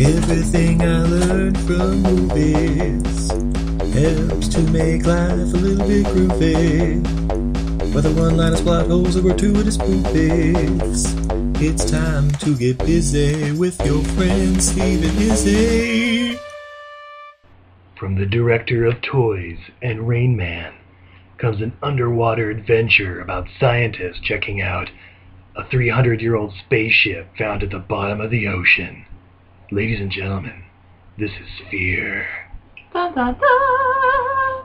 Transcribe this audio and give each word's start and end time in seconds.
Everything 0.00 0.80
I 0.80 1.02
learned 1.02 1.58
from 1.62 2.02
movies 2.04 3.32
helps 3.92 4.46
to 4.46 4.60
make 4.70 5.04
life 5.04 5.32
a 5.32 5.56
little 5.56 5.88
bit 5.88 6.06
groovy. 6.06 7.02
Whether 7.92 8.12
one-liners, 8.12 8.60
plot 8.60 8.86
holes, 8.86 9.16
or 9.16 9.22
gratuitous 9.22 9.76
movies, 9.76 11.04
it's 11.60 11.90
time 11.90 12.30
to 12.30 12.56
get 12.56 12.78
busy 12.78 13.50
with 13.50 13.84
your 13.84 14.04
friend 14.04 14.62
Steve 14.62 15.02
and 15.02 15.20
Izzy. 15.20 16.38
From 17.98 18.14
the 18.14 18.26
director 18.26 18.84
of 18.84 19.02
Toys 19.02 19.58
and 19.82 20.06
Rain 20.06 20.36
Man 20.36 20.74
comes 21.38 21.60
an 21.60 21.76
underwater 21.82 22.50
adventure 22.50 23.20
about 23.20 23.48
scientists 23.58 24.20
checking 24.22 24.60
out 24.60 24.90
a 25.56 25.68
300 25.68 26.20
year 26.20 26.36
old 26.36 26.54
spaceship 26.64 27.36
found 27.36 27.64
at 27.64 27.70
the 27.70 27.80
bottom 27.80 28.20
of 28.20 28.30
the 28.30 28.46
ocean. 28.46 29.04
Ladies 29.70 30.00
and 30.00 30.10
gentlemen, 30.10 30.64
this 31.18 31.30
is 31.30 31.48
Fear. 31.70 32.26
Da, 32.92 33.10
da, 33.10 33.32
da. 33.32 34.64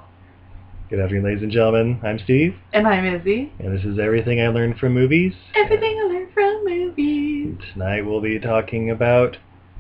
Good 0.90 1.00
afternoon, 1.00 1.24
ladies 1.26 1.44
and 1.44 1.52
gentlemen. 1.52 2.00
I'm 2.04 2.20
Steve, 2.20 2.56
And 2.72 2.88
I'm 2.88 3.06
Izzy. 3.06 3.52
and 3.60 3.78
this 3.78 3.84
is 3.84 4.00
Everything 4.00 4.40
I 4.42 4.48
Learned 4.48 4.78
from 4.78 4.94
Movies. 4.94 5.34
Everything 5.56 5.98
I 6.00 6.04
learned 6.08 6.34
from 6.34 6.64
movies. 6.66 7.58
Tonight 7.74 8.06
we'll 8.06 8.22
be 8.22 8.40
talking 8.40 8.90
about 8.92 9.38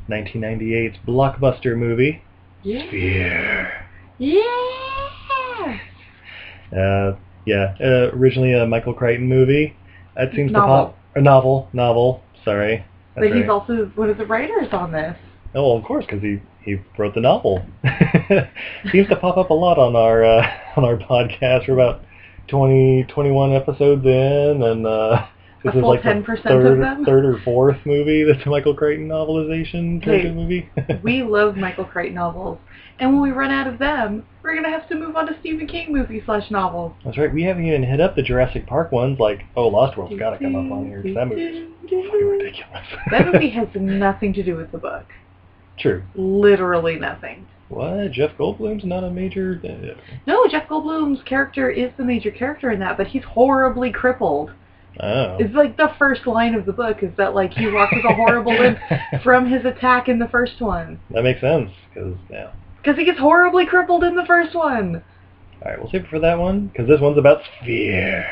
1998's 0.09 0.97
blockbuster 1.07 1.77
movie, 1.77 2.21
Yeah. 2.63 2.87
Sphere. 2.87 3.85
Yeah. 4.17 4.39
Uh, 6.75 7.15
yeah, 7.45 7.75
uh, 7.79 8.09
originally 8.15 8.53
a 8.53 8.65
Michael 8.65 8.93
Crichton 8.93 9.27
movie. 9.27 9.75
That 10.15 10.33
seems 10.33 10.51
Novel. 10.51 10.87
to 10.87 10.91
pop. 10.93 10.97
A 11.15 11.21
novel, 11.21 11.69
novel. 11.71 12.23
Sorry. 12.43 12.83
That's 13.15 13.27
But 13.27 13.37
he's 13.37 13.49
also 13.49 13.91
one 13.95 14.09
of 14.09 14.17
the 14.17 14.25
writers 14.25 14.69
on 14.71 14.91
this. 14.91 15.15
Oh, 15.55 15.67
well, 15.67 15.77
of 15.77 15.83
course, 15.83 16.05
because 16.05 16.21
he 16.21 16.41
he 16.61 16.77
wrote 16.97 17.13
the 17.13 17.21
novel. 17.21 17.63
seems 18.91 19.07
to 19.09 19.15
pop 19.15 19.37
up 19.37 19.49
a 19.49 19.53
lot 19.53 19.77
on 19.77 19.95
our 19.95 20.23
uh, 20.23 20.47
on 20.77 20.83
our 20.85 20.97
podcast. 20.97 21.67
We're 21.67 21.75
about 21.75 22.01
20, 22.47 23.05
21 23.09 23.53
episodes 23.53 24.05
in, 24.05 24.63
and 24.63 24.85
uh, 24.85 25.27
this 25.63 25.73
A 25.73 25.77
is 25.77 25.81
full 25.81 25.89
like 25.89 26.03
the 26.03 26.09
10% 26.09 26.71
of 26.71 26.77
them? 26.79 27.05
third 27.05 27.25
or 27.25 27.39
fourth 27.43 27.77
movie 27.85 28.23
that's 28.31 28.45
a 28.45 28.49
Michael 28.49 28.75
Crichton 28.75 29.07
novelization 29.07 30.03
Hey, 30.03 30.29
movie. 30.31 30.69
We 31.03 31.23
love 31.23 31.55
Michael 31.55 31.85
Crichton 31.85 32.15
novels. 32.15 32.59
And 32.99 33.11
when 33.11 33.21
we 33.23 33.31
run 33.31 33.49
out 33.51 33.65
of 33.67 33.79
them, 33.79 34.23
we're 34.43 34.51
going 34.53 34.63
to 34.65 34.69
have 34.69 34.87
to 34.89 34.95
move 34.95 35.15
on 35.15 35.25
to 35.25 35.35
Stephen 35.39 35.65
King 35.67 35.91
movie 35.91 36.21
slash 36.25 36.51
novels. 36.51 36.93
That's 37.03 37.17
right. 37.17 37.33
We 37.33 37.43
haven't 37.43 37.65
even 37.65 37.81
hit 37.83 37.99
up 37.99 38.15
the 38.15 38.21
Jurassic 38.21 38.67
Park 38.67 38.91
ones. 38.91 39.19
Like, 39.19 39.41
oh, 39.55 39.67
Lost 39.67 39.97
World's 39.97 40.17
got 40.19 40.29
to 40.31 40.37
come 40.37 40.55
up 40.55 40.71
on 40.71 40.85
here. 40.85 41.01
That 41.13 41.27
movie's 41.27 41.69
fucking 41.81 42.27
ridiculous. 42.27 42.85
That 43.11 43.25
movie 43.33 43.49
has 43.49 43.67
nothing 43.73 44.33
to 44.33 44.43
do 44.43 44.55
with 44.55 44.71
the 44.71 44.77
book. 44.77 45.05
True. 45.79 46.03
Literally 46.15 46.95
nothing. 46.97 47.47
What? 47.69 48.11
Jeff 48.11 48.37
Goldblum's 48.37 48.83
not 48.85 49.03
a 49.03 49.09
major. 49.09 49.59
uh, 49.63 49.99
No, 50.27 50.47
Jeff 50.47 50.67
Goldblum's 50.67 51.23
character 51.23 51.71
is 51.71 51.91
the 51.97 52.03
major 52.03 52.29
character 52.29 52.69
in 52.71 52.79
that, 52.81 52.97
but 52.97 53.07
he's 53.07 53.23
horribly 53.23 53.91
crippled. 53.91 54.51
Oh. 54.99 55.37
It's 55.39 55.55
like 55.55 55.77
the 55.77 55.91
first 55.97 56.27
line 56.27 56.53
of 56.53 56.65
the 56.65 56.73
book 56.73 57.01
is 57.01 57.11
that 57.17 57.33
like 57.33 57.53
he 57.53 57.67
walks 57.67 57.93
with 57.95 58.05
a 58.05 58.13
horrible 58.13 58.53
limp 58.53 58.77
from 59.23 59.49
his 59.49 59.65
attack 59.65 60.07
in 60.07 60.19
the 60.19 60.27
first 60.27 60.61
one. 60.61 60.99
that 61.11 61.23
makes 61.23 61.41
sense. 61.41 61.71
Because 61.93 62.15
yeah. 62.29 62.51
Because 62.77 62.97
he 62.97 63.05
gets 63.05 63.19
horribly 63.19 63.65
crippled 63.65 64.03
in 64.03 64.15
the 64.15 64.25
first 64.25 64.55
one. 64.55 65.03
All 65.63 65.71
right, 65.71 65.79
we'll 65.79 65.89
save 65.89 66.03
it 66.03 66.09
for 66.09 66.19
that 66.19 66.37
one 66.37 66.67
because 66.67 66.87
this 66.87 66.99
one's 66.99 67.17
about 67.17 67.41
Sphere. 67.61 68.25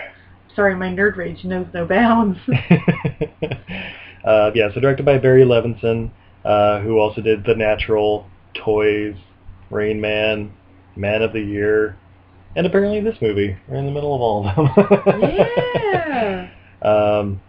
Sorry, 0.55 0.75
my 0.75 0.89
nerd 0.89 1.15
rage 1.15 1.43
knows 1.45 1.67
no 1.73 1.85
bounds. 1.85 2.37
uh, 4.25 4.51
yeah, 4.53 4.73
so 4.73 4.81
directed 4.81 5.05
by 5.05 5.17
Barry 5.17 5.43
Levinson, 5.43 6.11
uh, 6.43 6.81
who 6.81 6.99
also 6.99 7.21
did 7.21 7.45
The 7.45 7.55
Natural, 7.55 8.27
Toys, 8.53 9.15
Rain 9.69 10.01
Man, 10.01 10.51
Man 10.97 11.21
of 11.21 11.31
the 11.31 11.39
Year, 11.39 11.97
and 12.55 12.65
apparently 12.65 13.01
this 13.01 13.17
movie. 13.21 13.57
We're 13.67 13.77
in 13.77 13.85
the 13.85 13.91
middle 13.91 14.15
of 14.15 14.21
all 14.21 14.47
of 14.47 14.55
them. 14.55 15.21
yeah. 15.21 16.49
Um, 16.81 17.39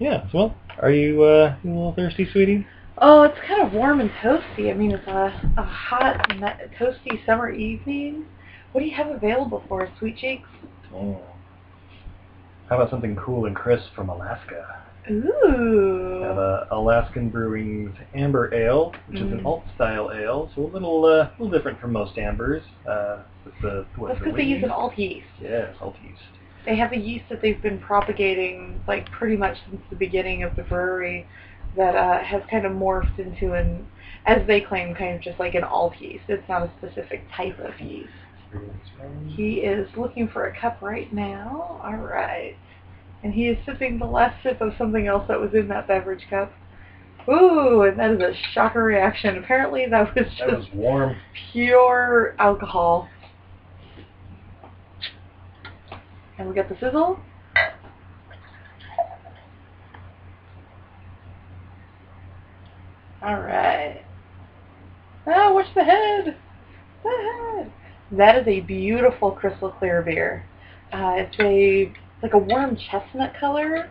yeah. 0.00 0.28
So, 0.32 0.38
well, 0.38 0.56
are 0.82 0.90
you 0.90 1.22
uh, 1.22 1.56
a 1.62 1.64
little 1.64 1.94
thirsty, 1.94 2.28
sweetie? 2.32 2.66
Oh, 3.00 3.22
it's 3.22 3.38
kind 3.46 3.62
of 3.62 3.72
warm 3.72 4.00
and 4.00 4.10
toasty. 4.10 4.68
I 4.70 4.74
mean, 4.74 4.90
it's 4.90 5.06
a, 5.06 5.52
a 5.56 5.62
hot, 5.62 6.36
na- 6.40 6.56
toasty 6.76 7.24
summer 7.24 7.50
evening. 7.50 8.26
What 8.72 8.80
do 8.80 8.86
you 8.88 8.96
have 8.96 9.12
available 9.12 9.62
for 9.68 9.86
us, 9.86 9.92
Sweet 10.00 10.16
Cheeks? 10.18 10.48
Oh. 10.92 11.20
How 12.68 12.76
about 12.76 12.90
something 12.90 13.14
cool 13.14 13.46
and 13.46 13.54
crisp 13.54 13.94
from 13.94 14.08
Alaska? 14.08 14.82
We 15.08 15.14
have 15.16 15.24
Ooh. 15.24 16.24
uh, 16.24 16.66
Alaskan 16.70 17.30
Brewing's 17.30 17.96
Amber 18.14 18.52
Ale, 18.54 18.92
which 19.06 19.18
is 19.18 19.32
an 19.32 19.40
Mm. 19.40 19.46
alt 19.46 19.64
style 19.74 20.10
ale, 20.12 20.50
so 20.54 20.62
a 20.62 20.68
little 20.68 21.04
uh, 21.04 21.08
a 21.08 21.32
little 21.38 21.50
different 21.50 21.80
from 21.80 21.92
most 21.92 22.18
ambers. 22.18 22.62
Uh, 22.86 23.18
with 23.44 23.54
the 23.62 23.86
what, 23.96 24.08
That's 24.08 24.20
because 24.20 24.36
they 24.36 24.42
use 24.42 24.62
an 24.62 24.70
alt 24.70 24.98
yeast. 24.98 25.26
Yes, 25.40 25.74
alt 25.80 25.96
yeast. 26.02 26.20
They 26.66 26.76
have 26.76 26.92
a 26.92 26.98
yeast 26.98 27.24
that 27.30 27.40
they've 27.40 27.60
been 27.62 27.78
propagating 27.78 28.80
like 28.86 29.10
pretty 29.10 29.36
much 29.36 29.56
since 29.70 29.80
the 29.90 29.96
beginning 29.96 30.42
of 30.42 30.54
the 30.56 30.62
brewery 30.62 31.26
that 31.76 31.94
uh, 31.94 32.18
has 32.22 32.42
kind 32.50 32.66
of 32.66 32.72
morphed 32.72 33.18
into 33.18 33.54
an, 33.54 33.86
as 34.26 34.46
they 34.46 34.60
claim, 34.60 34.94
kind 34.94 35.16
of 35.16 35.22
just 35.22 35.38
like 35.38 35.54
an 35.54 35.64
alt 35.64 35.94
yeast. 36.00 36.24
It's 36.28 36.46
not 36.48 36.62
a 36.62 36.70
specific 36.78 37.22
type 37.34 37.58
of 37.60 37.78
yeast. 37.80 38.10
He 39.26 39.56
is 39.60 39.88
looking 39.96 40.28
for 40.28 40.46
a 40.46 40.60
cup 40.60 40.82
right 40.82 41.12
now. 41.12 41.80
All 41.82 41.96
right. 41.96 42.56
And 43.22 43.34
he 43.34 43.48
is 43.48 43.58
sipping 43.66 43.98
the 43.98 44.06
last 44.06 44.42
sip 44.42 44.60
of 44.60 44.74
something 44.78 45.06
else 45.06 45.24
that 45.28 45.40
was 45.40 45.52
in 45.54 45.68
that 45.68 45.88
beverage 45.88 46.24
cup. 46.30 46.52
Ooh, 47.28 47.82
and 47.82 47.98
that 47.98 48.12
is 48.12 48.20
a 48.20 48.32
shocker 48.52 48.82
reaction. 48.82 49.36
Apparently 49.36 49.86
that 49.86 50.14
was 50.14 50.26
just 50.26 50.38
That 50.38 50.56
was 50.58 50.66
warm. 50.72 51.16
pure 51.52 52.34
alcohol. 52.38 53.08
And 56.38 56.48
we 56.48 56.54
got 56.54 56.68
the 56.68 56.76
sizzle. 56.78 57.18
Alright. 63.22 64.04
Ah, 65.26 65.52
watch 65.52 65.66
the 65.74 65.84
head! 65.84 66.36
The 67.02 67.10
head! 67.10 67.72
That 68.12 68.38
is 68.38 68.46
a 68.46 68.60
beautiful 68.60 69.32
crystal 69.32 69.70
clear 69.72 70.02
beer. 70.02 70.46
Uh, 70.92 71.14
it's 71.18 71.36
a 71.40 71.92
like 72.22 72.34
a 72.34 72.38
warm 72.38 72.76
chestnut 72.76 73.32
color, 73.38 73.90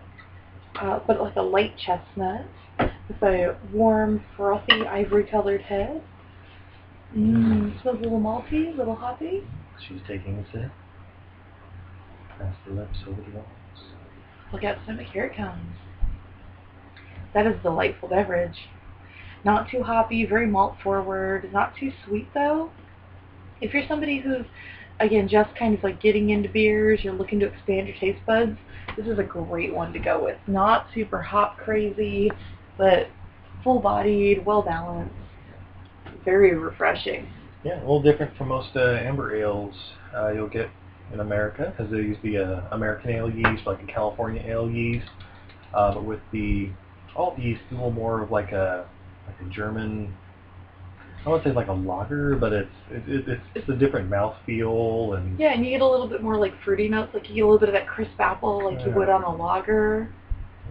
uh, 0.80 1.00
but 1.08 1.22
like 1.22 1.36
a 1.36 1.42
light 1.42 1.74
chestnut 1.78 2.46
with 2.80 3.22
a 3.24 3.58
warm, 3.74 4.24
frothy, 4.36 4.86
ivory-colored 4.86 5.62
head. 5.62 6.02
Mmm, 7.16 7.82
smells 7.82 7.98
a 8.00 8.04
little 8.04 8.20
malty, 8.20 8.74
a 8.74 8.78
little 8.78 8.96
hoppy. 8.96 9.44
She's 9.88 10.02
taking 10.08 10.38
a 10.38 10.46
sip. 10.52 10.72
Pass 12.38 12.56
the 12.68 12.74
lips 12.74 12.98
over 13.08 13.22
the 13.22 13.32
walls. 13.32 13.48
Look 14.52 14.64
out, 14.64 14.78
stomach, 14.84 15.08
here 15.12 15.26
it 15.26 15.36
comes. 15.36 15.76
That 17.34 17.48
is 17.48 17.56
a 17.60 17.64
delightful 17.64 18.10
beverage. 18.10 18.58
Not 19.46 19.70
too 19.70 19.84
hoppy, 19.84 20.26
very 20.26 20.48
malt 20.48 20.76
forward, 20.84 21.52
not 21.54 21.74
too 21.80 21.92
sweet 22.06 22.28
though. 22.34 22.72
If 23.62 23.74
you're 23.74 23.88
somebody 23.88 24.20
who's, 24.20 24.46
again, 25.00 25.28
just 25.28 25.56
kind 25.56 25.78
of 25.78 25.84
like 25.84 26.02
getting 26.02 26.30
into 26.32 26.50
beers, 26.50 27.02
you're 27.04 27.14
looking 27.14 27.40
to 27.40 27.48
expand 27.48 27.88
your 27.88 27.98
taste 27.98 28.26
buds, 28.26 28.58
this 28.96 29.06
is 29.06 29.20
a 29.20 29.24
great 29.24 29.74
one 29.74 29.94
to 29.94 30.00
go 30.00 30.24
with. 30.24 30.38
Not 30.48 30.88
super 30.94 31.22
hop 31.22 31.58
crazy, 31.58 32.32
but 32.78 33.08
full 33.64 33.80
bodied, 33.80 34.46
well 34.46 34.62
balanced. 34.62 35.14
Very 36.26 36.56
refreshing. 36.58 37.28
Yeah, 37.64 37.78
a 37.78 37.82
little 37.82 38.02
different 38.02 38.36
from 38.38 38.50
most 38.50 38.76
uh, 38.76 38.98
amber 39.02 39.36
ales 39.36 39.76
uh, 40.16 40.32
you'll 40.32 40.50
get 40.50 40.70
in 41.14 41.20
America, 41.20 41.74
because 41.76 41.92
they 41.92 41.98
use 41.98 42.18
the 42.22 42.38
uh, 42.38 42.68
American 42.72 43.12
ale 43.12 43.30
yeast, 43.30 43.66
like 43.66 43.82
a 43.82 43.86
California 43.86 44.42
ale 44.46 44.70
yeast, 44.70 45.08
uh, 45.74 45.94
but 45.94 46.04
with 46.04 46.20
the 46.32 46.70
alt 47.16 47.38
yeast, 47.40 47.62
a 47.72 47.74
little 47.74 47.92
more 47.92 48.22
of 48.22 48.32
like 48.32 48.52
a 48.52 48.86
like 49.26 49.36
a 49.46 49.54
German. 49.54 50.14
I 51.28 51.30
wouldn't 51.30 51.44
say 51.46 51.54
like 51.54 51.68
a 51.68 51.74
lager, 51.74 52.36
but 52.38 52.54
it's 52.54 52.70
it, 52.90 53.04
it, 53.08 53.28
it's 53.28 53.42
it's 53.56 53.70
a 53.70 53.74
different 53.76 54.10
mouthfeel 54.10 55.18
and 55.18 55.38
Yeah, 55.40 55.52
and 55.54 55.64
you 55.66 55.72
get 55.72 55.82
a 55.82 55.88
little 55.88 56.08
bit 56.08 56.24
more 56.24 56.38
like 56.38 56.54
fruity 56.64 56.88
notes, 56.88 57.12
like 57.14 57.28
you 57.30 57.36
get 57.36 57.42
a 57.42 57.46
little 57.46 57.60
bit 57.60 57.70
of 57.70 57.74
that 57.74 57.88
crisp 57.88 58.20
apple 58.20 58.64
like 58.74 58.86
you 58.86 58.92
would 58.94 59.10
on 59.10 59.24
a 59.24 59.36
lager. 59.36 60.10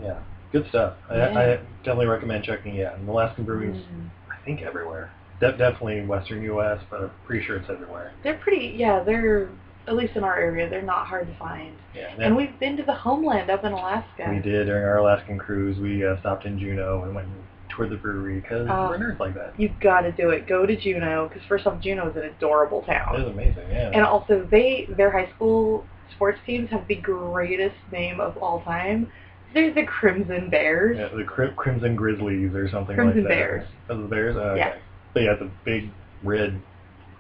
yeah, 0.03 0.19
good 0.53 0.67
stuff. 0.71 0.95
I, 1.11 1.17
Yeah. 1.17 1.39
I 1.39 1.47
definitely 1.85 2.07
recommend 2.07 2.45
checking 2.45 2.77
it 2.77 2.87
out. 2.87 2.99
And 2.99 3.09
Alaskan 3.09 3.45
Brewing's, 3.45 3.77
Mm. 3.85 4.09
I 4.31 4.43
think, 4.45 4.63
everywhere. 4.63 5.11
De- 5.41 5.53
definitely 5.59 5.99
in 5.99 6.09
Western 6.09 6.43
U.S., 6.45 6.81
but 6.91 7.01
I'm 7.03 7.11
pretty 7.27 7.45
sure 7.45 7.57
it's 7.57 7.69
everywhere. 7.69 8.13
They're 8.23 8.39
pretty, 8.39 8.75
yeah, 8.77 9.03
they're, 9.03 9.49
at 9.87 9.95
least 9.95 10.17
in 10.17 10.25
our 10.25 10.37
area, 10.39 10.69
they're 10.71 10.81
not 10.83 11.07
hard 11.07 11.27
to 11.27 11.35
find. 11.39 11.75
Yeah, 11.95 12.15
And 12.19 12.35
we've 12.35 12.59
been 12.59 12.77
to 12.79 12.83
the 12.83 12.95
homeland 12.95 13.51
up 13.51 13.63
in 13.65 13.73
Alaska. 13.73 14.27
We 14.31 14.39
did 14.41 14.67
during 14.67 14.85
our 14.85 14.97
Alaskan 14.99 15.37
cruise. 15.39 15.79
We 15.79 16.07
uh, 16.07 16.19
stopped 16.21 16.47
in 16.47 16.59
Juneau 16.59 17.03
and 17.05 17.15
went 17.15 17.29
and 17.29 17.37
toured 17.77 17.91
the 17.91 17.97
brewery 17.97 18.41
because 18.41 18.67
Oh. 18.71 18.89
we're 18.89 18.99
nerds 18.99 19.19
like 19.21 19.35
that. 19.35 19.53
You've 19.59 19.79
got 19.81 20.01
to 20.03 20.13
do 20.13 20.31
it. 20.31 20.47
Go 20.47 20.67
to 20.67 20.75
Juneau, 20.77 21.29
because 21.29 21.43
first 21.49 21.67
off, 21.67 21.81
Juneau 21.81 22.09
is 22.09 22.17
an 22.17 22.23
adorable 22.25 22.79
It 22.79 22.89
was 22.89 22.97
town. 22.97 23.17
amazing, 23.33 23.71
yeah. 23.71 23.91
And 23.93 24.03
also, 24.05 24.47
they, 24.51 24.87
their 24.97 25.11
high 25.11 25.29
school 25.37 25.85
sports 26.15 26.39
teams 26.47 26.71
have 26.71 26.87
the 26.89 26.95
greatest 26.97 27.77
name 27.93 28.21
of 28.21 28.37
all 28.39 28.63
time. 28.63 29.11
They're 29.55 29.73
the 29.73 29.85
Crimson 29.85 30.51
Bears. 30.51 30.97
Yeah, 30.99 31.17
the 31.17 31.25
Cri- 31.25 31.53
Crimson 31.57 31.95
Grizzlies 31.97 32.55
or 32.55 32.69
something 32.69 32.95
Crimson 32.97 33.23
like 33.25 33.29
that. 33.29 33.35
Bears. 33.37 33.69
Oh, 33.91 34.03
the 34.03 34.09
Bears? 34.09 34.37
Oh, 34.37 34.41
okay. 34.41 34.59
Yeah. 34.59 34.75
But 35.15 35.23
yeah, 35.23 35.35
the 35.35 35.51
big 35.65 35.91
red 36.23 36.61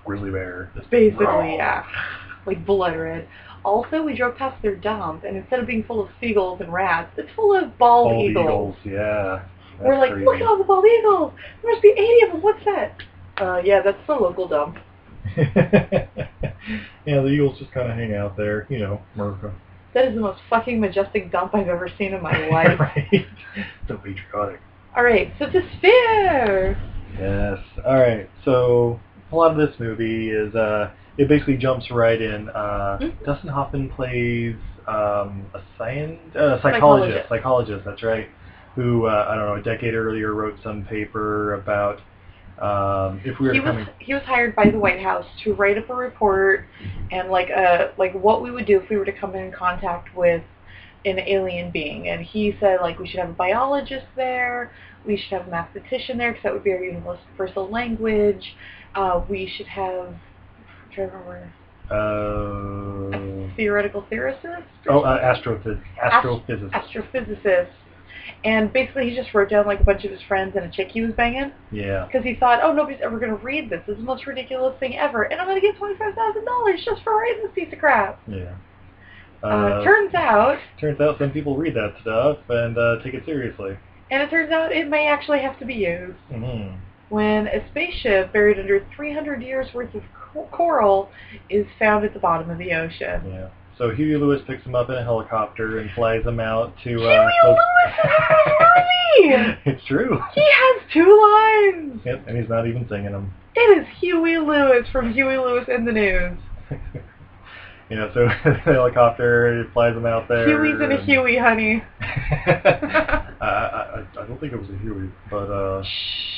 grizzly 0.04 0.30
bear. 0.30 0.70
Basically, 0.90 1.24
raw. 1.24 1.42
yeah. 1.44 1.84
Like 2.44 2.64
blood 2.66 2.96
red. 2.96 3.26
Also, 3.64 4.02
we 4.02 4.14
drove 4.14 4.36
past 4.36 4.60
their 4.62 4.76
dump, 4.76 5.24
and 5.24 5.36
instead 5.36 5.58
of 5.58 5.66
being 5.66 5.82
full 5.82 6.00
of 6.00 6.08
seagulls 6.20 6.60
and 6.60 6.72
rats, 6.72 7.10
it's 7.16 7.28
full 7.34 7.52
of 7.56 7.76
bald, 7.78 8.10
Bald 8.10 8.24
eagles. 8.30 8.44
eagles. 8.44 8.76
Yeah. 8.84 9.42
We're 9.80 9.98
like, 9.98 10.12
crazy. 10.12 10.24
look 10.24 10.36
at 10.36 10.42
all 10.46 10.58
the 10.58 10.64
bald 10.64 10.84
eagles! 10.86 11.32
There 11.62 11.70
must 11.72 11.82
be 11.82 11.88
80 11.90 12.26
of 12.26 12.32
them. 12.32 12.42
What's 12.42 12.64
that? 12.64 12.96
Uh, 13.38 13.60
yeah, 13.64 13.82
that's 13.82 13.98
the 14.06 14.14
local 14.14 14.48
dump. 14.48 14.78
yeah, 15.36 16.06
the 17.04 17.26
eagles 17.28 17.58
just 17.58 17.70
kind 17.72 17.90
of 17.90 17.96
hang 17.96 18.14
out 18.14 18.36
there, 18.36 18.66
you 18.70 18.78
know, 18.78 19.00
America. 19.14 19.52
That 19.94 20.06
is 20.06 20.14
the 20.14 20.20
most 20.20 20.40
fucking 20.50 20.80
majestic 20.80 21.30
dump 21.32 21.54
I've 21.54 21.68
ever 21.68 21.88
seen 21.98 22.12
in 22.14 22.22
my 22.22 22.48
life. 22.50 22.78
right. 22.80 23.26
So 23.88 23.96
patriotic. 23.96 24.60
All 24.96 25.04
right, 25.04 25.32
so 25.38 25.46
the 25.46 25.62
sphere. 25.78 26.78
Yes. 27.18 27.58
All 27.84 27.98
right. 27.98 28.28
So 28.44 29.00
a 29.32 29.36
lot 29.36 29.50
of 29.52 29.56
this 29.56 29.78
movie 29.78 30.30
is 30.30 30.54
uh, 30.54 30.90
it 31.18 31.28
basically 31.28 31.56
jumps 31.56 31.90
right 31.90 32.20
in. 32.20 32.48
Uh, 32.50 32.98
Mhm. 33.00 33.24
Dustin 33.24 33.50
Hoffman 33.50 33.90
plays 33.90 34.56
um, 34.86 35.46
a 35.54 35.60
science 35.78 36.18
uh, 36.34 36.60
psychologist. 36.62 36.62
Psychologist. 36.62 37.28
Psychologist. 37.28 37.84
That's 37.84 38.02
right. 38.02 38.28
Who 38.76 39.06
uh, 39.06 39.26
I 39.28 39.34
don't 39.34 39.46
know 39.46 39.54
a 39.54 39.62
decade 39.62 39.94
earlier 39.94 40.34
wrote 40.34 40.58
some 40.62 40.84
paper 40.84 41.54
about 41.54 42.00
um, 42.60 43.20
if 43.24 43.38
we 43.40 43.48
were 43.48 43.54
He 43.54 43.60
was 43.60 43.72
come. 43.74 43.88
he 43.98 44.12
was 44.14 44.22
hired 44.24 44.54
by 44.54 44.70
the 44.70 44.78
White 44.78 45.00
House 45.00 45.24
to 45.44 45.54
write 45.54 45.78
up 45.78 45.88
a 45.90 45.94
report 45.94 46.66
and 47.10 47.30
like 47.30 47.48
uh 47.50 47.88
like 47.96 48.12
what 48.14 48.42
we 48.42 48.50
would 48.50 48.66
do 48.66 48.78
if 48.80 48.88
we 48.90 48.96
were 48.98 49.04
to 49.06 49.12
come 49.18 49.34
in 49.34 49.50
contact 49.50 50.14
with 50.14 50.42
an 51.06 51.18
alien 51.20 51.70
being. 51.70 52.08
And 52.08 52.22
he 52.22 52.54
said 52.60 52.80
like 52.82 52.98
we 52.98 53.08
should 53.08 53.20
have 53.20 53.30
a 53.30 53.34
biologist 53.34 54.06
there, 54.14 54.72
we 55.06 55.16
should 55.16 55.32
have 55.38 55.48
a 55.48 55.50
mathematician 55.50 56.18
there 56.18 56.32
because 56.32 56.42
that 56.44 56.52
would 56.52 56.64
be 56.64 56.72
our 56.72 56.82
universal 56.82 57.68
language. 57.70 58.54
Uh, 58.94 59.22
we 59.28 59.46
should 59.56 59.66
have 59.68 60.08
I'm 60.08 60.92
trying 60.94 61.10
to 61.10 61.16
remember 61.16 61.52
Uh, 63.50 63.54
theoretical 63.56 64.04
theorist. 64.10 64.44
oh, 64.90 65.00
uh, 65.00 65.18
astrophys- 65.34 65.80
astrophysicist. 66.02 66.72
astrophysicist. 66.72 67.68
And 68.44 68.72
basically, 68.72 69.10
he 69.10 69.16
just 69.16 69.32
wrote 69.34 69.50
down 69.50 69.66
like 69.66 69.80
a 69.80 69.84
bunch 69.84 70.04
of 70.04 70.10
his 70.10 70.20
friends 70.22 70.54
and 70.56 70.64
a 70.64 70.70
chick 70.70 70.88
he 70.88 71.00
was 71.00 71.12
banging 71.14 71.52
yeah. 71.72 72.06
because 72.06 72.24
he 72.24 72.34
thought, 72.34 72.60
oh, 72.62 72.72
nobody's 72.72 73.00
ever 73.02 73.18
going 73.18 73.36
to 73.36 73.44
read 73.44 73.70
this. 73.70 73.82
This 73.86 73.94
is 73.94 74.00
the 74.00 74.06
most 74.06 74.26
ridiculous 74.26 74.78
thing 74.78 74.96
ever, 74.96 75.24
and 75.24 75.40
I'm 75.40 75.46
going 75.46 75.60
to 75.60 75.66
get 75.66 75.76
twenty 75.76 75.96
five 75.98 76.14
thousand 76.14 76.44
dollars 76.44 76.82
just 76.84 77.02
for 77.02 77.16
writing 77.18 77.42
this 77.42 77.52
piece 77.54 77.72
of 77.72 77.78
crap. 77.78 78.20
Yeah. 78.26 78.54
Uh, 79.42 79.84
turns 79.84 80.14
out, 80.14 80.58
turns 80.80 81.00
out 81.00 81.18
some 81.18 81.30
people 81.30 81.56
read 81.56 81.74
that 81.74 81.94
stuff 82.00 82.38
and 82.48 82.76
uh, 82.78 83.02
take 83.02 83.14
it 83.14 83.24
seriously. 83.26 83.76
and 84.10 84.22
it 84.22 84.30
turns 84.30 84.50
out 84.50 84.72
it 84.72 84.88
may 84.88 85.06
actually 85.08 85.40
have 85.40 85.58
to 85.58 85.64
be 85.66 85.74
used 85.74 86.16
hmm 86.30 86.74
when 87.08 87.46
a 87.46 87.64
spaceship 87.70 88.32
buried 88.32 88.58
under 88.58 88.84
300 88.96 89.42
years 89.42 89.72
worth 89.72 89.94
of 89.94 90.02
co- 90.12 90.48
coral 90.50 91.10
is 91.48 91.66
found 91.78 92.04
at 92.04 92.12
the 92.12 92.18
bottom 92.18 92.50
of 92.50 92.58
the 92.58 92.72
ocean. 92.72 93.22
Yeah. 93.26 93.48
So 93.78 93.90
Huey 93.90 94.16
Lewis 94.16 94.40
picks 94.46 94.64
him 94.64 94.74
up 94.74 94.88
in 94.88 94.96
a 94.96 95.02
helicopter 95.02 95.80
and 95.80 95.90
flies 95.92 96.24
him 96.24 96.40
out 96.40 96.74
to. 96.84 96.98
Huey 96.98 97.04
Uh, 97.04 97.24
Lewis 97.24 97.58
is 97.88 98.04
in 98.04 98.10
this 98.14 98.56
movie! 98.60 99.60
it's 99.66 99.84
true. 99.84 100.18
He 100.34 100.40
has 100.40 100.82
two 100.92 101.04
lines. 101.04 102.00
Yep, 102.04 102.24
and 102.26 102.38
he's 102.38 102.48
not 102.48 102.66
even 102.66 102.88
singing 102.88 103.12
them. 103.12 103.34
It 103.54 103.78
is 103.78 103.86
Huey 104.00 104.38
Lewis 104.38 104.86
from 104.90 105.12
Huey 105.12 105.36
Lewis 105.36 105.66
and 105.68 105.86
the 105.86 105.92
News. 105.92 106.38
you 107.90 107.96
know, 107.96 108.10
so 108.14 108.28
the 108.44 108.72
helicopter 108.72 109.68
flies 109.74 109.94
him 109.94 110.06
out 110.06 110.26
there. 110.26 110.48
Huey's 110.48 110.80
in 110.80 110.92
a 110.92 111.04
Huey, 111.04 111.36
honey. 111.36 111.82
I, 112.00 113.34
I, 113.40 114.06
I 114.18 114.26
don't 114.26 114.40
think 114.40 114.54
it 114.54 114.60
was 114.60 114.70
a 114.70 114.78
Huey, 114.78 115.10
but 115.30 115.50
uh, 115.50 115.82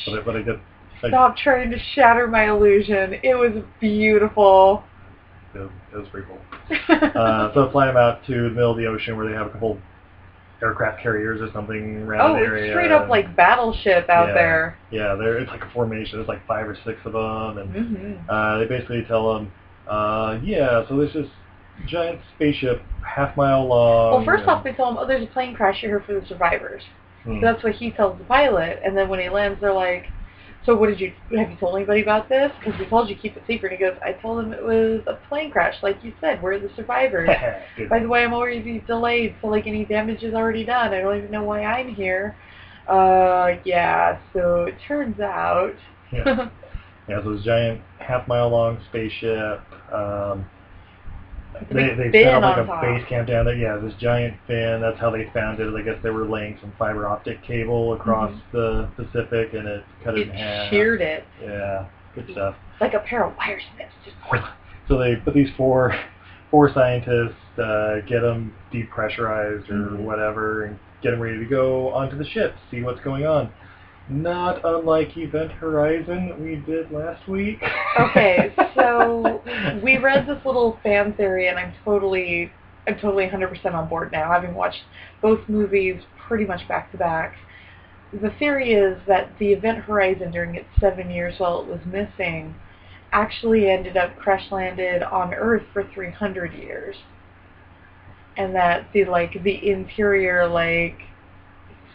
but 0.07 0.19
I, 0.19 0.23
but 0.23 0.37
I 0.37 0.43
get. 0.43 0.57
I, 1.05 1.09
Stop 1.09 1.37
trying 1.37 1.71
to 1.71 1.79
shatter 1.95 2.27
my 2.27 2.49
illusion. 2.49 3.15
It 3.23 3.35
was 3.35 3.63
beautiful. 3.81 4.83
It 5.55 5.59
was, 5.59 5.71
it 5.93 5.97
was 5.97 6.09
pretty 6.11 6.27
cool. 6.27 6.39
Uh, 7.19 7.53
so 7.55 7.71
fly 7.71 7.89
him 7.89 7.97
out 7.97 8.25
to 8.27 8.33
the 8.45 8.51
middle 8.51 8.71
of 8.73 8.77
the 8.77 8.87
ocean 8.87 9.17
where 9.17 9.27
they 9.29 9.35
have 9.35 9.47
a 9.47 9.51
couple 9.51 9.79
aircraft 10.63 11.03
carriers 11.03 11.41
or 11.41 11.53
something 11.53 12.03
around 12.03 12.31
oh, 12.31 12.35
the 12.35 12.41
area. 12.41 12.73
straight 12.73 12.91
up 12.91 13.09
like 13.09 13.35
battleship 13.37 14.09
out 14.09 14.29
Yeah. 14.29 14.35
there. 14.35 14.79
Yeah, 14.91 15.15
there 15.15 15.39
it's 15.39 15.51
like 15.51 15.63
a 15.63 15.71
formation. 15.71 16.19
There's 16.19 16.29
like 16.29 16.45
five 16.47 16.67
or 16.69 16.77
six 16.85 16.99
of 17.05 17.13
them, 17.13 17.59
and 17.59 17.71
hmm 17.75 18.31
uh, 18.31 18.59
they 18.59 18.67
basically 18.67 19.05
tell 19.05 19.35
them, 19.35 19.53
uh, 19.89 20.39
yeah, 20.43 20.87
so 20.89 20.97
there's 20.97 21.13
this 21.13 21.29
giant 21.87 22.21
spaceship 22.35 22.83
half 23.07 23.37
mile 23.37 23.67
long. 23.67 24.13
Well, 24.13 24.25
first 24.25 24.49
off, 24.49 24.65
they 24.65 24.73
tell 24.73 24.91
him, 24.91 24.97
oh, 24.99 25.07
there's 25.07 25.23
a 25.23 25.33
plane 25.33 25.55
crash 25.55 25.81
here 25.81 26.01
for 26.05 26.19
the 26.19 26.27
survivors. 26.27 26.83
Hmm. 27.25 27.41
So 27.41 27.47
that's 27.53 27.63
what 27.63 27.75
he 27.75 27.91
tells 27.93 28.19
the 28.19 28.25
pilot. 28.25 28.81
And 28.85 28.97
then 28.97 29.09
when 29.09 29.21
he 29.21 29.29
lands, 29.29 29.61
they're 29.61 29.73
like, 29.73 30.07
so 30.69 30.77
what 30.77 30.89
did 30.91 31.01
you, 31.01 31.15
have 31.35 31.51
you 31.51 31.57
told 31.57 31.77
anybody 31.77 32.03
about 32.03 32.29
this? 32.29 32.53
Because 32.61 32.79
we 32.79 32.85
told 32.85 33.09
you 33.09 33.17
keep 33.17 33.35
it 33.39 33.43
secret. 33.47 33.73
And 33.73 33.81
he 33.81 33.87
goes, 33.87 33.97
I 34.05 34.13
told 34.13 34.45
him 34.45 34.53
it 34.53 34.63
was 34.63 35.01
a 35.07 35.15
plane 35.27 35.51
crash, 35.51 35.77
like 35.83 36.05
you 36.05 36.13
said. 36.21 36.43
We're 36.43 36.59
the 36.59 36.71
survivors. 36.77 37.31
By 37.89 38.01
the 38.01 38.07
way, 38.07 38.23
I'm 38.23 38.35
already 38.35 38.85
delayed, 38.87 39.35
so 39.41 39.47
like 39.47 39.67
any 39.67 39.87
damage 39.87 40.23
is 40.23 40.35
already 40.35 40.67
done. 40.67 40.93
I 40.93 41.01
don't 41.01 41.17
even 41.17 41.31
know 41.31 41.43
why 41.43 41.65
I'm 41.65 41.95
here. 41.95 42.37
Uh, 42.87 43.57
yeah, 43.65 44.19
so 44.35 44.65
it 44.65 44.75
turns 44.87 45.19
out... 45.21 45.73
yeah. 46.13 46.51
yeah, 47.09 47.23
so 47.23 47.35
this 47.35 47.45
giant 47.45 47.81
half 47.99 48.29
mile 48.29 48.51
long 48.51 48.79
spaceship. 48.91 49.63
Um, 49.91 50.45
they 51.71 51.95
they 52.11 52.25
set 52.25 52.35
up 52.35 52.43
like 52.43 52.59
a 52.59 52.67
top. 52.67 52.83
base 52.83 53.05
camp 53.09 53.29
down 53.29 53.45
there. 53.47 53.55
Yeah, 53.55 53.77
this 53.77 53.95
giant 53.95 54.37
fin. 54.47 54.81
That's 54.81 54.99
how 54.99 55.11
they 55.11 55.29
found 55.35 55.61
it. 55.61 55.75
I 55.75 55.83
guess 55.83 55.97
they 56.03 56.11
were 56.11 56.25
laying 56.27 56.57
some 56.61 56.73
fiber 56.79 57.07
optic 57.07 57.43
cable 57.43 57.95
across 57.95 58.31
Mhm. 58.33 58.41
the 58.53 58.89
Pacific, 58.97 59.55
and 59.55 59.67
it 59.67 59.85
cut 60.05 60.15
it, 60.17 60.29
It 60.29 60.29
in 60.31 60.35
half. 60.37 60.71
sheared 60.71 61.01
it. 61.01 61.25
Yeah, 61.43 61.85
good 62.15 62.31
stuff. 62.31 62.55
Like 62.81 62.95
a 62.95 63.01
pair 63.01 63.25
of 63.25 63.37
wire 63.37 63.61
snips. 63.75 63.93
Just 64.05 64.17
So 64.89 64.97
they 64.99 65.17
put 65.17 65.35
these 65.35 65.51
four 65.57 65.95
four 66.51 66.71
scientists, 66.73 67.35
uh, 67.59 68.01
get 68.07 68.21
them 68.21 68.55
depressurized 68.73 69.69
or 69.71 69.91
Mhm. 69.91 69.99
whatever, 69.99 70.65
and 70.65 70.79
get 71.03 71.11
them 71.11 71.21
ready 71.21 71.39
to 71.39 71.45
go 71.45 71.91
onto 71.91 72.17
the 72.17 72.25
ship, 72.25 72.55
see 72.71 72.83
what's 72.83 73.01
going 73.01 73.27
on. 73.27 73.51
Not 74.11 74.65
unlike 74.65 75.17
Event 75.19 75.53
Horizon 75.53 76.29
that 76.29 76.41
we 76.41 76.57
did 76.57 76.91
last 76.91 77.29
week. 77.29 77.63
Okay, 78.01 78.55
so 78.75 79.43
we 79.83 79.99
read 79.99 80.27
this 80.27 80.39
little 80.47 80.79
fan 80.83 81.13
theory, 81.15 81.49
and 81.49 81.59
I'm 81.59 81.75
totally, 81.85 82.51
I'm 82.87 82.99
totally 82.99 83.27
100% 83.27 83.75
on 83.75 83.89
board 83.89 84.11
now, 84.11 84.33
having 84.33 84.55
watched 84.55 84.81
both 85.21 85.47
movies 85.47 86.03
pretty 86.27 86.47
much 86.47 86.67
back 86.69 86.91
to 86.93 86.99
back. 86.99 87.37
The 88.13 88.31
theory 88.39 88.73
is 88.73 88.99
that 89.07 89.39
the 89.39 89.53
Event 89.53 89.81
Horizon, 89.81 90.31
during 90.31 90.55
its 90.55 90.69
seven 90.81 91.11
years 91.11 91.35
while 91.39 91.61
it 91.61 91.67
was 91.67 91.81
missing, 91.85 92.55
actually 93.13 93.69
ended 93.69 93.99
up 93.99 94.17
crash 94.17 94.51
landed 94.51 95.03
on 95.03 95.35
Earth 95.35 95.65
for 95.75 95.85
300 95.93 96.55
years, 96.55 96.97
and 98.39 98.55
that 98.55 98.87
the 98.95 99.05
like 99.05 99.43
the 99.43 99.71
interior 99.71 100.47
like 100.47 100.99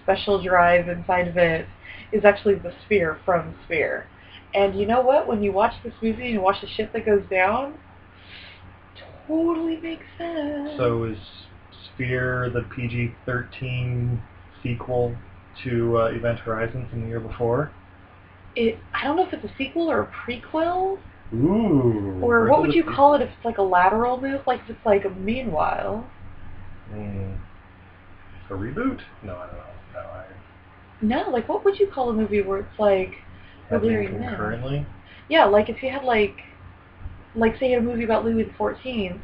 special 0.04 0.44
drive 0.44 0.90
inside 0.90 1.28
of 1.28 1.38
it 1.38 1.66
is 2.14 2.24
actually 2.26 2.56
the 2.56 2.74
sphere 2.86 3.20
from 3.26 3.56
Sphere. 3.66 4.08
And 4.54 4.80
you 4.80 4.86
know 4.86 5.02
what? 5.02 5.28
When 5.28 5.42
you 5.42 5.52
watch 5.52 5.74
this 5.84 5.94
movie 6.02 6.26
and 6.26 6.34
you 6.34 6.42
watch 6.42 6.62
the 6.62 6.68
ship 6.68 6.94
that 6.94 7.06
goes 7.06 7.24
down, 7.30 7.76
totally 9.28 9.78
makes 9.78 10.06
sense. 10.18 10.72
So 10.78 11.06
is 11.06 11.18
Sphere 11.94 12.52
the 12.54 12.62
PG-13 12.76 14.20
sequel 14.62 15.16
to 15.64 15.98
uh, 15.98 16.06
Event 16.06 16.40
Horizon 16.40 16.88
from 16.90 17.02
the 17.02 17.08
year 17.08 17.20
before? 17.20 17.72
it, 18.56 18.78
I 18.94 19.04
don't 19.04 19.16
know 19.16 19.26
if 19.26 19.34
it's 19.34 19.44
a 19.44 19.58
sequel 19.58 19.90
or 19.90 20.02
a 20.02 20.08
prequel, 20.08 21.00
Ooh. 21.34 22.20
or 22.22 22.48
what 22.50 22.62
would 22.62 22.74
you 22.74 22.82
sequel? 22.82 22.96
call 22.96 23.16
it 23.16 23.22
if 23.22 23.30
it's 23.30 23.46
like 23.46 23.58
a 23.58 23.64
lateral 23.64 24.20
move, 24.20 24.42
like 24.46 24.62
if 24.62 24.72
it's 24.72 24.86
like 24.86 25.06
a 25.06 25.10
meanwhile. 25.10 26.08
Mm. 26.92 27.38
A 28.50 28.54
reboot? 28.54 29.00
No, 29.24 29.38
I 29.38 29.46
don't 29.48 29.56
know. 29.56 29.64
No, 29.94 30.00
I 30.00 30.26
No, 31.04 31.30
like 31.30 31.50
what 31.50 31.64
would 31.66 31.78
you 31.80 31.88
call 31.88 32.10
a 32.10 32.14
movie 32.14 32.42
where 32.42 32.60
it's 32.62 32.80
like, 32.80 33.16
happening 33.70 33.92
they're 33.94 34.02
in 34.04 34.20
there? 34.20 34.30
concurrently. 34.30 34.86
Yeah, 35.30 35.46
like 35.46 35.70
if 35.70 35.84
you 35.84 35.90
had 35.90 36.04
like, 36.04 36.38
like 37.36 37.60
say 37.60 37.70
you 37.70 37.76
had 37.76 37.84
a 37.84 37.86
movie 37.88 38.04
about 38.06 38.24
Louis 38.26 38.44
the 38.44 38.54
Fourteenth, 38.54 39.22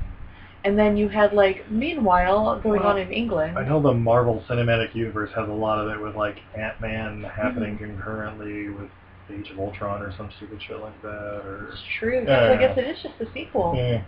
and 0.65 0.77
then 0.77 0.97
you 0.97 1.07
had 1.07 1.33
like 1.33 1.69
meanwhile 1.71 2.59
going 2.61 2.81
Well, 2.81 2.89
on 2.91 2.97
in 2.99 3.11
England. 3.13 3.57
I 3.57 3.63
know 3.67 3.81
the 3.81 3.93
Marvel 3.93 4.43
Cinematic 4.49 4.93
Universe 4.93 5.29
has 5.35 5.47
a 5.47 5.53
lot 5.53 5.79
of 5.79 5.89
it 5.89 6.01
with 6.01 6.15
like 6.15 6.37
Ant 6.57 6.81
Man 6.81 7.23
happening 7.23 7.75
Mm-hmm. 7.77 7.85
concurrently 7.95 8.69
with 8.69 8.89
Age 9.31 9.49
of 9.51 9.59
Ultron 9.59 10.01
or 10.01 10.11
some 10.17 10.29
stupid 10.37 10.61
shit 10.61 10.79
like 10.79 11.01
that. 11.01 11.41
Or 11.45 11.69
It's 11.71 11.81
true. 11.99 12.23
Yeah, 12.27 12.49
so 12.49 12.53
I 12.55 12.57
guess 12.57 12.77
it 12.77 12.85
is 12.87 12.97
just 13.01 13.21
a 13.21 13.31
sequel. 13.33 13.73
yeah, 13.77 14.03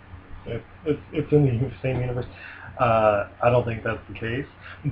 it, 0.46 0.62
it's 0.84 1.00
it's 1.12 1.32
in 1.32 1.44
the 1.46 1.72
same 1.80 2.00
universe. 2.00 2.26
Uh, 2.78 3.28
I 3.42 3.50
don't 3.50 3.64
think 3.64 3.84
that's 3.84 4.00
the 4.08 4.14
case, 4.18 4.46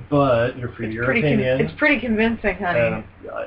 but 0.09 0.57
your 0.57 0.71
for 0.73 0.83
It's 0.83 0.93
your 0.93 1.05
pretty. 1.05 1.21
con- 1.21 1.33
opinion. 1.33 1.61
it's 1.61 1.73
pretty 1.79 1.99
convincing, 1.99 2.55
honey. 2.55 2.79
and, 2.79 3.03
uh, 3.29 3.45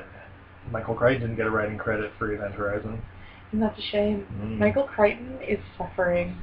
Michael 0.71 0.95
Crichton 0.95 1.21
didn't 1.21 1.37
get 1.37 1.47
a 1.47 1.51
writing 1.51 1.77
credit 1.77 2.11
for 2.17 2.31
Event 2.33 2.53
Horizon. 2.55 3.01
Isn't 3.49 3.59
that 3.59 3.77
a 3.77 3.81
shame? 3.81 4.25
Mm. 4.41 4.57
Michael 4.57 4.83
Crichton 4.83 5.37
is 5.47 5.59
suffering. 5.77 6.35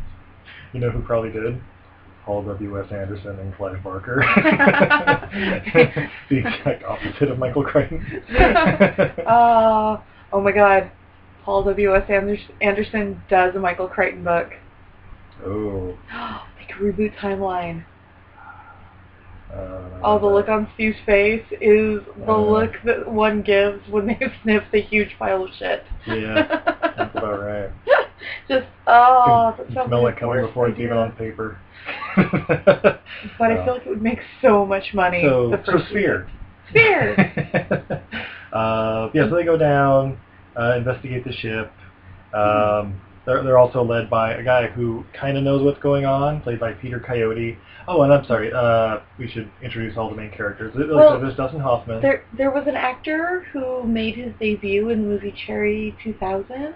You 0.72 0.80
know 0.80 0.90
who 0.90 1.02
probably 1.02 1.30
did? 1.30 1.60
Paul 2.24 2.44
W. 2.44 2.80
S. 2.80 2.86
Anderson 2.92 3.38
and 3.40 3.54
Clive 3.56 3.82
Barker. 3.82 4.22
the 6.30 6.36
exact 6.38 6.84
opposite 6.84 7.30
of 7.30 7.38
Michael 7.38 7.64
Crichton. 7.64 8.22
uh, 9.26 10.00
oh 10.32 10.40
my 10.40 10.52
god. 10.52 10.90
Paul 11.44 11.64
W. 11.64 11.96
S. 11.96 12.04
Anders- 12.08 12.38
Anderson 12.60 13.20
does 13.28 13.54
a 13.56 13.58
Michael 13.58 13.88
Crichton 13.88 14.22
book. 14.24 14.50
oh. 15.44 15.98
could 16.68 16.76
reboot 16.96 17.16
timeline. 17.18 17.84
Uh, 19.52 19.80
Oh, 20.04 20.18
the 20.18 20.26
look 20.26 20.48
on 20.48 20.66
Steve's 20.74 20.96
face 21.06 21.44
is 21.60 22.00
the 22.26 22.32
Uh. 22.32 22.36
look 22.36 22.72
that 22.84 23.06
one 23.08 23.42
gives 23.42 23.86
when 23.88 24.06
they 24.06 24.18
sniff 24.42 24.64
the 24.72 24.80
huge 24.80 25.16
pile 25.18 25.44
of 25.44 25.50
shit. 25.58 25.84
Yeah, 26.06 26.42
that's 26.96 27.14
about 27.16 27.40
right. 27.40 27.70
Just, 28.48 28.66
oh, 28.86 29.54
You 29.58 29.74
that 29.74 29.86
smell 29.86 30.02
like 30.02 30.16
it 30.16 30.20
coming 30.20 30.44
before 30.46 30.68
it's 30.68 30.80
even 30.80 30.96
on 30.96 31.12
paper. 31.12 31.58
But 32.16 33.50
I 33.52 33.64
feel 33.64 33.74
like 33.74 33.86
it 33.86 33.88
would 33.88 34.02
make 34.02 34.20
so 34.40 34.64
much 34.66 34.94
money. 34.94 35.22
so, 35.22 35.50
the 35.50 35.62
so 35.64 35.72
first 35.72 35.88
Sphere. 35.88 36.28
Sphere. 36.70 37.14
uh, 38.52 39.10
yeah, 39.14 39.28
so 39.28 39.34
they 39.36 39.44
go 39.44 39.56
down, 39.56 40.18
uh, 40.58 40.74
investigate 40.76 41.24
the 41.24 41.32
ship. 41.32 41.72
Um, 42.34 43.00
they're, 43.24 43.42
they're 43.42 43.58
also 43.58 43.82
led 43.82 44.10
by 44.10 44.34
a 44.34 44.42
guy 44.42 44.66
who 44.66 45.04
kind 45.12 45.36
of 45.36 45.44
knows 45.44 45.62
what's 45.62 45.78
going 45.80 46.04
on, 46.04 46.40
played 46.40 46.58
by 46.60 46.72
Peter 46.72 46.98
Coyote. 46.98 47.58
Oh, 47.86 48.02
and 48.02 48.12
I'm 48.12 48.24
sorry, 48.24 48.52
uh, 48.52 49.00
we 49.18 49.28
should 49.28 49.50
introduce 49.62 49.96
all 49.96 50.10
the 50.10 50.16
main 50.16 50.30
characters. 50.30 50.72
Like 50.74 50.88
Well, 50.88 51.20
there's 51.20 51.36
Dustin 51.36 51.60
Hoffman. 51.60 52.02
There, 52.02 52.24
there 52.36 52.50
was 52.50 52.66
an 52.66 52.76
actor 52.76 53.46
who 53.52 53.84
made 53.84 54.16
his 54.16 54.32
debut 54.40 54.88
in 54.90 55.02
the 55.02 55.08
movie 55.08 55.34
Cherry 55.46 55.96
2000. 56.02 56.74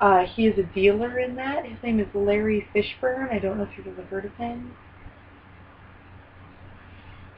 Uh, 0.00 0.26
he 0.26 0.46
is 0.46 0.58
a 0.58 0.62
dealer 0.74 1.18
in 1.18 1.36
that. 1.36 1.64
His 1.64 1.82
name 1.82 2.00
is 2.00 2.06
Larry 2.14 2.66
Fishburne. 2.74 3.32
I 3.32 3.38
don't 3.38 3.56
know 3.56 3.64
if 3.64 3.70
you've 3.76 3.86
ever 3.86 4.02
heard 4.02 4.26
of 4.26 4.34
him. 4.34 4.76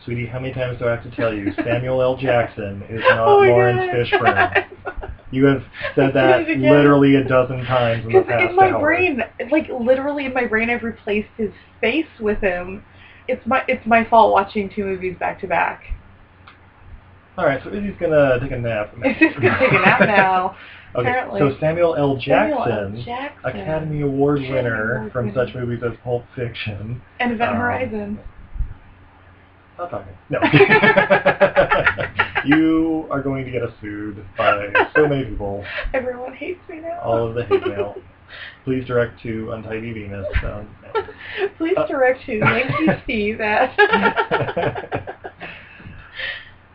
Sweetie, 0.09 0.27
how 0.27 0.39
many 0.39 0.55
times 0.55 0.79
do 0.79 0.87
I 0.89 0.93
have 0.93 1.03
to 1.03 1.11
tell 1.15 1.35
you? 1.35 1.53
Samuel 1.65 2.01
L. 2.01 2.17
Jackson 2.17 2.83
is 2.89 3.01
not 3.11 3.29
oh 3.29 3.41
Laurence 3.41 4.11
God. 4.11 4.21
Fishburne. 4.21 4.65
You 5.31 5.45
have 5.45 5.63
said 5.95 6.15
that 6.15 6.39
Did 6.39 6.49
it 6.49 6.57
again. 6.57 6.71
literally 6.71 7.17
a 7.17 7.23
dozen 7.25 7.63
times 7.67 8.03
in 8.07 8.13
the 8.13 8.21
Because 8.21 8.29
past 8.31 8.49
in 8.49 8.57
my 8.57 8.71
hour. 8.71 8.81
brain, 8.81 9.21
like 9.51 9.69
literally 9.69 10.25
in 10.25 10.33
my 10.33 10.47
brain, 10.47 10.71
I've 10.71 10.83
replaced 10.83 11.29
his 11.37 11.51
face 11.83 12.07
with 12.19 12.39
him. 12.39 12.83
It's 13.29 13.47
my 13.47 13.63
it's 13.69 13.87
my 13.87 14.07
fault 14.09 14.33
watching 14.33 14.71
two 14.75 14.85
movies 14.87 15.17
back 15.21 15.39
to 15.43 15.47
back. 15.47 15.83
All 17.37 17.45
right, 17.45 17.61
so 17.63 17.69
Izzy's 17.71 17.93
gonna 18.01 18.41
take 18.41 18.53
a 18.53 18.59
nap. 18.59 18.95
Izzy's 19.05 19.35
gonna 19.35 19.59
take 19.59 19.73
a 19.73 19.81
nap 19.83 20.01
now, 20.01 20.57
okay, 20.97 21.11
apparently. 21.11 21.41
so 21.41 21.57
Samuel 21.61 21.95
L. 21.95 22.17
Jackson, 22.17 22.65
Samuel 22.65 22.99
L. 22.99 23.05
Jackson. 23.05 23.51
Academy 23.61 24.01
Award 24.01 24.39
Academy 24.39 24.55
winner 24.57 24.97
Award 24.97 25.13
from 25.13 25.27
winner. 25.27 25.47
such 25.47 25.55
movies 25.55 25.83
as 25.85 25.93
Pulp 26.03 26.25
Fiction. 26.35 27.03
and 27.21 27.33
Event 27.33 27.51
um, 27.51 27.57
Horizon. 27.59 28.19
Stop 29.79 29.91
talking. 29.91 30.13
No. 30.29 30.41
you 32.45 33.07
are 33.13 33.23
going 33.23 33.45
to 33.45 33.51
get 33.53 33.63
us 33.63 33.71
sued 33.81 34.25
by 34.37 34.67
so 34.97 35.07
many 35.07 35.25
people. 35.25 35.65
Everyone 35.95 36.35
hates 36.35 36.59
me 36.69 36.81
now. 36.81 36.99
All 37.01 37.29
of 37.29 37.37
the 37.37 37.45
hate 37.45 37.65
mail. 37.65 37.95
Please 38.65 38.85
direct 38.87 39.23
to 39.23 39.53
Untidy 39.53 39.93
Venus. 39.93 40.27
Um, 40.45 40.69
Please 41.59 41.77
Uh, 41.77 41.87
direct 41.87 42.25
to 42.27 42.33
Yankee 42.39 43.01
Steve 43.05 43.41
at. 43.41 43.73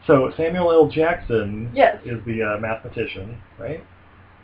so 0.08 0.32
Samuel 0.38 0.72
L. 0.72 0.88
Jackson 0.90 1.72
Yes. 1.74 1.98
is 2.06 2.24
the 2.26 2.42
uh, 2.42 2.58
mathematician, 2.60 3.38
right? 3.60 3.84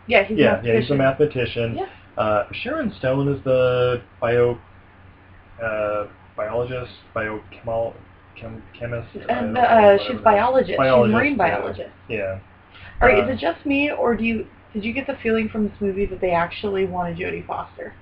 yeah, 0.07 0.23
he's 0.25 0.37
yeah, 0.37 0.59
a 0.59 0.63
yeah, 0.65 0.79
he's 0.81 0.91
a 0.91 0.95
mathematician. 0.95 1.75
mathematician. 1.75 1.77
Yeah. 1.77 2.21
Uh, 2.23 2.47
Sharon 2.51 2.93
Stone 2.99 3.33
is 3.33 3.41
the 3.45 4.01
bio 4.19 4.57
uh, 5.63 6.07
biologist, 6.35 6.91
biochemal 7.15 7.93
chem, 8.39 8.63
chemist. 8.77 9.09
And 9.29 9.57
uh, 9.57 9.97
she's 10.07 10.19
biologist. 10.21 10.77
Biologist, 10.77 11.09
She's 11.09 11.13
marine 11.13 11.37
biologist. 11.37 11.89
Yeah. 12.07 12.39
All 13.01 13.07
right, 13.07 13.23
Uh, 13.23 13.27
is 13.27 13.35
it 13.35 13.39
just 13.39 13.65
me, 13.65 13.91
or 13.91 14.15
do 14.15 14.23
you 14.23 14.47
did 14.73 14.83
you 14.83 14.93
get 14.93 15.07
the 15.07 15.17
feeling 15.23 15.49
from 15.49 15.63
this 15.67 15.73
movie 15.79 16.05
that 16.05 16.21
they 16.21 16.31
actually 16.31 16.85
wanted 16.85 17.17
Jodie 17.17 17.45
Foster? 17.47 17.93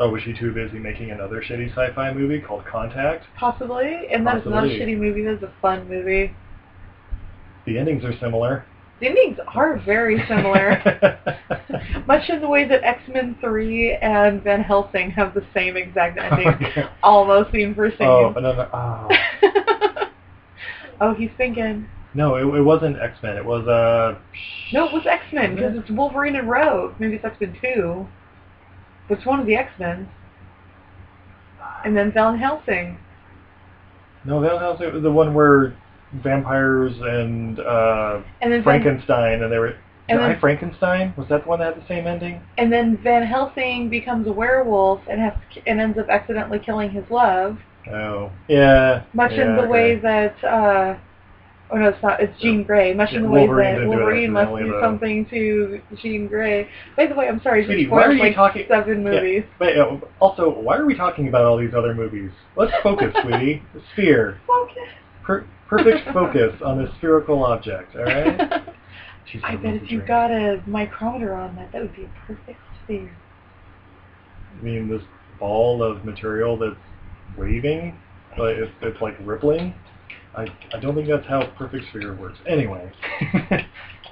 Oh, 0.00 0.10
was 0.10 0.22
she 0.22 0.32
too 0.32 0.52
busy 0.52 0.78
making 0.78 1.10
another 1.12 1.40
shitty 1.42 1.70
sci-fi 1.70 2.12
movie 2.12 2.40
called 2.40 2.64
Contact? 2.64 3.26
Possibly, 3.38 4.08
and 4.10 4.26
that's 4.26 4.44
not 4.46 4.64
a 4.64 4.68
shitty 4.68 4.98
movie. 4.98 5.22
That's 5.22 5.42
a 5.42 5.52
fun 5.62 5.88
movie. 5.88 6.34
The 7.66 7.78
endings 7.78 8.04
are 8.04 8.16
similar. 8.18 8.64
The 9.00 9.06
endings 9.08 9.38
are 9.54 9.78
very 9.78 10.24
similar, 10.28 10.80
much 12.06 12.28
in 12.28 12.40
the 12.40 12.48
way 12.48 12.66
that 12.68 12.82
X 12.82 13.02
Men 13.08 13.36
Three 13.40 13.92
and 13.94 14.42
Van 14.42 14.62
Helsing 14.62 15.10
have 15.12 15.34
the 15.34 15.44
same 15.54 15.76
exact 15.76 16.18
ending, 16.18 16.48
Okay. 16.54 16.86
almost 17.02 17.52
scene 17.52 17.74
for 17.74 17.90
scene. 17.90 18.06
Oh, 18.06 18.32
another. 18.36 18.68
Oh. 18.72 19.08
oh, 21.00 21.14
he's 21.14 21.30
thinking. 21.36 21.88
No, 22.14 22.36
it, 22.36 22.58
it 22.58 22.62
wasn't 22.62 22.98
X 23.00 23.18
Men. 23.22 23.36
It 23.36 23.44
was 23.44 23.66
uh. 23.66 24.18
No, 24.72 24.86
it 24.86 24.92
was 24.92 25.06
X 25.06 25.24
Men 25.32 25.54
because 25.54 25.76
it's 25.76 25.90
Wolverine 25.90 26.36
and 26.36 26.48
Rogue. 26.48 26.94
Maybe 26.98 27.16
it's 27.16 27.24
X 27.24 27.40
Men 27.40 27.56
Two. 27.60 28.06
But 29.08 29.18
it's 29.18 29.26
one 29.26 29.40
of 29.40 29.46
the 29.46 29.56
X 29.56 29.72
Men. 29.78 30.08
And 31.84 31.96
then 31.96 32.12
Van 32.12 32.38
Helsing. 32.38 32.98
No, 34.24 34.40
Van 34.40 34.58
Helsing 34.58 34.92
was 34.92 35.02
the 35.02 35.10
one 35.10 35.34
where 35.34 35.76
vampires 36.22 36.94
and 37.00 37.58
uh, 37.60 38.20
And 38.40 38.52
then 38.52 38.62
Van, 38.62 38.82
Frankenstein, 38.82 39.42
and 39.42 39.52
they 39.52 39.58
were. 39.58 39.76
And 40.08 40.20
I 40.20 40.28
then- 40.28 40.40
Frankenstein? 40.40 41.14
Was 41.16 41.28
that 41.28 41.44
the 41.44 41.48
one 41.48 41.60
that 41.60 41.74
had 41.74 41.82
the 41.82 41.88
same 41.88 42.06
ending? 42.06 42.40
and 42.58 42.72
then 42.72 42.98
Van 43.02 43.22
Helsing 43.26 43.88
becomes 43.88 44.26
a 44.26 44.32
werewolf 44.32 45.00
and 45.08 45.20
has 45.20 45.32
and 45.66 45.80
ends 45.80 45.98
up 45.98 46.08
accidentally 46.08 46.58
killing 46.58 46.90
his 46.90 47.04
love. 47.10 47.58
Oh, 47.90 48.30
yeah. 48.48 49.04
Much 49.12 49.32
in 49.32 49.38
yeah, 49.56 49.60
the 49.62 49.66
way 49.68 49.96
that. 49.96 50.44
Uh, 50.44 50.96
Oh 51.70 51.76
no, 51.78 51.88
it's 51.88 52.02
not. 52.02 52.20
It's 52.20 52.38
Jean 52.40 52.62
Grey. 52.62 52.92
Much 52.92 53.10
Yeah, 53.10 53.16
in 53.18 53.22
the 53.24 53.30
way 53.30 53.46
that 53.46 53.54
didn't 53.56 53.76
do 53.76 53.82
it 53.84 53.88
Wolverine 53.96 54.32
must 54.32 54.54
do 54.54 54.70
though. 54.70 54.80
something 54.82 55.24
to 55.30 55.80
Jean 55.96 56.28
Grey. 56.28 56.68
By 56.94 57.06
the 57.06 57.14
way, 57.14 57.26
I'm 57.26 57.40
sorry. 57.42 57.64
Sweetie, 57.64 57.88
why 57.88 58.02
are 58.04 58.12
you 58.12 58.20
like 58.20 58.34
talking- 58.34 58.66
seven 58.68 59.02
Yeah, 59.02 59.10
movies. 59.12 59.44
But 59.58 59.78
uh, 59.78 59.96
also, 60.20 60.50
why 60.60 60.76
are 60.76 60.84
we 60.84 60.94
talking 60.94 61.26
about 61.26 61.46
all 61.46 61.56
these 61.56 61.72
other 61.74 61.94
movies? 61.94 62.30
Let's 62.54 62.72
focus, 62.82 63.14
sweetie. 63.22 63.62
Sphere. 63.92 64.38
Focus. 64.46 64.76
Per- 65.24 65.46
perfect 65.66 66.12
focus 66.12 66.52
on 66.62 66.78
this 66.84 66.94
spherical 66.98 67.42
object. 67.44 67.96
All 67.96 68.04
right. 68.04 68.62
I 69.42 69.56
bet 69.56 69.74
if 69.76 69.90
you 69.90 70.00
got 70.02 70.30
a 70.30 70.62
micrometer 70.66 71.34
on 71.34 71.56
that, 71.56 71.72
that 71.72 71.82
would 71.82 71.94
be 71.94 72.04
a 72.04 72.10
perfect 72.26 72.60
sphere. 72.84 73.16
I 74.58 74.62
mean, 74.62 74.88
this 74.88 75.02
ball 75.38 75.82
of 75.82 76.04
material 76.04 76.56
that's 76.58 76.76
waving, 77.36 77.98
but 78.36 78.50
it's, 78.52 78.72
it's 78.82 79.00
like 79.00 79.16
rippling. 79.24 79.74
I, 80.34 80.46
I 80.72 80.80
don't 80.80 80.94
think 80.94 81.08
that's 81.08 81.26
how 81.26 81.46
perfect 81.56 81.88
sphere 81.88 82.14
works. 82.14 82.38
Anyway, 82.46 82.92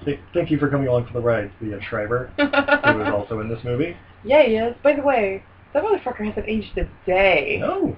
th- 0.05 0.21
thank 0.33 0.51
you 0.51 0.59
for 0.59 0.69
coming 0.69 0.89
along 0.89 1.07
for 1.07 1.13
the 1.15 1.21
ride, 1.21 1.53
Liev 1.61 1.79
uh, 1.79 1.85
Schreiber, 1.89 2.33
who 2.37 3.03
is 3.03 3.09
also 3.13 3.41
in 3.41 3.49
this 3.49 3.63
movie. 3.65 3.97
yeah, 4.25 4.43
he 4.45 4.57
is. 4.57 4.77
By 4.83 4.95
the 4.95 5.03
way, 5.03 5.45
that 5.75 5.83
motherfucker 5.83 6.25
hasn't 6.25 6.49
aged 6.49 6.79
a 6.79 6.85
day. 7.07 7.59
No. 7.61 7.97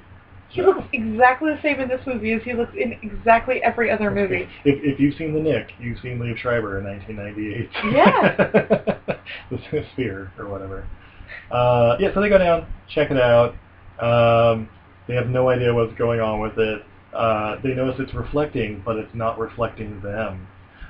He 0.54 0.62
looks 0.62 0.84
exactly 0.92 1.52
the 1.52 1.61
same 1.62 1.80
in 1.80 1.88
this 1.88 2.00
movie 2.06 2.32
as 2.32 2.42
he 2.44 2.52
looks 2.52 2.75
in 2.76 2.92
exactly 3.02 3.61
every 3.62 3.90
other 3.90 4.11
movie. 4.11 4.49
If, 4.64 4.78
if 4.84 5.00
you've 5.00 5.16
seen 5.16 5.34
The 5.34 5.40
Nick, 5.40 5.73
you've 5.80 5.99
seen 6.00 6.18
Liev 6.18 6.38
Schreiber 6.38 6.78
in 6.78 6.84
1998. 6.84 7.70
Yeah. 7.92 9.16
the 9.50 9.84
Sphere, 9.92 10.32
or 10.38 10.49
whatever. 10.49 10.87
Uh, 11.50 11.96
yeah, 11.99 12.14
so 12.14 12.20
they 12.20 12.28
go 12.28 12.38
down, 12.38 12.73
check 12.88 13.11
it 13.11 13.18
out. 13.18 13.54
Um, 14.00 14.68
they 15.08 15.14
have 15.14 15.28
no 15.28 15.49
idea 15.49 15.75
what's 15.75 15.94
going 15.99 16.20
on 16.20 16.38
with 16.40 16.56
it. 16.56 16.82
Uh, 17.12 17.56
they 17.62 17.75
notice 17.75 17.96
it's 17.99 18.14
reflecting, 18.14 18.80
but 18.84 18.96
it's 18.96 19.14
not 19.14 19.38
reflecting 19.38 20.00
them. 20.02 20.46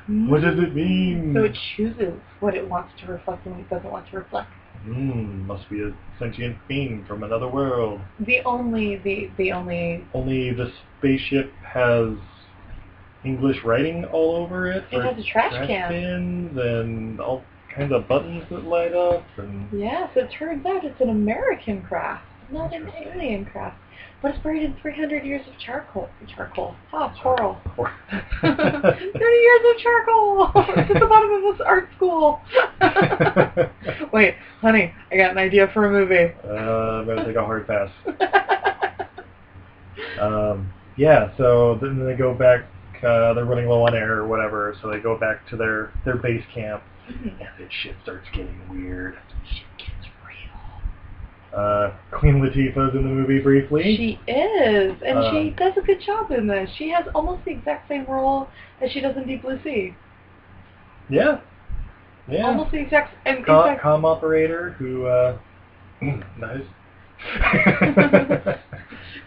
What 0.06 0.42
does 0.42 0.59
it 0.59 0.75
mean? 0.75 1.33
So 1.35 1.44
it 1.44 1.56
chooses 1.76 2.12
what 2.40 2.54
it 2.54 2.68
wants 2.68 2.92
to 3.00 3.06
reflect 3.11 3.47
and 3.47 3.54
what 3.54 3.64
it 3.64 3.71
doesn't 3.71 3.90
want 3.90 4.11
to 4.11 4.18
reflect. 4.18 4.50
Hmm, 4.85 5.47
must 5.47 5.69
be 5.71 5.83
a 5.83 5.93
sentient 6.19 6.57
being 6.69 7.05
from 7.07 7.23
another 7.23 7.49
world. 7.49 8.00
The 8.21 8.43
only, 8.45 8.97
the, 8.97 9.31
the 9.38 9.53
only, 9.53 10.05
Only 10.12 10.53
the 10.53 10.71
spaceship 10.99 11.53
has 11.62 12.09
English 13.25 13.64
writing 13.64 14.05
all 14.05 14.37
over 14.37 14.71
it. 14.71 14.85
It 14.93 15.03
has 15.03 15.19
a 15.19 15.26
trash 15.26 15.67
can. 15.67 15.91
bins 15.91 16.59
and 16.59 17.21
all 17.21 17.45
kinds 17.75 17.93
of 17.93 18.07
buttons 18.07 18.45
that 18.50 18.64
light 18.64 18.95
up. 18.95 19.25
And 19.38 19.69
yes, 19.73 20.11
it 20.17 20.31
turns 20.38 20.64
out 20.67 20.85
it's 20.85 21.00
an 21.00 21.09
American 21.09 21.83
craft, 21.83 22.26
not 22.50 22.75
an 22.75 22.91
alien 22.95 23.47
craft. 23.47 23.79
It's 24.26 24.38
buried 24.38 24.62
in 24.62 24.75
300 24.81 25.25
years 25.25 25.47
of 25.47 25.59
charcoal. 25.59 26.09
Charcoal. 26.35 26.75
Ah, 26.93 27.14
coral. 27.23 27.59
30 28.40 28.57
years 29.21 29.61
of 29.71 29.78
charcoal! 29.83 30.50
it's 30.57 30.90
at 30.90 31.00
the 31.00 31.07
bottom 31.07 31.31
of 31.31 31.43
this 31.43 31.61
art 31.66 31.88
school. 31.97 32.40
Wait, 34.12 34.35
honey, 34.61 34.93
I 35.12 35.16
got 35.16 35.33
an 35.33 35.38
idea 35.38 35.69
for 35.75 35.87
a 35.87 35.90
movie. 35.90 36.33
uh, 36.45 36.49
I'm 36.49 37.07
gonna 37.07 37.25
take 37.26 37.37
a 37.37 37.45
hard 37.45 37.66
pass. 37.66 37.90
Um, 40.21 40.73
yeah, 40.97 41.37
so 41.37 41.76
then 41.81 42.04
they 42.04 42.14
go 42.14 42.35
back. 42.35 42.64
Uh, 42.99 43.35
they're 43.35 43.45
running 43.45 43.66
low 43.69 43.83
on 43.87 43.95
air 43.95 44.14
or 44.19 44.26
whatever, 44.26 44.76
so 44.81 44.88
they 44.90 44.99
go 44.99 45.19
back 45.19 45.47
to 45.50 45.57
their 45.57 45.93
their 46.04 46.16
base 46.16 46.45
camp, 46.54 46.83
and 47.09 47.37
then 47.59 47.69
shit 47.83 47.97
starts 48.02 48.26
getting 48.33 48.61
weird. 48.69 49.19
Shit. 49.50 49.74
Uh, 51.55 51.93
Queen 52.11 52.41
Latifah's 52.43 52.95
in 52.95 53.03
the 53.05 53.09
movie 53.09 53.39
briefly. 53.39 53.97
She 53.97 54.19
is, 54.31 54.97
and 55.07 55.19
Uh, 55.19 55.31
she 55.31 55.51
does 55.51 55.75
a 55.77 55.83
good 55.83 56.01
job 56.01 56.31
in 56.33 56.47
this. 56.49 56.69
She 56.77 56.89
has 56.91 57.05
almost 57.15 57.45
the 57.45 57.53
exact 57.53 57.87
same 57.89 58.05
role 58.07 58.49
as 58.81 58.91
she 58.91 59.01
does 59.01 59.17
in 59.17 59.25
Deep 59.27 59.43
Blue 59.43 59.59
Sea. 59.63 59.95
yeah. 61.09 61.39
Yeah. 62.27 62.47
Almost 62.47 62.71
the 62.73 62.79
exact. 62.79 63.15
And 63.27 63.45
Com, 63.45 63.65
fact, 63.69 63.83
com 63.83 64.05
operator 64.07 64.71
who, 64.79 65.05
uh, 65.07 65.37
nice. 66.01 66.63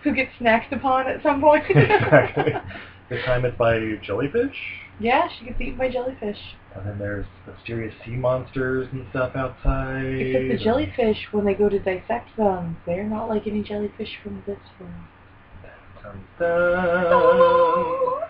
who 0.03 0.13
gets 0.13 0.31
snacked 0.39 0.71
upon 0.71 1.07
at 1.07 1.21
some 1.21 1.39
point. 1.39 1.63
exactly. 1.69 2.53
This 3.09 3.23
time 3.23 3.45
it's 3.45 3.57
by 3.57 3.79
jellyfish. 4.03 4.53
Yeah, 4.99 5.27
she 5.37 5.45
gets 5.45 5.59
eaten 5.61 5.77
by 5.77 5.89
jellyfish. 5.89 6.37
And 6.75 6.85
then 6.85 6.99
there's 6.99 7.25
mysterious 7.45 7.93
sea 8.05 8.11
monsters 8.11 8.87
and 8.91 9.05
stuff 9.09 9.35
outside. 9.35 10.05
Except 10.05 10.59
the 10.59 10.63
jellyfish, 10.63 11.17
when 11.31 11.45
they 11.45 11.53
go 11.53 11.69
to 11.69 11.79
dissect 11.79 12.35
them, 12.37 12.77
they're 12.85 13.03
not 13.03 13.29
like 13.29 13.47
any 13.47 13.63
jellyfish 13.63 14.17
from 14.23 14.43
this. 14.45 14.57
Dun, 16.03 16.23
dun. 16.39 18.21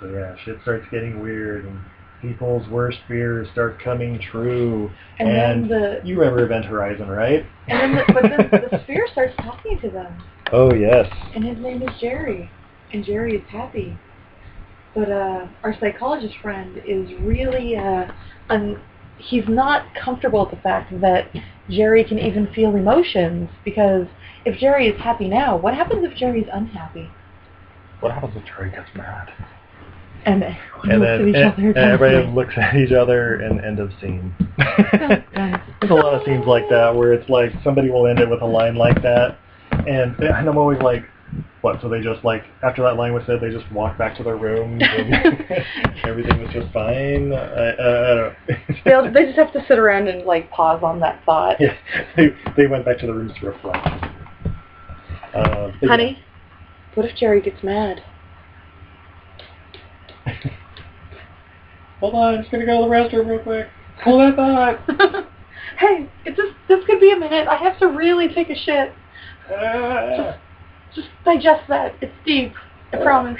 So 0.00 0.06
yeah, 0.12 0.34
shit 0.44 0.56
starts 0.62 0.86
getting 0.90 1.20
weird 1.22 1.64
and 1.66 1.80
people's 2.20 2.66
worst 2.68 2.98
fears 3.08 3.48
start 3.52 3.82
coming 3.82 4.18
true. 4.30 4.90
And, 5.18 5.28
then 5.28 5.68
the 5.68 6.00
you 6.04 6.18
remember 6.18 6.44
Event 6.44 6.64
Horizon, 6.64 7.08
right? 7.08 7.44
and 7.68 7.80
then 7.80 7.94
the, 8.06 8.12
but 8.12 8.22
then 8.22 8.62
the 8.70 8.80
sphere 8.84 9.06
starts 9.12 9.34
talking 9.36 9.78
to 9.80 9.90
them, 9.90 10.22
Oh 10.52 10.72
yes. 10.72 11.06
and 11.34 11.44
his 11.44 11.58
name 11.58 11.82
is 11.82 11.90
Jerry, 12.00 12.50
and 12.92 13.04
Jerry 13.04 13.36
is 13.36 13.48
happy. 13.48 13.96
But 14.94 15.10
uh, 15.10 15.46
our 15.62 15.74
psychologist 15.80 16.34
friend 16.42 16.82
is 16.86 17.08
really 17.20 17.76
uh, 17.76 18.10
un- 18.50 18.80
he's 19.18 19.48
not 19.48 19.86
comfortable 19.94 20.40
with 20.40 20.50
the 20.50 20.60
fact 20.62 20.92
that 21.00 21.28
Jerry 21.70 22.04
can 22.04 22.18
even 22.18 22.52
feel 22.52 22.74
emotions 22.76 23.48
because 23.64 24.06
if 24.44 24.58
Jerry 24.58 24.88
is 24.88 25.00
happy 25.00 25.28
now, 25.28 25.56
what 25.56 25.74
happens 25.74 26.04
if 26.04 26.16
Jerry's 26.16 26.48
unhappy? 26.52 27.10
What 28.00 28.12
happens 28.12 28.34
if 28.36 28.44
Jerry 28.44 28.70
gets 28.70 28.88
mad? 28.94 29.32
And 30.24 30.42
And 30.84 31.02
then 31.02 31.34
and, 31.34 31.58
and 31.58 31.76
everybody 31.76 32.26
looks 32.32 32.54
at 32.56 32.76
each 32.76 32.92
other 32.92 33.36
and 33.36 33.60
end 33.64 33.80
of 33.80 33.90
scene. 34.00 34.34
There's 34.58 35.90
a 35.90 35.94
lot 35.94 36.14
of 36.14 36.24
scenes 36.24 36.46
like 36.46 36.68
that 36.70 36.94
where 36.94 37.12
it's 37.12 37.28
like 37.28 37.52
somebody 37.64 37.90
will 37.90 38.06
end 38.06 38.18
it 38.18 38.28
with 38.28 38.42
a 38.42 38.46
line 38.46 38.76
like 38.76 39.02
that, 39.02 39.38
and, 39.72 40.18
and 40.20 40.48
I'm 40.48 40.58
always 40.58 40.80
like, 40.80 41.04
what? 41.62 41.80
So 41.80 41.88
they 41.88 42.00
just 42.00 42.24
like 42.24 42.44
after 42.62 42.82
that 42.82 42.96
line 42.96 43.14
was 43.14 43.22
said, 43.26 43.40
they 43.40 43.50
just 43.50 43.70
walked 43.72 43.98
back 43.98 44.16
to 44.18 44.22
their 44.22 44.36
rooms 44.36 44.82
and 44.82 45.14
everything 46.04 46.42
was 46.42 46.52
just 46.52 46.72
fine. 46.72 47.32
I, 47.32 47.36
I, 47.36 47.72
I 47.72 48.14
don't. 48.14 48.36
They'll, 48.84 49.12
they 49.12 49.24
just 49.24 49.38
have 49.38 49.52
to 49.54 49.64
sit 49.66 49.78
around 49.78 50.08
and 50.08 50.26
like 50.26 50.50
pause 50.50 50.82
on 50.82 51.00
that 51.00 51.24
thought. 51.24 51.60
Yeah, 51.60 51.76
they, 52.16 52.30
they 52.56 52.66
went 52.66 52.84
back 52.84 52.98
to 52.98 53.06
the 53.06 53.14
rooms 53.14 53.32
to 53.40 53.46
reflect. 53.46 53.86
Uh, 55.34 55.70
Honey, 55.82 56.18
what 56.94 57.06
if 57.06 57.16
Jerry 57.16 57.40
gets 57.40 57.62
mad? 57.62 58.02
Hold 62.00 62.14
on, 62.14 62.34
I'm 62.34 62.40
just 62.40 62.50
gonna 62.50 62.66
go 62.66 62.82
to 62.82 62.88
the 62.88 62.94
restroom 62.94 63.28
real 63.28 63.38
quick. 63.38 63.68
Hold 64.02 64.20
that 64.20 64.36
thought. 64.36 65.26
hey, 65.78 66.10
it 66.24 66.36
just 66.36 66.52
this 66.66 66.84
could 66.86 67.00
be 67.00 67.12
a 67.12 67.16
minute. 67.16 67.46
I 67.46 67.56
have 67.56 67.78
to 67.78 67.86
really 67.86 68.34
take 68.34 68.50
a 68.50 68.56
shit. 68.56 68.92
Ah. 69.48 70.36
Just 70.94 71.08
digest 71.24 71.68
that. 71.68 71.94
It's 72.00 72.12
deep. 72.24 72.52
I 72.92 72.98
promise. 72.98 73.38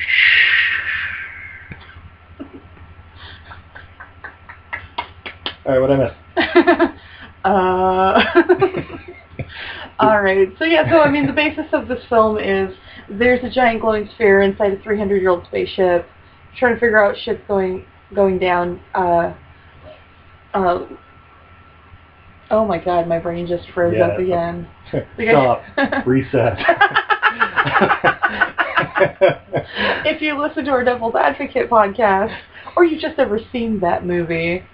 All 5.64 5.73
right, 5.73 5.80
what 5.80 5.90
I 5.90 5.97
missed? 5.97 6.16
uh. 7.44 8.23
All 10.00 10.21
right. 10.21 10.49
So 10.59 10.64
yeah. 10.64 10.90
So 10.90 11.00
I 11.00 11.11
mean, 11.11 11.26
the 11.26 11.32
basis 11.32 11.66
of 11.73 11.87
this 11.88 12.02
film 12.09 12.38
is 12.38 12.75
there's 13.09 13.44
a 13.44 13.50
giant 13.50 13.80
glowing 13.80 14.09
sphere 14.14 14.42
inside 14.42 14.73
a 14.73 14.76
300-year-old 14.78 15.47
spaceship, 15.47 16.06
trying 16.59 16.75
to 16.75 16.80
figure 16.80 17.02
out 17.02 17.16
shit's 17.16 17.42
going 17.47 17.85
going 18.14 18.38
down. 18.38 18.80
Uh. 18.94 19.35
Uh. 20.54 20.87
Oh 22.50 22.66
my 22.66 22.78
God, 22.78 23.06
my 23.06 23.18
brain 23.18 23.47
just 23.47 23.64
froze 23.73 23.94
Yeah, 23.97 24.06
up 24.09 24.18
again. 24.18 24.69
Stop. 25.17 25.62
Reset. 26.06 26.58
if 30.05 30.21
you 30.23 30.41
listen 30.41 30.65
to 30.65 30.71
our 30.71 30.85
Devil's 30.85 31.15
Advocate 31.15 31.71
podcast, 31.71 32.37
or 32.76 32.85
you've 32.85 33.00
just 33.00 33.19
ever 33.19 33.39
seen 33.52 33.81
that 33.81 34.05
movie, 34.07 34.65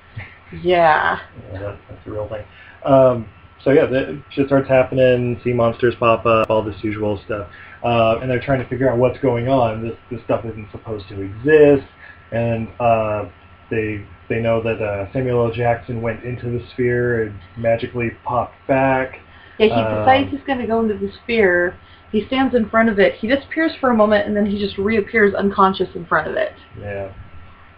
yeah. 0.62 1.20
Yeah, 1.52 1.60
that's, 1.60 1.80
that's 1.88 2.04
the 2.04 2.10
real 2.12 2.28
thing. 2.28 2.44
Um, 2.84 3.28
so 3.64 3.70
yeah, 3.70 3.86
the, 3.86 4.22
shit 4.30 4.46
starts 4.46 4.68
happening. 4.68 5.40
Sea 5.42 5.52
monsters 5.52 5.94
pop 5.98 6.24
up, 6.26 6.48
all 6.48 6.62
this 6.62 6.76
usual 6.82 7.20
stuff, 7.24 7.48
uh, 7.84 8.18
and 8.20 8.30
they're 8.30 8.40
trying 8.40 8.62
to 8.62 8.68
figure 8.68 8.90
out 8.90 8.98
what's 8.98 9.18
going 9.18 9.48
on. 9.48 9.82
This 9.82 9.96
this 10.10 10.20
stuff 10.24 10.44
isn't 10.44 10.70
supposed 10.70 11.08
to 11.08 11.20
exist, 11.20 11.88
and 12.32 12.68
uh, 12.80 13.24
they 13.70 14.06
they 14.28 14.40
know 14.40 14.62
that 14.62 14.80
uh, 14.80 15.12
Samuel 15.12 15.46
L. 15.46 15.52
Jackson 15.52 16.02
went 16.02 16.22
into 16.24 16.46
the 16.46 16.64
sphere 16.72 17.24
and 17.24 17.40
magically 17.56 18.10
popped 18.24 18.54
back. 18.68 19.18
Yeah, 19.58 19.66
he 19.66 19.72
Um, 19.72 19.98
decides 19.98 20.30
he's 20.30 20.46
going 20.46 20.60
to 20.60 20.66
go 20.66 20.80
into 20.80 20.94
the 20.94 21.12
sphere. 21.24 21.76
He 22.12 22.26
stands 22.26 22.54
in 22.54 22.68
front 22.70 22.88
of 22.88 22.98
it. 22.98 23.14
He 23.16 23.26
disappears 23.28 23.72
for 23.80 23.90
a 23.90 23.94
moment, 23.94 24.26
and 24.26 24.36
then 24.36 24.46
he 24.46 24.58
just 24.58 24.78
reappears 24.78 25.34
unconscious 25.34 25.88
in 25.94 26.06
front 26.06 26.26
of 26.28 26.36
it. 26.36 26.52
Yeah, 26.80 27.12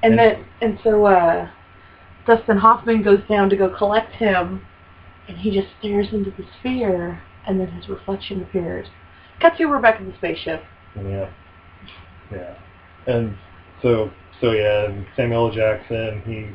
And 0.03 0.13
And- 0.13 0.19
then, 0.19 0.45
and 0.63 0.79
so 0.85 1.05
uh, 1.07 1.49
Dustin 2.27 2.59
Hoffman 2.59 3.03
goes 3.03 3.21
down 3.29 3.51
to 3.51 3.57
go 3.57 3.69
collect 3.69 4.13
him, 4.15 4.63
and 5.29 5.37
he 5.39 5.51
just 5.51 5.69
stares 5.79 6.09
into 6.13 6.31
the 6.31 6.45
sphere, 6.61 7.23
and 7.47 7.59
then 7.59 7.69
his 7.73 7.89
reflection 7.89 8.41
appears. 8.43 8.87
Cut 9.41 9.57
to, 9.57 9.67
we're 9.67 9.81
back 9.81 9.99
in 10.01 10.07
the 10.11 10.17
spaceship. 10.17 10.63
yeah, 10.97 11.31
yeah, 12.33 12.55
and 13.07 13.37
so 13.83 14.11
so 14.41 14.53
yeah, 14.53 14.85
and 14.87 15.07
Samuel 15.17 15.49
L. 15.49 15.53
Jackson 15.55 16.23
he 16.27 16.49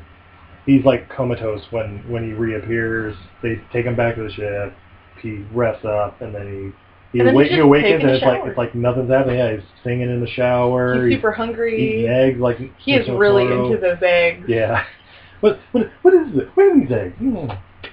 he's 0.71 0.85
like 0.85 1.09
comatose 1.09 1.63
when 1.71 2.03
when 2.09 2.23
he 2.23 2.33
reappears. 2.33 3.15
They 3.41 3.61
take 3.73 3.85
him 3.85 3.95
back 3.95 4.15
to 4.15 4.23
the 4.23 4.31
ship. 4.31 4.73
He 5.21 5.45
rests 5.51 5.83
up, 5.85 6.21
and 6.21 6.33
then 6.35 6.73
he 7.15 7.19
And 7.21 7.27
then 7.29 7.35
awake, 7.35 7.51
he 7.51 7.59
awakens, 7.59 8.03
and 8.03 8.11
it's 8.11 8.23
like 8.25 8.41
it's 8.45 8.57
like 8.57 8.75
nothing's 8.75 9.09
happening. 9.09 9.37
Yeah, 9.37 9.53
he's 9.55 9.63
singing 9.85 10.09
in 10.09 10.19
the 10.19 10.27
shower. 10.27 11.07
He's 11.07 11.15
super 11.17 11.31
hungry. 11.31 11.99
eating 12.01 12.09
eggs. 12.11 12.39
Like 12.39 12.57
He 12.77 12.93
is 12.93 13.07
really 13.07 13.43
Totoro. 13.45 13.67
into 13.67 13.79
those 13.81 13.97
eggs. 14.01 14.45
Yeah. 14.49 14.83
What 15.41 15.59
what 15.73 15.91
what 16.01 16.13
is 16.13 16.27
it? 16.37 16.49
What 16.55 16.63
are 16.65 16.79
these 16.79 16.91
eggs? 16.91 17.13
Hmm. 17.19 17.47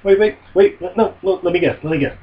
Wait 0.04 0.18
wait 0.18 0.38
wait 0.54 0.80
no, 0.80 0.92
no 1.22 1.40
let 1.42 1.52
me 1.52 1.60
guess 1.60 1.76
let 1.82 1.90
me 1.90 1.98
guess. 1.98 2.16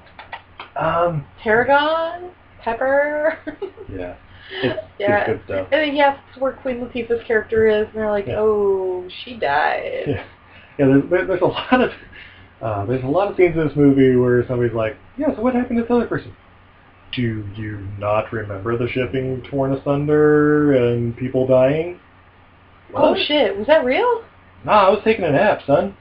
Um 0.75 1.25
Tarragon, 1.43 2.31
pepper. 2.61 3.37
yeah 3.93 4.15
it's, 4.63 4.79
Yeah. 4.97 5.17
it's 5.19 5.27
good 5.27 5.41
stuff. 5.45 5.67
And 5.71 5.81
then 5.81 5.91
he 5.93 6.01
asks 6.01 6.37
where 6.39 6.53
Queen 6.53 6.79
Latifah's 6.79 7.23
character 7.27 7.67
is, 7.67 7.85
and 7.87 7.95
they're 7.95 8.09
like, 8.09 8.27
Yeah. 8.27 8.37
"Oh, 8.39 9.07
she 9.23 9.35
died." 9.37 10.05
Yeah, 10.07 10.23
yeah. 10.79 10.85
There's, 11.09 11.27
there's 11.27 11.41
a 11.41 11.45
lot 11.45 11.81
of 11.81 11.91
uh, 12.61 12.85
there's 12.85 13.03
a 13.03 13.07
lot 13.07 13.29
of 13.29 13.35
scenes 13.37 13.55
in 13.55 13.67
this 13.67 13.75
movie 13.75 14.15
where 14.15 14.47
somebody's 14.47 14.73
like, 14.75 14.95
"Yeah, 15.17 15.35
so 15.35 15.41
what 15.41 15.53
happened 15.53 15.77
to 15.77 15.83
this 15.83 15.91
other 15.91 16.07
person?" 16.07 16.33
Do 17.15 17.45
you 17.55 17.87
not 17.97 18.31
remember 18.31 18.77
the 18.77 18.87
shipping 18.87 19.41
torn 19.49 19.73
asunder 19.73 20.73
and 20.73 21.15
people 21.17 21.47
dying? 21.47 21.99
Oh 22.93 23.15
shit, 23.27 23.57
was 23.57 23.67
that 23.67 23.83
real? 23.83 24.23
Nah, 24.65 24.87
I 24.87 24.89
was 24.89 25.01
taking 25.03 25.25
a 25.25 25.31
nap, 25.31 25.61
son. 25.65 25.95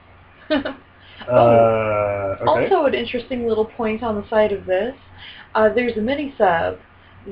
Uh, 1.27 2.37
okay. 2.41 2.45
Also, 2.45 2.85
an 2.85 2.93
interesting 2.93 3.45
little 3.45 3.65
point 3.65 4.01
on 4.01 4.15
the 4.15 4.27
side 4.29 4.53
of 4.53 4.65
this: 4.65 4.95
uh, 5.53 5.67
there's 5.67 5.97
a 5.97 6.01
mini 6.01 6.33
sub 6.37 6.79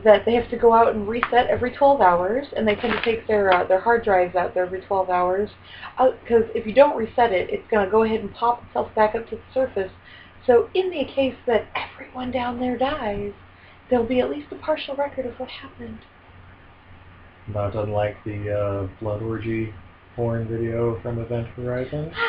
that 0.03 0.25
they 0.25 0.33
have 0.33 0.49
to 0.49 0.57
go 0.57 0.73
out 0.73 0.93
and 0.93 1.07
reset 1.07 1.47
every 1.47 1.71
12 1.71 2.01
hours, 2.01 2.45
and 2.55 2.67
they 2.67 2.75
tend 2.75 2.93
to 2.93 3.01
take 3.01 3.25
their 3.27 3.51
uh, 3.51 3.65
their 3.65 3.79
hard 3.79 4.03
drives 4.03 4.35
out 4.35 4.53
there 4.53 4.65
every 4.65 4.81
12 4.81 5.09
hours. 5.09 5.49
Because 5.97 6.43
if 6.53 6.67
you 6.67 6.73
don't 6.73 6.97
reset 6.97 7.31
it, 7.31 7.49
it's 7.49 7.67
going 7.71 7.85
to 7.85 7.91
go 7.91 8.03
ahead 8.03 8.19
and 8.19 8.33
pop 8.33 8.63
itself 8.67 8.93
back 8.93 9.15
up 9.15 9.29
to 9.29 9.37
the 9.37 9.41
surface. 9.53 9.91
So, 10.45 10.69
in 10.73 10.89
the 10.89 11.05
case 11.05 11.35
that 11.45 11.67
everyone 11.75 12.31
down 12.31 12.59
there 12.59 12.77
dies, 12.77 13.33
there'll 13.89 14.06
be 14.06 14.19
at 14.19 14.30
least 14.30 14.47
a 14.52 14.56
partial 14.56 14.95
record 14.95 15.26
of 15.26 15.39
what 15.39 15.50
happened. 15.50 16.00
Not 17.47 17.76
unlike 17.76 18.17
the 18.26 18.54
uh, 18.54 18.88
blood 19.00 19.21
orgy 19.21 19.73
porn 20.15 20.47
video 20.47 21.00
from 21.02 21.19
Event 21.19 21.47
Horizon. 21.50 22.12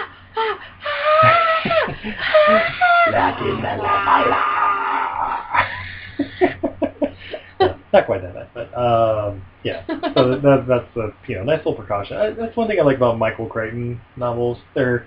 Not 7.92 8.04
quite 8.06 8.22
that 8.22 8.34
bad, 8.34 8.48
but 8.54 8.74
um, 8.76 9.42
yeah. 9.64 9.84
So 9.86 10.38
that, 10.40 10.66
that's 10.68 10.96
a 10.96 11.08
you 11.26 11.36
know 11.36 11.44
nice 11.44 11.58
little 11.58 11.74
precaution. 11.74 12.36
That's 12.38 12.56
one 12.56 12.68
thing 12.68 12.78
I 12.78 12.82
like 12.82 12.98
about 12.98 13.18
Michael 13.18 13.46
Crichton 13.46 14.00
novels. 14.16 14.58
They're 14.74 15.06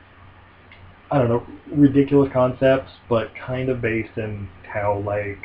I 1.12 1.20
don't 1.20 1.30
know 1.30 1.46
ridiculous 1.72 2.32
concepts, 2.34 2.92
but 3.08 3.30
kind 3.36 3.70
of 3.70 3.82
based 3.82 4.18
in 4.18 4.50
how 4.72 5.00
like 5.06 5.38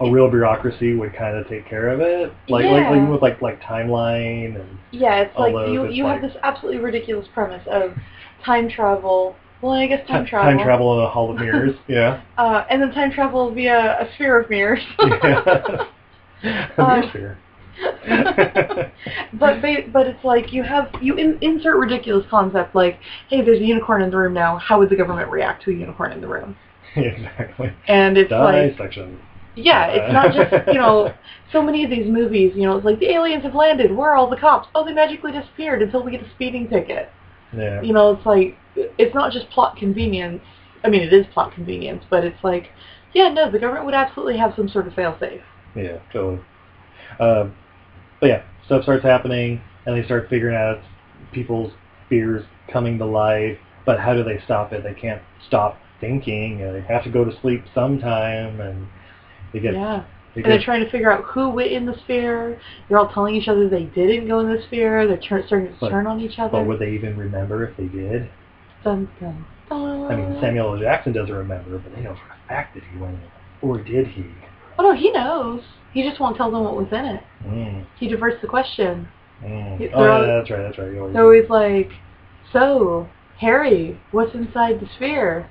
a 0.00 0.10
real 0.10 0.28
bureaucracy 0.30 0.94
would 0.94 1.14
kind 1.14 1.36
of 1.36 1.48
take 1.48 1.66
care 1.68 1.88
of 1.88 2.00
it. 2.00 2.32
Like 2.48 2.64
like, 2.64 2.90
like 2.90 3.08
with 3.08 3.22
like 3.22 3.42
like 3.42 3.60
timeline 3.62 4.60
and 4.60 4.78
Yeah, 4.90 5.20
it's 5.20 5.38
like 5.38 5.54
Although 5.54 5.72
you 5.72 5.84
it's 5.84 5.96
you 5.96 6.06
have 6.06 6.22
this 6.22 6.36
absolutely 6.42 6.80
ridiculous 6.80 7.28
premise 7.32 7.66
of 7.70 7.94
time 8.44 8.68
travel 8.68 9.36
Well, 9.60 9.72
I 9.72 9.86
guess 9.86 10.06
time 10.08 10.26
travel. 10.26 10.50
Time 10.50 10.64
travel 10.64 10.98
in 10.98 11.04
a 11.04 11.08
hall 11.08 11.30
of 11.30 11.38
mirrors. 11.38 11.76
Yeah. 11.88 12.22
Uh, 12.36 12.64
and 12.70 12.82
then 12.82 12.92
time 12.92 13.12
travel 13.12 13.52
via 13.54 14.00
a 14.00 14.12
sphere 14.14 14.40
of 14.40 14.50
mirrors. 14.50 14.82
yeah. 14.98 15.86
Mirror 16.76 17.08
sphere. 17.08 17.38
but 19.32 19.62
but 19.92 20.06
it's 20.06 20.24
like 20.24 20.52
you 20.52 20.62
have 20.62 20.90
you 21.00 21.16
in, 21.16 21.38
insert 21.40 21.76
ridiculous 21.76 22.26
concept 22.28 22.74
like, 22.74 22.98
hey, 23.28 23.42
there's 23.42 23.60
a 23.60 23.64
unicorn 23.64 24.02
in 24.02 24.10
the 24.10 24.16
room 24.16 24.34
now. 24.34 24.56
How 24.58 24.78
would 24.78 24.90
the 24.90 24.96
government 24.96 25.30
react 25.30 25.62
to 25.64 25.70
a 25.70 25.74
unicorn 25.74 26.12
in 26.12 26.20
the 26.20 26.28
room? 26.28 26.56
exactly. 26.96 27.72
And 27.88 28.18
it's 28.18 28.30
like, 28.30 28.72
Dissection. 28.72 29.20
Yeah, 29.56 29.86
it's 29.86 30.12
not 30.12 30.32
just 30.32 30.68
you 30.68 30.80
know, 30.80 31.12
so 31.52 31.62
many 31.62 31.84
of 31.84 31.90
these 31.90 32.06
movies, 32.06 32.52
you 32.54 32.62
know, 32.62 32.76
it's 32.76 32.84
like 32.84 32.98
the 32.98 33.10
aliens 33.10 33.42
have 33.44 33.54
landed. 33.54 33.94
Where 33.94 34.10
are 34.10 34.16
all 34.16 34.30
the 34.30 34.36
cops? 34.36 34.68
Oh, 34.74 34.84
they 34.84 34.92
magically 34.92 35.32
disappeared 35.32 35.82
until 35.82 36.02
we 36.02 36.10
get 36.10 36.22
a 36.22 36.30
speeding 36.34 36.68
ticket. 36.68 37.10
Yeah. 37.56 37.82
You 37.82 37.92
know, 37.92 38.12
it's 38.12 38.26
like 38.26 38.56
it's 38.74 39.14
not 39.14 39.32
just 39.32 39.50
plot 39.50 39.76
convenience. 39.76 40.42
I 40.84 40.88
mean, 40.88 41.02
it 41.02 41.12
is 41.12 41.26
plot 41.32 41.54
convenience, 41.54 42.04
but 42.10 42.24
it's 42.24 42.42
like, 42.42 42.70
yeah, 43.12 43.28
no, 43.28 43.50
the 43.50 43.58
government 43.58 43.84
would 43.84 43.94
absolutely 43.94 44.38
have 44.38 44.54
some 44.56 44.68
sort 44.68 44.86
of 44.86 44.94
fail-safe. 44.94 45.42
Yeah, 45.76 45.98
totally. 46.12 46.40
Um, 47.20 47.54
but 48.20 48.26
yeah, 48.28 48.42
stuff 48.66 48.82
starts 48.82 49.04
happening, 49.04 49.60
and 49.86 49.96
they 49.96 50.04
start 50.04 50.28
figuring 50.28 50.56
out 50.56 50.80
people's 51.32 51.72
fears 52.08 52.44
coming 52.72 52.98
to 52.98 53.06
life. 53.06 53.58
But 53.84 54.00
how 54.00 54.14
do 54.14 54.24
they 54.24 54.40
stop 54.44 54.72
it? 54.72 54.82
They 54.82 54.94
can't 54.94 55.22
stop 55.46 55.78
thinking. 56.00 56.62
And 56.62 56.74
they 56.74 56.80
have 56.82 57.04
to 57.04 57.10
go 57.10 57.24
to 57.24 57.40
sleep 57.40 57.64
sometime, 57.74 58.60
and 58.60 58.88
get 59.60 59.74
yeah. 59.74 60.04
And 60.34 60.44
they're 60.46 60.62
trying 60.62 60.82
to 60.82 60.90
figure 60.90 61.12
out 61.12 61.24
who 61.24 61.50
went 61.50 61.72
in 61.72 61.84
the 61.84 61.94
sphere. 62.04 62.58
They're 62.88 62.98
all 62.98 63.12
telling 63.12 63.34
each 63.34 63.48
other 63.48 63.68
they 63.68 63.82
didn't 63.84 64.28
go 64.28 64.40
in 64.40 64.48
the 64.48 64.62
sphere. 64.66 65.06
They're 65.06 65.18
tur- 65.18 65.44
starting 65.46 65.68
to 65.68 65.74
But- 65.78 65.90
turn 65.90 66.06
on 66.06 66.20
each 66.20 66.38
other. 66.38 66.52
But 66.52 66.66
would 66.66 66.78
they 66.78 66.90
even 66.92 67.16
remember 67.18 67.64
if 67.64 67.76
they 67.76 67.84
did? 67.86 68.28
Dun, 68.82 69.08
dun, 69.20 69.44
dun. 69.68 70.10
I 70.10 70.16
mean, 70.16 70.38
Samuel 70.40 70.74
L. 70.74 70.80
Jackson 70.80 71.12
doesn't 71.12 71.34
remember, 71.34 71.76
but 71.78 71.94
they 71.94 72.00
know 72.02 72.14
for 72.14 72.32
a 72.32 72.48
fact 72.48 72.74
that 72.74 72.82
he 72.82 72.98
went 72.98 73.14
in. 73.14 73.68
Or 73.68 73.78
did 73.78 74.06
he? 74.06 74.24
Oh 74.78 74.82
no, 74.84 74.94
he 74.94 75.10
knows. 75.12 75.60
He 75.92 76.02
just 76.02 76.18
won't 76.18 76.36
tell 76.38 76.50
them 76.50 76.64
what 76.64 76.76
was 76.76 76.88
in 76.92 77.04
it. 77.04 77.22
Mm, 77.46 77.84
He 78.00 78.08
diverts 78.08 78.40
the 78.40 78.48
question. 78.48 79.06
mm. 79.44 79.90
Oh, 79.94 80.04
yeah, 80.04 80.26
that's 80.38 80.50
right, 80.50 80.62
that's 80.62 80.78
right. 80.78 80.90
They're 81.12 81.22
always 81.22 81.50
like, 81.50 81.90
"So, 82.52 83.06
Harry, 83.38 84.00
what's 84.12 84.34
inside 84.34 84.80
the 84.80 84.86
sphere?" 84.96 85.46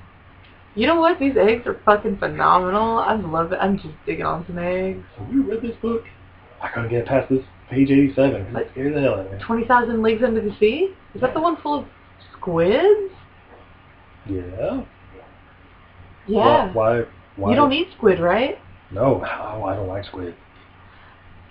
You 0.75 0.87
know 0.87 0.99
what? 0.99 1.19
These 1.19 1.35
eggs 1.37 1.67
are 1.67 1.79
fucking 1.85 2.17
phenomenal. 2.17 2.99
I 2.99 3.15
love 3.15 3.51
it. 3.51 3.59
I'm 3.61 3.77
just 3.77 3.93
digging 4.05 4.25
on 4.25 4.45
some 4.47 4.57
eggs. 4.57 5.03
Have 5.17 5.31
you 5.31 5.43
read 5.43 5.61
this 5.61 5.75
book? 5.81 6.03
I 6.61 6.69
couldn't 6.69 6.89
get 6.89 7.05
past 7.05 7.29
this 7.29 7.43
page 7.69 7.89
87 7.89 8.45
because 8.45 8.61
it 8.61 8.71
scared 8.71 8.95
the 8.95 9.01
hell 9.01 9.15
out 9.15 9.25
of 9.25 9.31
me. 9.31 9.39
Twenty 9.45 9.65
thousand 9.65 10.01
leagues 10.01 10.23
under 10.23 10.41
the 10.41 10.55
sea. 10.59 10.93
Is 11.13 11.21
that 11.21 11.33
the 11.33 11.41
one 11.41 11.57
full 11.61 11.79
of 11.79 11.85
squids? 12.37 13.13
Yeah? 14.29 14.83
Yeah. 16.27 16.71
Why? 16.73 16.99
Why? 16.99 17.05
why? 17.35 17.49
You 17.49 17.55
don't 17.55 17.73
eat 17.73 17.87
squid, 17.97 18.19
right? 18.19 18.57
No. 18.91 19.23
Oh, 19.25 19.63
I 19.63 19.75
don't 19.75 19.87
like 19.87 20.05
squid. 20.05 20.35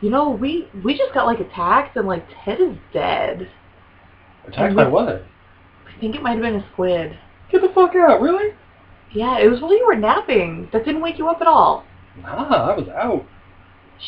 You 0.01 0.11
know, 0.11 0.31
we 0.31 0.69
we 0.83 0.97
just 0.97 1.13
got 1.13 1.27
like 1.27 1.41
attacked 1.41 1.97
and 1.97 2.07
like 2.07 2.25
Ted 2.45 2.61
is 2.61 2.77
dead. 2.93 3.51
Attacked 4.47 4.75
by 4.75 4.89
what? 4.89 5.09
I 5.87 6.01
think 6.01 6.15
it 6.15 6.23
might 6.23 6.33
have 6.33 6.41
been 6.41 6.57
a 6.57 6.67
squid. 6.73 7.19
Get 7.53 7.61
the 7.61 7.69
fuck 7.75 7.95
out, 7.95 8.23
really? 8.23 8.55
Yeah, 9.13 9.39
it 9.39 9.49
was 9.51 9.61
while 9.61 9.73
you 9.77 9.87
were 9.87 9.97
napping. 9.97 10.69
That 10.73 10.85
didn't 10.85 11.01
wake 11.03 11.19
you 11.19 11.29
up 11.29 11.41
at 11.41 11.47
all. 11.47 11.85
Nah, 12.23 12.71
I 12.71 12.77
was 12.77 12.89
out. 12.89 13.25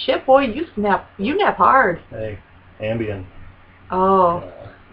Shit, 0.04 0.24
boy, 0.26 0.42
you 0.44 0.66
nap. 0.76 1.08
You 1.18 1.36
nap 1.36 1.56
hard. 1.56 2.00
Hey, 2.10 2.38
Ambien. 2.80 3.26
Oh, 3.90 4.42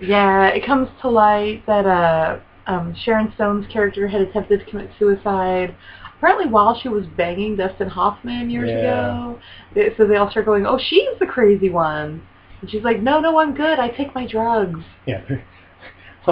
yeah. 0.00 0.48
It 0.48 0.64
comes 0.66 0.88
to 1.02 1.08
light 1.08 1.64
that 1.66 1.86
uh, 1.86 2.40
um, 2.66 2.94
Sharon 3.04 3.32
Stone's 3.34 3.66
character 3.72 4.08
had 4.08 4.20
attempted 4.20 4.60
to 4.60 4.66
commit 4.66 4.90
suicide. 4.98 5.74
Apparently, 6.18 6.46
while 6.46 6.78
she 6.78 6.88
was 6.88 7.06
banging 7.16 7.56
Dustin 7.56 7.88
Hoffman 7.88 8.50
years 8.50 8.68
Yeah. 8.70 8.76
ago. 8.78 9.40
They- 9.74 9.94
So 9.96 10.06
they 10.06 10.16
all 10.16 10.30
start 10.30 10.46
going, 10.46 10.66
"Oh, 10.66 10.78
she's 10.78 11.18
the 11.18 11.26
crazy 11.26 11.70
one," 11.70 12.22
and 12.60 12.70
she's 12.70 12.82
like, 12.82 13.00
"No, 13.00 13.20
no, 13.20 13.38
I'm 13.38 13.54
good. 13.54 13.78
I 13.78 13.88
take 13.88 14.14
my 14.14 14.26
drugs." 14.26 14.80
yeah, 15.06 15.22
they're, 15.28 15.42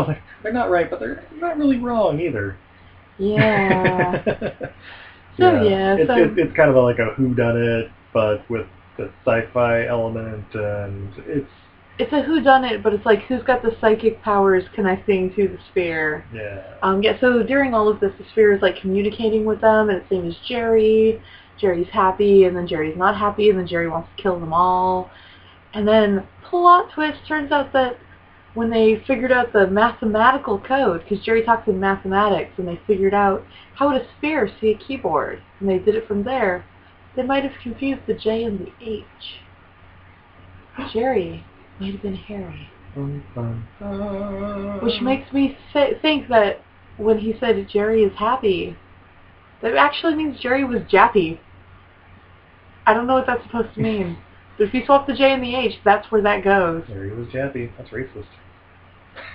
Like, 0.08 0.22
they're 0.42 0.52
not 0.52 0.70
right, 0.70 0.88
but 0.90 1.00
they're 1.00 1.24
not 1.37 1.58
really 1.58 1.78
wrong 1.78 2.20
either. 2.20 2.56
Yeah. 3.18 4.22
So, 5.38 5.62
yeah, 5.62 5.94
it's, 5.96 6.08
so- 6.08 6.16
it's, 6.16 6.34
it's 6.37 6.56
kind 6.56 6.68
of 6.68 6.74
a, 6.74 6.80
like 6.80 6.98
a 6.98 7.14
who 7.14 7.32
done 7.32 7.56
it, 7.56 7.92
but 8.12 8.38
with 8.50 8.66
the 8.96 9.08
sci-fi 9.24 9.87
element, 9.87 10.46
and 10.52 11.12
it's 11.18 11.48
It's 12.00 12.12
a 12.12 12.22
who 12.22 12.40
done 12.42 12.64
it, 12.64 12.82
but 12.82 12.92
it's 12.92 13.06
like 13.06 13.20
who's 13.28 13.44
got 13.44 13.62
the 13.62 13.70
psychic 13.80 14.20
powers 14.20 14.64
connecting 14.74 15.32
to 15.37 15.46
the 15.46 15.58
sphere. 15.70 16.24
yeah, 16.34 16.74
Um, 16.82 17.04
yeah, 17.04 17.20
so 17.20 17.44
during 17.44 17.72
all 17.72 17.88
of 17.88 18.00
this, 18.00 18.11
the 18.18 18.24
sphere 18.32 18.52
is 18.52 18.62
like 18.62 18.80
communicating 18.80 19.44
with 19.44 19.61
them, 19.61 19.90
and 19.90 19.98
its 20.02 20.11
name 20.11 20.26
is 20.26 20.34
Jerry. 20.48 21.22
Jerry's 21.61 21.88
happy, 21.92 22.42
and 22.44 22.56
then 22.56 22.66
Jerry's 22.66 22.96
not 22.98 23.16
happy, 23.16 23.48
and 23.50 23.58
then 23.61 23.66
Jerry 23.68 23.88
wants 23.88 24.08
to 24.16 24.20
kill 24.22 24.40
them 24.40 24.52
all. 24.52 25.08
And 25.72 25.87
then, 25.87 26.26
plot 26.50 26.90
twist, 26.92 27.18
turns 27.28 27.52
out 27.52 27.72
that 27.74 27.96
when 28.59 28.71
they 28.71 29.01
figured 29.07 29.31
out 29.31 29.53
the 29.53 29.68
mathematical 29.68 30.59
code, 30.59 31.05
because 31.05 31.25
Jerry 31.25 31.44
talks 31.44 31.68
in 31.68 31.79
mathematics, 31.79 32.51
and 32.59 32.66
they 32.66 32.81
figured 32.88 33.14
out 33.14 33.44
how 33.77 33.92
would 33.92 34.03
a 34.03 34.07
sphere 34.18 34.51
see 34.61 34.71
a 34.71 34.77
keyboard, 34.77 35.40
and 35.61 35.68
they 35.68 35.79
did 35.79 35.94
it 35.94 36.09
from 36.09 36.25
there, 36.25 36.66
they 37.14 37.23
might 37.23 37.44
have 37.44 37.53
confused 37.62 38.03
the 38.09 38.14
J 38.14 38.42
and 38.42 38.59
the 38.59 38.73
H. 38.85 39.05
Jerry 40.92 41.44
might 41.79 41.92
have 41.92 42.03
been 42.03 42.16
Harry. 42.16 42.68
Which 44.83 45.01
makes 45.03 45.33
me 45.33 45.57
th- 45.73 46.03
think 46.03 46.29
that 46.29 46.61
when 46.97 47.18
he 47.18 47.37
said 47.38 47.64
Jerry 47.68 48.03
is 48.03 48.16
happy, 48.18 48.77
that 49.62 49.77
actually 49.77 50.16
means 50.16 50.40
Jerry 50.40 50.64
was 50.64 50.81
Jappy. 50.83 51.38
I 52.87 52.92
don't 52.92 53.07
know 53.07 53.14
what 53.14 53.27
that's 53.27 53.44
supposed 53.44 53.75
to 53.75 53.81
mean. 53.81 54.18
But 54.57 54.64
if 54.64 54.75
you 54.75 54.85
swap 54.85 55.07
the 55.07 55.14
J 55.14 55.33
and 55.33 55.42
the 55.42 55.55
H, 55.55 55.75
that's 55.85 56.11
where 56.11 56.23
that 56.23 56.42
goes. 56.42 56.83
Harry 56.88 57.14
was 57.14 57.29
Jappy. 57.29 57.71
That's 57.77 57.90
racist. 57.90 58.27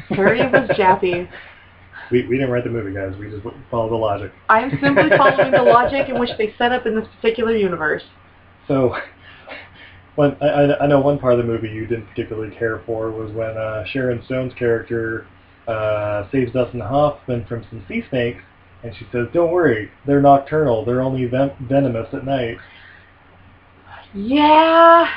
Harry 0.10 0.40
was 0.40 0.70
Jappy. 0.78 1.30
We, 2.12 2.28
we 2.28 2.36
didn't 2.36 2.52
write 2.52 2.64
the 2.64 2.70
movie, 2.70 2.94
guys. 2.94 3.16
We 3.18 3.30
just 3.30 3.44
followed 3.72 3.90
the 3.90 3.96
logic. 3.96 4.32
I 4.50 4.62
am 4.62 4.72
simply 4.82 5.10
following 5.18 5.52
the 5.52 5.64
logic 5.64 6.10
in 6.10 6.20
which 6.20 6.32
they 6.38 6.54
set 6.58 6.72
up 6.72 6.86
in 6.86 6.96
this 6.96 7.08
particular 7.16 7.56
universe. 7.56 8.04
So, 8.68 8.96
when 10.16 10.38
I, 10.42 10.46
I 10.46 10.84
I 10.84 10.88
know 10.88 11.00
one 11.00 11.18
part 11.18 11.34
of 11.34 11.40
the 11.40 11.46
movie 11.46 11.70
you 11.70 11.88
didn't 11.88 12.08
particularly 12.08 12.56
care 12.56 12.82
for 12.86 13.10
was 13.12 13.32
when 13.32 13.58
uh, 13.58 13.86
Sharon 13.86 14.24
Stone's 14.26 14.54
character 14.54 15.26
uh, 15.68 16.30
saves 16.32 16.52
Dustin 16.52 16.82
Hoffman 16.82 17.46
from 17.46 17.66
some 17.70 17.84
sea 17.88 18.04
snakes, 18.10 18.44
and 18.84 18.96
she 18.96 19.08
says, 19.12 19.28
"Don't 19.34 19.52
worry, 19.52 19.90
they're 20.06 20.22
nocturnal. 20.22 20.86
They're 20.86 21.02
only 21.02 21.26
ven- 21.26 21.56
venomous 21.62 22.14
at 22.14 22.26
night." 22.26 22.58
Yeah. 24.14 25.08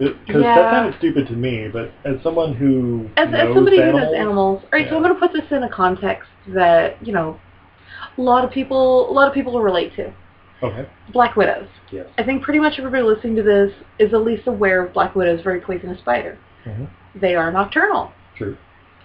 Because 0.00 0.42
Yeah. 0.42 0.54
that 0.54 0.70
sounded 0.72 0.94
stupid 0.98 1.26
to 1.28 1.34
me, 1.34 1.68
but 1.70 1.92
as 2.04 2.22
someone 2.22 2.54
who 2.54 3.08
As, 3.18 3.28
as 3.28 3.32
knows 3.32 3.54
somebody 3.54 3.78
animals, 3.82 4.00
who 4.00 4.06
knows 4.12 4.18
animals, 4.20 4.62
all 4.64 4.68
right. 4.72 4.88
So 4.88 4.96
I'm 4.96 5.02
going 5.02 5.14
to 5.14 5.20
put 5.20 5.32
this 5.34 5.44
in 5.52 5.62
a 5.62 5.68
context 5.68 6.30
that 6.48 7.04
you 7.06 7.12
know, 7.12 7.38
a 8.16 8.20
lot 8.20 8.42
of 8.44 8.50
people, 8.50 9.10
a 9.10 9.12
lot 9.12 9.28
of 9.28 9.34
people 9.34 9.52
will 9.52 9.62
relate 9.62 9.94
to. 9.96 10.12
okay, 10.62 10.88
Black 11.12 11.36
widows. 11.36 11.68
yes, 11.92 12.06
I 12.16 12.22
think 12.22 12.42
pretty 12.42 12.60
much 12.60 12.78
everybody 12.78 13.02
listening 13.02 13.36
to 13.36 13.42
this 13.42 13.72
is 13.98 14.14
at 14.14 14.22
least 14.24 14.46
aware 14.46 14.82
of 14.86 14.92
Black 14.94 15.14
Widow's 15.14 15.42
very 15.42 15.60
poisonous 15.60 15.98
spider. 16.00 16.38
hmm 16.64 16.84
They 17.14 17.34
are 17.34 17.52
nocturnal. 17.52 18.12
true, 18.36 18.56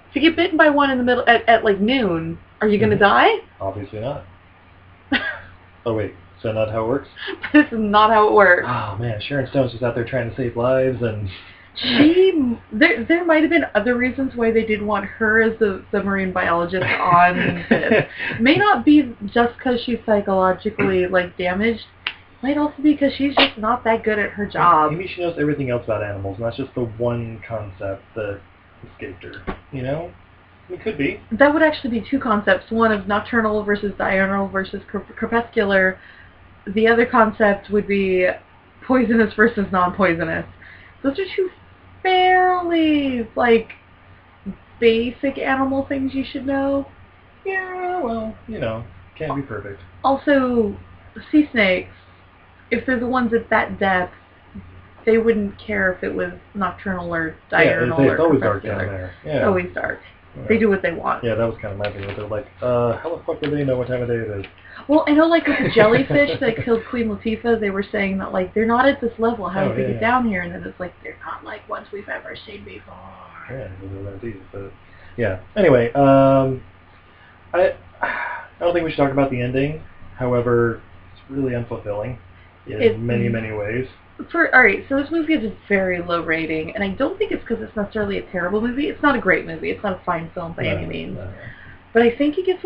If 0.09 0.15
you 0.15 0.21
get 0.21 0.37
bitten 0.37 0.57
by 0.57 0.69
one 0.69 0.91
in 0.91 0.97
the 0.97 1.03
middle 1.03 1.27
at, 1.27 1.47
at 1.49 1.65
like 1.65 1.81
noon, 1.81 2.37
are 2.61 2.69
you 2.69 2.79
going 2.79 2.91
to 2.91 2.97
die? 2.97 3.39
obviously 3.59 3.99
not. 3.99 4.23
Oh 5.87 5.93
wait, 5.93 6.15
so 6.45 6.51
not 6.51 6.71
how 6.71 6.85
it 6.85 6.87
works? 6.87 7.09
this 7.53 7.65
is 7.67 7.79
not 7.79 8.09
how 8.09 8.27
it 8.27 8.33
works. 8.33 8.65
Oh 8.67 8.97
man, 8.97 9.19
Sharon 9.21 9.49
Stone's 9.49 9.71
just 9.71 9.83
out 9.83 9.95
there 9.95 10.05
trying 10.05 10.29
to 10.29 10.35
save 10.35 10.55
lives, 10.55 11.01
and 11.01 11.29
She 11.77 12.57
there 12.71 13.03
there 13.03 13.25
might 13.25 13.41
have 13.41 13.49
been 13.49 13.65
other 13.73 13.97
reasons 13.97 14.31
why 14.35 14.51
they 14.51 14.65
did 14.65 14.81
want 14.81 15.05
her 15.05 15.41
as 15.41 15.59
the, 15.59 15.83
the 15.91 16.01
marine 16.01 16.31
biologist 16.31 16.85
on 16.85 17.65
this. 17.69 18.05
May 18.39 18.55
not 18.55 18.85
be 18.85 19.13
just 19.25 19.57
because 19.57 19.81
she's 19.85 19.99
psychologically 20.05 21.07
like 21.07 21.37
damaged. 21.37 21.83
Might 22.41 22.57
also 22.57 22.75
be 22.81 22.93
because 22.93 23.11
she's 23.17 23.35
just 23.35 23.57
not 23.57 23.83
that 23.83 24.03
good 24.03 24.19
at 24.19 24.29
her 24.31 24.45
job. 24.45 24.91
Maybe 24.91 25.11
she 25.13 25.21
knows 25.21 25.35
everything 25.39 25.69
else 25.69 25.83
about 25.83 26.03
animals, 26.03 26.37
and 26.37 26.45
that's 26.45 26.57
just 26.57 26.73
the 26.75 26.85
one 26.85 27.41
concept 27.45 28.03
that 28.15 28.39
escaped 28.89 29.23
her. 29.23 29.57
You 29.73 29.81
know, 29.81 30.13
it 30.69 30.81
could 30.81 30.97
be. 30.97 31.19
That 31.31 31.53
would 31.53 31.63
actually 31.63 31.99
be 31.99 32.07
two 32.09 32.19
concepts: 32.19 32.71
one 32.71 32.93
of 32.93 33.05
nocturnal 33.05 33.63
versus 33.63 33.93
diurnal 33.97 34.47
versus 34.47 34.81
crep- 34.89 35.13
crepuscular. 35.15 35.99
The 36.73 36.87
other 36.87 37.05
concept 37.05 37.69
would 37.69 37.87
be 37.87 38.27
poisonous 38.85 39.33
versus 39.35 39.65
non-poisonous. 39.71 40.45
Those 41.03 41.19
are 41.19 41.25
two 41.35 41.49
fairly 42.01 43.27
like 43.35 43.71
basic 44.79 45.37
animal 45.37 45.85
things 45.87 46.13
you 46.13 46.23
should 46.23 46.45
know. 46.45 46.87
Yeah, 47.45 48.01
well, 48.01 48.35
you 48.47 48.59
know, 48.59 48.83
can't 49.17 49.35
be 49.35 49.41
perfect. 49.41 49.79
Also, 50.03 50.75
sea 51.31 51.47
snakes, 51.51 51.93
if 52.71 52.85
they're 52.85 52.99
the 52.99 53.07
ones 53.07 53.33
at 53.33 53.49
that 53.49 53.79
depth, 53.79 54.13
they 55.05 55.17
wouldn't 55.19 55.57
care 55.59 55.93
if 55.93 56.03
it 56.03 56.13
was 56.13 56.31
nocturnal 56.55 57.13
or 57.13 57.35
yeah, 57.51 57.63
diurnal 57.63 57.99
it's, 57.99 58.09
or 58.09 58.13
it's 58.13 58.21
always 58.21 58.41
dark 58.41 58.63
down 58.63 58.79
there. 58.79 59.13
It's 59.23 59.35
Yeah. 59.35 59.47
always 59.47 59.73
dark. 59.73 59.99
They 60.47 60.57
do 60.57 60.69
what 60.69 60.81
they 60.81 60.91
want. 60.91 61.23
Yeah, 61.23 61.35
that 61.35 61.45
was 61.45 61.57
kind 61.61 61.73
of 61.73 61.77
my 61.79 61.91
thing. 61.91 62.01
They're 62.15 62.27
like, 62.27 62.45
uh, 62.61 62.97
how 62.97 63.15
the 63.15 63.23
fuck 63.23 63.41
do 63.41 63.49
they 63.49 63.63
know 63.63 63.77
what 63.77 63.87
time 63.87 64.01
of 64.01 64.07
day 64.09 64.15
it 64.15 64.39
is? 64.39 64.45
Well, 64.87 65.05
I 65.07 65.11
know 65.13 65.27
like 65.27 65.47
with 65.47 65.57
the 65.59 65.71
jellyfish 65.73 66.39
that 66.39 66.63
killed 66.63 66.83
Queen 66.89 67.07
Latifah, 67.07 67.59
they 67.59 67.69
were 67.69 67.83
saying 67.89 68.17
that 68.17 68.33
like 68.33 68.53
they're 68.53 68.65
not 68.67 68.85
at 68.87 68.99
this 68.99 69.13
level. 69.17 69.47
How 69.47 69.63
Oh, 69.65 69.67
did 69.69 69.77
they 69.77 69.81
yeah, 69.83 69.87
get 69.93 70.01
yeah. 70.01 70.09
down 70.11 70.27
here? 70.27 70.41
And 70.41 70.53
then 70.53 70.63
it's 70.63 70.79
like 70.79 70.93
they're 71.03 71.17
not 71.25 71.43
like 71.45 71.67
ones 71.69 71.87
we've 71.93 72.09
ever 72.09 72.35
seen 72.45 72.65
before. 72.65 72.93
Yeah, 73.49 73.69
it 73.81 73.81
was 73.81 74.19
that 74.21 74.27
easy, 74.27 74.41
but 74.51 74.71
yeah. 75.17 75.39
Anyway, 75.55 75.91
um, 75.93 76.61
I 77.53 77.75
I 78.01 78.59
don't 78.59 78.73
think 78.73 78.83
we 78.83 78.91
should 78.91 78.97
talk 78.97 79.11
about 79.11 79.31
the 79.31 79.41
ending. 79.41 79.81
However, 80.17 80.81
it's 81.13 81.21
really 81.29 81.53
unfulfilling 81.53 82.17
in 82.67 82.81
It- 82.81 82.99
many 82.99 83.29
many 83.29 83.51
ways. 83.53 83.87
For 84.31 84.53
all 84.55 84.63
right, 84.63 84.85
so 84.87 84.95
this 84.95 85.11
movie 85.11 85.33
has 85.33 85.43
a 85.43 85.53
very 85.67 86.01
low 86.01 86.21
rating, 86.23 86.73
and 86.73 86.83
I 86.83 86.89
don't 86.89 87.17
think 87.17 87.31
it's 87.31 87.43
because 87.43 87.61
it's 87.61 87.75
necessarily 87.75 88.17
a 88.17 88.31
terrible 88.31 88.61
movie. 88.61 88.87
It's 88.87 89.03
not 89.03 89.15
a 89.15 89.19
great 89.19 89.45
movie. 89.45 89.69
It's 89.71 89.83
not 89.83 89.99
a 89.99 90.03
fine 90.05 90.31
film 90.33 90.53
by 90.53 90.65
any 90.65 90.85
means. 90.85 91.15
no. 91.17 91.31
But 91.93 92.01
I 92.03 92.15
think 92.15 92.37
it 92.37 92.45
gets 92.45 92.63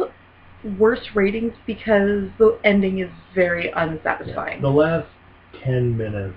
worse 0.77 1.15
ratings 1.15 1.53
because 1.65 2.29
the 2.38 2.57
ending 2.63 2.99
is 2.99 3.09
very 3.33 3.67
Yeah. 3.69 3.83
unsatisfying. 3.83 4.62
The 4.62 4.69
last 4.69 5.07
ten 5.63 5.97
minutes, 5.97 6.35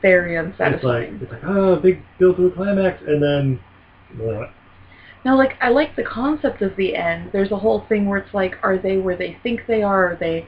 Very 0.00 0.36
it's 0.36 0.58
like 0.58 0.70
unsatisfying. 0.70 1.20
it's 1.22 1.32
like 1.32 1.44
oh, 1.44 1.76
big 1.76 2.02
build 2.18 2.36
to 2.36 2.46
a 2.46 2.50
climax, 2.50 3.02
and 3.06 3.22
then 3.22 3.60
what? 4.16 4.50
Now, 5.24 5.36
like, 5.36 5.56
I 5.60 5.68
like 5.70 5.94
the 5.96 6.04
concept 6.04 6.62
of 6.62 6.74
the 6.76 6.94
end. 6.94 7.30
There's 7.32 7.50
a 7.50 7.56
whole 7.56 7.80
thing 7.88 8.06
where 8.06 8.18
it's 8.18 8.32
like, 8.32 8.56
are 8.62 8.78
they 8.78 8.96
where 8.96 9.16
they 9.16 9.36
think 9.42 9.66
they 9.66 9.82
are? 9.82 10.12
Are 10.12 10.16
they, 10.16 10.46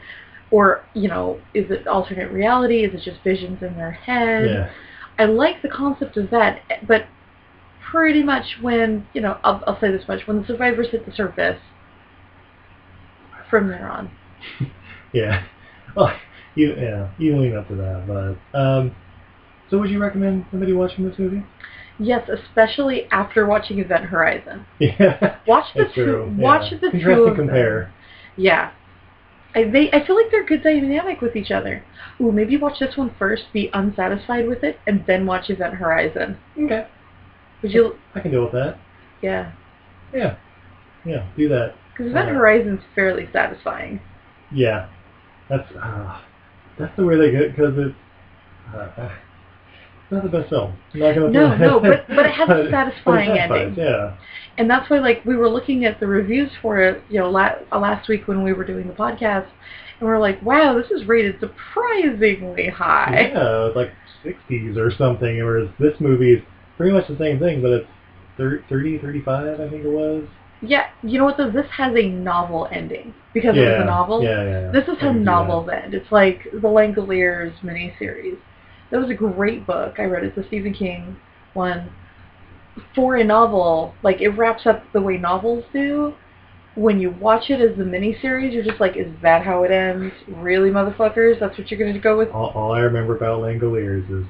or, 0.51 0.85
you 0.95 1.09
know, 1.09 1.41
is 1.55 1.71
it 1.71 1.87
alternate 1.87 2.31
reality? 2.33 2.85
Is 2.85 2.95
it 2.95 3.03
just 3.05 3.23
visions 3.23 3.63
in 3.63 3.77
their 3.77 3.93
head? 3.93 4.49
yeah, 4.49 4.71
I 5.19 5.25
like 5.27 5.63
the 5.63 5.69
concept 5.69 6.17
of 6.17 6.31
that, 6.31 6.61
but 6.87 7.07
pretty 7.91 8.23
much 8.23 8.57
when, 8.61 9.07
you 9.13 9.21
know, 9.21 9.39
I'll, 9.45 9.63
I'll 9.67 9.81
say 9.81 9.91
this 9.91 10.07
much, 10.09 10.27
when 10.27 10.41
the 10.41 10.47
survivors 10.47 10.89
hit 10.91 11.07
the 11.07 11.13
surface, 11.13 11.61
from 13.49 13.69
there 13.69 13.89
on. 13.91 14.11
yeah. 15.13 15.45
Well, 15.97 16.13
you 16.55 16.75
yeah, 16.77 17.11
you 17.19 17.37
lean 17.37 17.57
up 17.57 17.69
to 17.69 17.75
that, 17.75 18.05
but 18.53 18.59
um, 18.59 18.95
so 19.69 19.79
would 19.79 19.91
you 19.91 20.01
recommend 20.01 20.47
somebody 20.51 20.73
watching 20.73 21.09
this 21.09 21.19
movie? 21.19 21.45
Yes, 21.99 22.29
especially 22.29 23.07
after 23.11 23.45
watching 23.45 23.79
Event 23.79 24.07
Horizon. 24.07 24.65
Yeah, 24.81 25.39
Watch 25.47 25.67
the 25.75 25.85
two. 25.95 26.05
true. 26.05 26.35
Watch 26.39 26.73
yeah. 26.73 26.79
the 26.81 26.99
two 26.99 27.11
of 27.11 27.27
them. 27.27 27.37
compare. 27.37 27.93
Yeah. 28.37 28.71
I, 29.55 29.65
they, 29.65 29.91
I 29.93 30.07
feel 30.07 30.17
like 30.17 30.31
they're 30.31 30.45
a 30.45 30.47
good 30.47 30.63
dynamic 30.63 31.21
with 31.21 31.35
each 31.37 31.51
other. 31.51 31.85
Ooh, 32.21 32.31
maybe 32.31 32.57
watch 32.57 32.79
this 32.79 32.97
one 32.97 33.15
first, 33.19 33.45
be 33.53 33.71
unsatisfied 33.73 34.47
with 34.47 34.63
it, 34.63 34.79
and 34.87 35.05
then 35.07 35.27
watch 35.27 35.51
Event 35.51 35.75
Horizon. 35.75 36.39
Okay, 36.59 36.87
Would 37.63 37.73
you? 37.73 37.97
I 38.15 38.21
can 38.21 38.31
deal 38.31 38.45
with 38.45 38.53
that. 38.53 38.79
Yeah. 39.23 39.53
Yeah, 40.15 40.37
yeah, 41.05 41.27
do 41.37 41.49
that. 41.49 41.75
Because 41.93 42.11
Event 42.11 42.29
Alright. 42.29 42.35
Horizon's 42.35 42.81
fairly 42.95 43.29
satisfying. 43.33 44.01
Yeah, 44.53 44.89
that's 45.49 45.71
uh, 45.73 46.21
that's 46.79 46.95
the 46.97 47.05
way 47.05 47.17
they 47.17 47.31
get 47.31 47.55
because 47.55 47.75
it's 47.77 47.95
uh, 48.75 48.89
it's 48.97 49.13
not 50.11 50.23
the 50.23 50.29
best 50.29 50.49
film. 50.51 50.75
No, 51.33 51.55
no, 51.57 51.81
but- 51.81 52.07
but 52.09 52.27
it 52.27 52.33
has 52.33 52.49
a 52.49 52.69
satisfying 52.71 53.31
ending. 53.39 53.75
Yeah, 53.77 54.17
And 54.59 54.69
that's 54.69 54.89
why, 54.91 54.99
like, 54.99 55.25
we 55.25 55.37
were 55.37 55.49
looking 55.49 55.85
at 55.85 56.01
the 56.01 56.07
reviews 56.07 56.51
for 56.61 56.79
it, 56.79 57.03
you 57.09 57.21
know, 57.21 57.31
la- 57.31 57.57
uh, 57.73 57.79
last 57.79 58.09
week 58.09 58.27
when 58.29 58.43
we 58.43 58.53
were 58.53 58.65
doing 58.65 58.87
the 58.89 58.95
podcast, 58.95 59.47
and 59.99 60.09
we 60.09 60.15
are 60.15 60.19
like, 60.19 60.41
wow, 60.43 60.75
this 60.81 60.91
is 60.91 61.07
rated 61.07 61.39
surprisingly 61.41 62.69
high. 62.69 63.31
yeah, 63.33 63.67
it's 63.67 63.77
like 63.77 63.93
60s 64.25 64.77
or 64.77 64.91
something. 64.97 65.37
Whereas 65.45 65.69
this 65.79 65.95
movie 66.01 66.35
is 66.35 66.43
pretty 66.77 66.93
much 66.93 67.09
the 67.09 67.17
same 67.19 67.39
thing, 67.39 67.63
but 67.63 67.71
it's 67.71 67.89
thir- 68.37 68.65
30, 68.69 68.99
35, 68.99 69.61
I 69.61 69.69
think 69.69 69.85
it 69.85 69.89
was. 69.89 70.25
Yeah, 70.63 70.89
you 71.03 71.19
know 71.19 71.25
what 71.25 71.39
though? 71.39 71.51
This 71.51 71.67
has 71.79 71.95
a 71.97 72.07
novel 72.07 72.69
ending 72.71 73.15
because 73.33 73.57
yeah, 73.57 73.63
it 73.63 73.73
was 73.79 73.83
a 73.83 73.85
novel. 73.87 74.23
Yeah, 74.23 74.43
yeah. 74.45 74.61
yeah. 74.67 74.71
This 74.73 74.89
is 74.89 74.99
how 75.01 75.11
novels 75.13 75.71
end. 75.71 75.95
It's 75.95 76.13
like 76.13 76.43
the 76.53 76.69
Langoliers 76.69 77.55
miniseries. 77.63 78.37
That 78.91 79.01
was 79.01 79.11
a 79.11 79.15
great 79.15 79.67
book. 79.67 79.97
I 79.99 80.05
read 80.05 80.25
it. 80.25 80.35
It's 80.37 80.39
a 80.45 80.49
Stephen 80.49 80.75
King 80.75 81.17
one. 81.55 81.91
For 82.95 83.17
a 83.17 83.25
novel, 83.25 83.95
like 84.03 84.21
it 84.21 84.31
wraps 84.31 84.67
up 84.67 84.83
the 84.93 85.01
way 85.01 85.17
novels 85.17 85.65
do. 85.73 86.15
When 86.77 87.01
you 87.01 87.11
watch 87.11 87.51
it 87.51 87.61
as 87.61 87.77
the 87.77 87.83
miniseries, 87.83 88.53
you're 88.53 88.65
just 88.65 88.81
like, 88.81 88.97
is 88.97 89.13
that 89.23 89.45
how 89.45 89.65
it 89.65 89.73
ends? 89.73 90.15
Really, 90.29 90.71
motherfuckers? 90.71 91.41
That's 91.41 91.59
what 91.59 91.71
you're 91.71 91.81
going 91.81 91.93
to 91.95 91.99
go 92.01 92.17
with? 92.17 92.29
All, 92.31 92.53
all 92.55 92.73
I 92.73 92.81
remember 92.81 93.17
about 93.17 93.43
Langoliers 93.43 94.09
is 94.11 94.27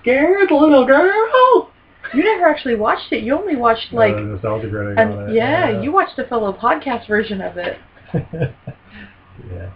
scared 0.00 0.50
little 0.50 0.84
girl. 0.84 1.70
You 2.12 2.24
never 2.24 2.46
actually 2.46 2.74
watched 2.74 3.12
it. 3.12 3.22
You 3.22 3.36
only 3.38 3.56
watched 3.56 3.92
like, 3.92 4.14
nostalgia 4.16 4.68
critic 4.68 4.98
an, 4.98 5.12
on 5.12 5.30
it. 5.30 5.34
yeah, 5.34 5.80
you 5.80 5.92
watched 5.92 6.18
a 6.18 6.26
fellow 6.26 6.52
podcast 6.52 7.08
version 7.08 7.40
of 7.40 7.56
it. 7.56 7.78
yeah. 8.14 9.70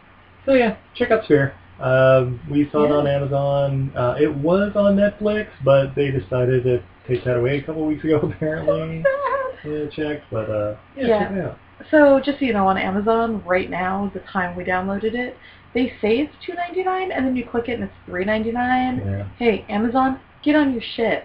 So 0.44 0.55
yeah, 0.55 0.77
check 0.94 1.11
out 1.11 1.24
Sphere. 1.24 1.55
Um, 1.80 2.40
we 2.50 2.68
saw 2.70 2.84
it 2.84 2.90
on 2.92 3.06
Amazon. 3.06 3.92
Uh, 3.96 4.16
it 4.20 4.34
was 4.34 4.72
on 4.74 4.96
Netflix, 4.96 5.48
but 5.64 5.94
they 5.94 6.10
decided 6.10 6.64
to 6.64 6.82
take 7.06 7.24
that 7.24 7.36
away 7.36 7.58
a 7.58 7.62
couple 7.62 7.86
weeks 7.86 8.04
ago, 8.04 8.18
apparently. 8.22 9.04
yeah, 9.64 9.86
checked, 9.90 10.24
but 10.30 10.50
uh, 10.50 10.76
yeah, 10.96 11.06
Yeah. 11.06 11.28
check. 11.28 11.58
So 11.90 12.20
just 12.20 12.40
so 12.40 12.44
you 12.44 12.52
know, 12.52 12.66
on 12.66 12.76
Amazon 12.76 13.42
right 13.44 13.70
now, 13.70 14.10
the 14.12 14.20
time 14.20 14.56
we 14.56 14.64
downloaded 14.64 15.14
it, 15.14 15.36
they 15.74 15.92
say 16.00 16.18
it's 16.18 16.34
two 16.44 16.54
ninety 16.54 16.82
nine, 16.82 17.12
and 17.12 17.24
then 17.24 17.36
you 17.36 17.46
click 17.46 17.68
it 17.68 17.74
and 17.74 17.84
it's 17.84 17.92
three 18.06 18.24
ninety 18.24 18.50
nine. 18.50 19.02
Yeah. 19.04 19.28
Hey, 19.38 19.64
Amazon, 19.68 20.20
get 20.42 20.56
on 20.56 20.72
your 20.72 20.82
shit. 20.82 21.24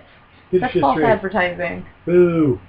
Get 0.52 0.62
That's 0.62 0.80
false 0.80 0.98
straight. 0.98 1.10
advertising. 1.10 1.86
Boo. 2.06 2.60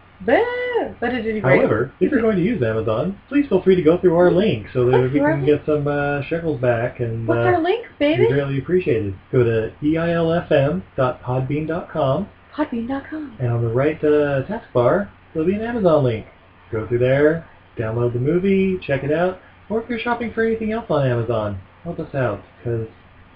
But 1.00 1.14
it 1.14 1.26
is 1.26 1.42
great. 1.42 1.58
However, 1.58 1.92
if 2.00 2.10
you're 2.10 2.20
going 2.20 2.36
to 2.36 2.42
use 2.42 2.62
Amazon, 2.62 3.18
please 3.28 3.46
feel 3.48 3.62
free 3.62 3.76
to 3.76 3.82
go 3.82 3.98
through 3.98 4.16
our 4.16 4.30
link 4.30 4.66
so 4.72 4.86
that 4.86 4.92
That's 4.98 5.12
we 5.12 5.20
can 5.20 5.44
get 5.44 5.62
some 5.66 5.86
uh, 5.88 6.22
shekels 6.22 6.60
back 6.60 7.00
and 7.00 7.26
What's 7.26 7.38
uh, 7.38 7.42
our 7.42 7.60
link, 7.60 7.86
baby? 7.98 8.28
greatly 8.28 8.58
appreciated. 8.58 9.14
Go 9.32 9.42
to 9.44 9.72
eilfm.podbean.com 9.82 12.28
Podbean.com. 12.54 13.36
And 13.40 13.50
on 13.50 13.62
the 13.62 13.68
right 13.68 13.98
uh, 13.98 14.44
taskbar, 14.46 15.08
there'll 15.32 15.48
be 15.48 15.54
an 15.54 15.62
Amazon 15.62 16.04
link. 16.04 16.26
Go 16.70 16.86
through 16.86 17.00
there, 17.00 17.48
download 17.76 18.12
the 18.12 18.20
movie, 18.20 18.78
check 18.86 19.02
it 19.02 19.12
out, 19.12 19.40
or 19.68 19.82
if 19.82 19.88
you're 19.88 19.98
shopping 19.98 20.32
for 20.32 20.44
anything 20.44 20.70
else 20.72 20.86
on 20.88 21.04
Amazon, 21.06 21.58
help 21.82 21.98
us 21.98 22.14
out 22.14 22.42
because 22.58 22.86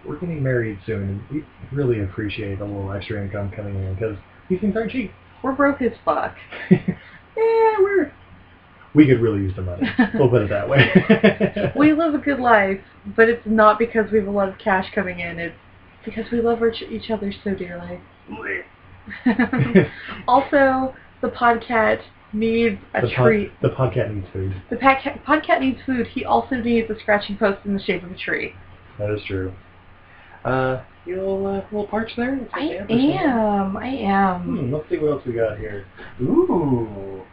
we're 0.07 0.19
getting 0.19 0.43
married 0.43 0.79
soon, 0.87 1.03
and 1.03 1.21
we 1.31 1.45
really 1.73 2.01
appreciate 2.03 2.61
a 2.61 2.65
little 2.65 2.93
extra 2.93 3.21
income 3.23 3.51
coming 3.51 3.75
in 3.75 3.95
because 3.95 4.17
these 4.49 4.61
things 4.61 4.77
aren't 4.77 4.93
cheap. 4.93 5.11
We're 5.43 5.53
broke 5.53 5.83
as 5.83 5.93
fuck. 6.05 6.37
yeah, 6.71 6.79
we're 7.79 8.13
we 8.95 9.07
could 9.07 9.21
really 9.21 9.41
use 9.41 9.55
the 9.55 9.63
money. 9.63 9.87
We'll 10.15 10.29
put 10.29 10.43
it 10.43 10.51
that 10.51 10.69
way. 10.69 11.73
we 11.77 11.93
live 11.93 12.15
a 12.15 12.19
good 12.19 12.41
life, 12.41 12.81
but 13.17 13.29
it's 13.29 13.47
not 13.47 13.79
because 13.79 14.11
we 14.11 14.19
have 14.19 14.27
a 14.27 14.31
lot 14.31 14.49
of 14.49 14.59
cash 14.59 14.87
coming 14.95 15.21
in. 15.21 15.39
It's 15.39 15.55
because 16.05 16.25
we 16.33 16.41
love 16.41 16.61
each 16.91 17.11
other 17.11 17.33
so 17.45 17.55
dearly. 17.55 18.01
also, 20.27 20.95
the 21.21 21.29
podcat 21.29 22.01
needs 22.33 22.81
a 22.95 23.03
the, 23.03 23.09
pod, 23.15 23.27
treat. 23.27 23.53
the 23.63 23.69
podcat 23.69 24.15
needs 24.15 24.27
food. 24.33 24.63
The 24.71 24.77
podcat, 24.77 25.23
podcat 25.25 25.61
needs 25.61 25.79
food. 25.85 26.07
He 26.09 26.25
also 26.25 26.57
needs 26.57 26.91
a 26.91 26.99
scratching 26.99 27.37
post 27.37 27.65
in 27.65 27.75
the 27.75 27.83
shape 27.83 28.03
of 28.03 28.11
a 28.11 28.17
tree. 28.17 28.55
That 28.99 29.11
is 29.11 29.21
true. 29.27 29.53
Uh, 30.45 30.83
you 31.05 31.17
little, 31.17 31.47
uh, 31.47 31.63
little 31.73 31.87
parch 31.87 32.11
there? 32.17 32.39
I 32.53 32.61
am. 32.91 33.77
I 33.77 33.87
am. 33.89 34.43
Hmm, 34.43 34.75
let's 34.75 34.89
see 34.89 34.99
what 34.99 35.13
else 35.13 35.23
we 35.27 35.33
got 35.33 35.59
here. 35.59 35.87
Ooh. 36.23 37.23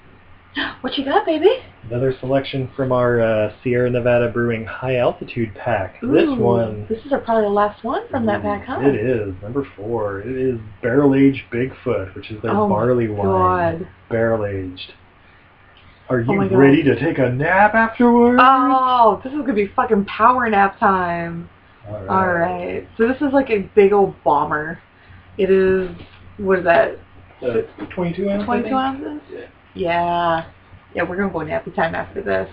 What 0.80 0.98
you 0.98 1.04
got, 1.04 1.26
baby? 1.26 1.50
Another 1.90 2.16
selection 2.22 2.70
from 2.78 2.94
our 2.94 3.20
uh, 3.20 3.54
Sierra 3.62 3.90
Nevada 3.90 4.30
Brewing 4.32 4.64
High 4.66 4.98
Altitude 4.98 5.54
Pack. 5.54 6.00
this 6.02 6.30
one. 6.30 6.86
This 6.88 7.04
is 7.06 7.12
our, 7.12 7.20
probably 7.20 7.44
the 7.44 7.50
last 7.50 7.84
one 7.84 8.08
from 8.10 8.26
that 8.28 8.42
pack, 8.42 8.64
huh? 8.66 8.80
It 8.82 8.96
is. 8.96 9.34
Number 9.42 9.68
four. 9.76 10.22
It 10.22 10.38
is 10.38 10.58
Barrel 10.82 11.14
Aged 11.14 11.42
Bigfoot, 11.52 12.16
which 12.16 12.32
is 12.32 12.42
their 12.42 12.52
Oh 12.56 12.70
barley 12.70 13.10
wine. 13.10 13.80
God. 13.80 13.88
Barrel 14.10 14.46
aged. 14.46 14.94
Are 16.08 16.20
Oh 16.26 16.32
you 16.44 16.50
God. 16.50 16.58
ready 16.58 16.84
to 16.84 16.98
take 16.98 17.18
a 17.18 17.30
nap 17.30 17.74
afterwards? 17.74 18.40
Oh, 18.42 19.20
this 19.26 19.34
is 19.34 19.40
gonna 19.40 19.54
be 19.54 19.68
fucking 19.76 20.06
power 20.06 20.50
nap 20.50 20.80
time. 20.80 21.50
All 21.88 21.94
right. 21.94 22.10
All 22.10 22.34
right. 22.34 22.88
So 22.98 23.08
this 23.08 23.18
is 23.18 23.34
like 23.34 23.50
a 23.50 23.70
big 23.76 23.94
old 23.94 24.22
bomber. 24.24 24.80
It 25.38 25.50
is. 25.50 25.90
What 26.38 26.60
is 26.60 26.66
that? 26.66 27.00
Uh, 27.42 27.62
22 27.94 28.30
ounce, 28.30 28.44
I 28.44 28.46
22 28.46 28.64
think? 28.64 28.74
ounces? 28.74 29.22
Yeah. 29.32 29.46
Yeah. 29.76 30.52
Yeah, 30.96 31.04
we're 31.04 31.18
gonna 31.18 31.32
go 31.32 31.40
nappy 31.40 31.76
time 31.76 31.94
after 31.94 32.22
this. 32.24 32.50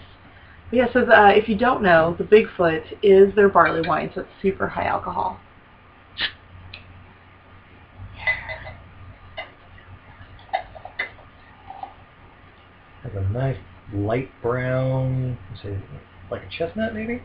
But 0.70 0.76
yeah, 0.76 0.92
so 0.92 1.04
the, 1.04 1.12
uh, 1.12 1.28
if 1.28 1.48
you 1.48 1.56
don't 1.56 1.82
know, 1.82 2.16
the 2.18 2.24
Bigfoot 2.24 2.82
is 3.02 3.34
their 3.34 3.48
barley 3.48 3.86
wine, 3.86 4.10
so 4.14 4.22
it's 4.22 4.30
super 4.40 4.68
high 4.68 4.86
alcohol. 4.86 5.38
Has 13.02 13.12
a 13.14 13.28
nice 13.30 13.58
light 13.92 14.30
brown, 14.42 15.38
say, 15.62 15.78
like 16.30 16.42
a 16.42 16.48
chestnut 16.48 16.94
maybe? 16.94 17.22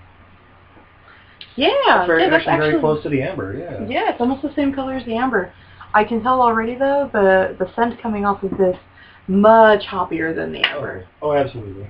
Yeah, 1.58 2.06
very, 2.06 2.24
yeah, 2.24 2.30
that's 2.30 2.48
actually, 2.48 2.70
very 2.70 2.80
close 2.80 3.04
to 3.04 3.10
the 3.10 3.22
amber, 3.22 3.58
yeah. 3.58 3.88
Yeah, 3.88 4.12
it's 4.12 4.22
almost 4.22 4.44
the 4.44 4.54
same 4.56 4.74
color 4.74 4.94
as 4.96 5.06
the 5.06 5.16
amber. 5.16 5.52
I 5.94 6.04
can 6.04 6.22
tell 6.22 6.42
already 6.42 6.76
though 6.76 7.10
the 7.12 7.56
the 7.58 7.72
scent 7.76 8.00
coming 8.02 8.26
off 8.26 8.44
of 8.44 8.52
this 8.58 8.78
much 9.28 9.84
hoppier 9.86 10.36
than 10.36 10.52
the 10.54 10.64
amber. 10.68 11.08
Oh, 11.22 11.34
absolutely. 11.34 11.88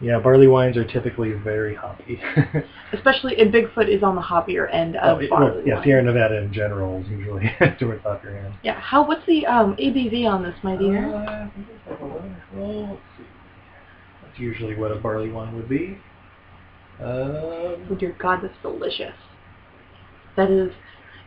Yeah, 0.00 0.18
barley 0.18 0.48
wines 0.48 0.76
are 0.76 0.84
typically 0.84 1.32
very 1.32 1.74
hoppy. 1.76 2.20
Especially, 2.92 3.36
and 3.40 3.52
Bigfoot 3.54 3.88
is 3.88 4.02
on 4.02 4.16
the 4.16 4.20
hoppier 4.22 4.72
end 4.72 4.96
Oh, 5.00 5.14
of 5.16 5.22
it- 5.22 5.30
barley 5.30 5.56
well, 5.58 5.66
yeah, 5.66 5.74
wine. 5.76 5.84
Sierra 5.84 6.02
Nevada 6.02 6.38
in 6.38 6.52
general 6.52 7.00
is 7.02 7.08
usually 7.08 7.50
towards 7.78 8.02
hoppier 8.02 8.44
end. 8.44 8.54
Yeah. 8.62 8.80
How? 8.80 9.06
What's 9.06 9.24
the 9.26 9.46
um, 9.46 9.76
ABV 9.76 10.28
on 10.28 10.42
this, 10.42 10.54
my 10.62 10.76
dear? 10.76 11.06
Uh, 11.14 11.48
well, 12.54 12.88
let's 12.90 13.00
see. 13.18 13.24
That's 14.24 14.38
usually 14.38 14.74
what 14.76 14.90
a 14.92 14.96
barley 14.96 15.30
wine 15.30 15.54
would 15.56 15.68
be. 15.68 15.98
Oh 17.00 17.74
Um, 17.88 17.98
dear 17.98 18.16
God, 18.18 18.40
that's 18.42 18.54
delicious. 18.62 19.14
That 20.36 20.50
is, 20.50 20.72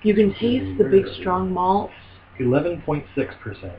you 0.04 0.14
can 0.14 0.34
taste 0.34 0.78
the 0.78 0.86
big 0.86 1.06
strong 1.20 1.52
malts. 1.52 1.94
11.6%. 2.40 3.76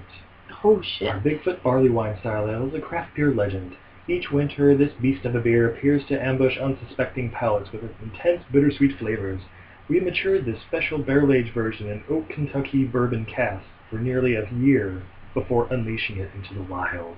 Oh 0.64 0.80
shit. 0.82 1.08
Our 1.08 1.20
Bigfoot 1.20 1.62
barley 1.62 1.90
wine 1.90 2.18
style 2.20 2.48
ale 2.48 2.68
is 2.68 2.74
a 2.74 2.80
craft 2.80 3.14
beer 3.16 3.32
legend. 3.32 3.76
Each 4.08 4.30
winter, 4.30 4.76
this 4.76 4.92
beast 5.00 5.24
of 5.24 5.34
a 5.34 5.40
beer 5.40 5.68
appears 5.68 6.02
to 6.08 6.20
ambush 6.20 6.56
unsuspecting 6.58 7.30
palates 7.30 7.72
with 7.72 7.82
its 7.82 7.94
intense 8.02 8.42
bittersweet 8.52 8.98
flavors. 8.98 9.42
We 9.88 10.00
matured 10.00 10.44
this 10.44 10.60
special 10.68 10.98
barrel-aged 10.98 11.52
version 11.52 11.88
in 11.88 12.04
Oak 12.08 12.28
Kentucky 12.28 12.84
bourbon 12.84 13.24
cask 13.26 13.64
for 13.90 13.98
nearly 13.98 14.34
a 14.36 14.48
year 14.54 15.02
before 15.34 15.72
unleashing 15.72 16.18
it 16.18 16.30
into 16.34 16.54
the 16.54 16.62
wild, 16.62 17.16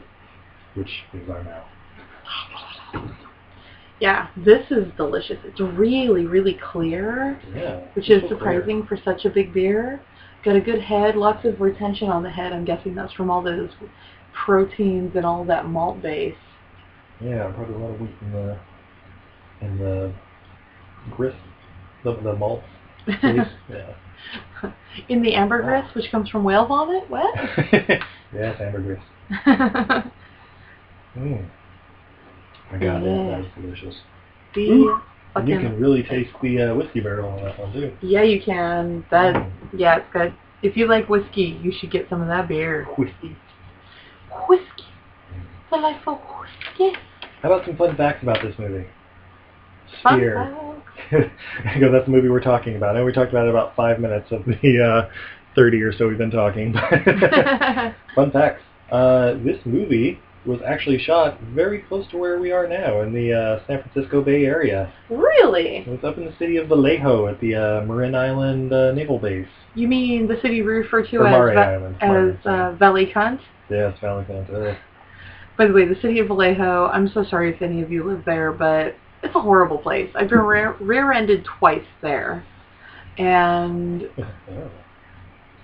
which 0.75 1.05
is 1.15 1.29
our 1.29 1.45
now. 1.45 1.65
Yeah, 4.01 4.29
this 4.37 4.71
is 4.71 4.87
delicious. 4.97 5.39
It's 5.45 5.61
really, 5.61 6.27
really 6.27 6.55
clear, 6.73 7.41
Yeah. 7.55 7.81
which 7.95 8.09
is 8.11 8.23
so 8.23 8.29
clear. 8.29 8.39
surprising 8.39 8.87
for 8.87 8.97
such 8.97 9.25
a 9.25 9.31
big 9.31 9.53
beer. 9.53 10.01
Got 10.45 10.55
a 10.57 10.61
good 10.61 10.81
head, 10.81 11.17
lots 11.17 11.45
of 11.45 11.61
retention 11.61 12.09
on 12.09 12.23
the 12.23 12.31
head. 12.31 12.53
I'm 12.53 12.65
guessing 12.65 12.95
that's 12.95 13.13
from 13.13 13.29
all 13.31 13.43
those 13.43 13.71
proteins 14.33 15.17
and 15.17 15.27
all 15.27 15.45
that 15.45 15.67
malt 15.67 16.01
base. 16.01 16.37
Yeah, 17.21 17.51
probably 17.57 17.75
a 17.75 17.79
lot 17.79 17.95
of 17.95 18.01
wheat 18.01 18.11
in 18.23 18.33
the 18.33 18.59
in 19.61 19.79
the 19.79 20.13
grist, 21.11 21.37
the 22.05 22.15
the 22.23 22.35
malt 22.35 22.63
base. 23.07 23.21
yeah. 23.69 23.95
In 25.09 25.23
the 25.23 25.35
ambergris, 25.37 25.95
which 25.95 26.11
comes 26.11 26.29
from 26.29 26.43
whale 26.43 26.67
vomit. 26.67 27.09
What? 27.09 27.33
yes, 28.35 28.61
ambergris. 28.61 29.01
Mm. 31.17 31.49
My 32.73 32.79
God, 32.79 32.83
Yeah. 32.83 33.01
that, 33.01 33.43
that's 33.43 33.61
delicious. 33.61 33.95
the 34.55 34.71
Ooh, 34.71 35.01
And 35.37 35.49
you 35.49 35.59
can 35.59 35.79
really 35.81 36.03
taste 36.03 36.31
the 36.43 36.61
uh, 36.63 36.75
whiskey 36.75 37.01
barrel 37.01 37.31
on 37.31 37.43
that 37.45 37.59
one 37.59 37.73
too. 37.73 37.93
yeah, 38.01 38.23
you 38.23 38.41
can. 38.43 39.05
That 39.11 39.35
Mm. 39.35 39.51
yeah, 39.77 39.97
it's 39.99 40.07
good. 40.13 40.33
If 40.63 40.77
you 40.77 40.87
like 40.89 41.09
whiskey, 41.09 41.59
you 41.63 41.71
should 41.73 41.91
get 41.91 42.09
some 42.09 42.21
of 42.21 42.29
that 42.29 42.49
beer. 42.49 42.85
Whiskey. 42.97 43.37
Whiskey, 44.49 44.85
delightful 45.71 46.17
whiskey. 46.17 46.99
How 47.43 47.53
about 47.53 47.65
some 47.67 47.77
fun 47.77 47.97
facts 47.97 48.23
about 48.23 48.43
this 48.43 48.55
movie? 48.59 48.87
Sphere. 50.01 50.77
because 51.11 51.31
that's 51.93 52.05
the 52.05 52.11
movie 52.11 52.29
we're 52.29 52.41
talking 52.41 52.77
about. 52.77 52.97
And 52.97 53.05
we 53.05 53.13
talked 53.13 53.31
about 53.31 53.47
it 53.47 53.51
about 53.51 53.75
five 53.77 54.01
minutes 54.01 54.31
of 54.33 54.45
the 54.45 55.07
uh, 55.09 55.09
30 55.55 55.83
or 55.83 55.93
so 55.93 56.09
we've 56.09 56.19
been 56.19 56.31
talking. 56.31 56.73
Fun 58.15 58.31
facts. 58.33 58.63
Uh, 58.91 59.35
this 59.45 59.59
movie 59.65 60.19
was 60.46 60.61
actually 60.66 60.98
shot 60.98 61.40
very 61.55 61.81
close 61.83 62.07
to 62.11 62.16
where 62.16 62.38
we 62.40 62.51
are 62.53 62.66
now 62.68 63.01
in 63.03 63.12
the 63.12 63.33
uh, 63.33 63.66
San 63.66 63.83
Francisco 63.83 64.22
Bay 64.22 64.44
Area. 64.44 64.92
really? 65.11 65.79
It 65.79 65.88
was 65.88 66.05
up 66.05 66.16
in 66.16 66.24
the 66.24 66.35
city 66.38 66.57
of 66.57 66.68
Vallejo 66.68 67.27
at 67.27 67.40
the 67.40 67.55
uh, 67.55 67.85
Mare 67.85 68.14
Island 68.16 68.72
uh, 68.72 68.92
Naval 68.92 69.18
Base. 69.18 69.48
You 69.74 69.88
mean 69.88 70.27
the 70.27 70.37
city 70.40 70.62
we 70.62 70.68
refer 70.72 71.05
to 71.07 71.16
Or 71.18 71.27
as 71.27 71.33
Maury 71.33 71.55
Va- 71.55 71.61
Island. 71.61 71.96
As 72.01 72.46
uh, 72.46 72.72
Valley 72.79 73.11
Cunt? 73.14 73.40
Yes, 73.70 73.96
Valley 74.01 74.24
Center. 74.27 74.79
By 75.59 75.66
the 75.66 75.72
way, 75.72 75.87
the 75.87 76.01
city 76.01 76.20
of 76.20 76.29
Vallejo. 76.29 76.87
I'm 76.87 77.09
so 77.12 77.24
sorry 77.24 77.53
if 77.53 77.61
any 77.61 77.83
of 77.83 77.90
you 77.92 78.05
live 78.05 78.22
there, 78.24 78.53
but 78.53 78.94
it's 79.22 79.35
a 79.35 79.40
horrible 79.40 79.79
place. 79.79 80.11
I've 80.14 80.31
been 80.31 80.38
rear- 80.55 80.77
rear-ended 80.81 81.44
twice 81.59 81.85
there, 82.01 82.44
and. 83.18 84.09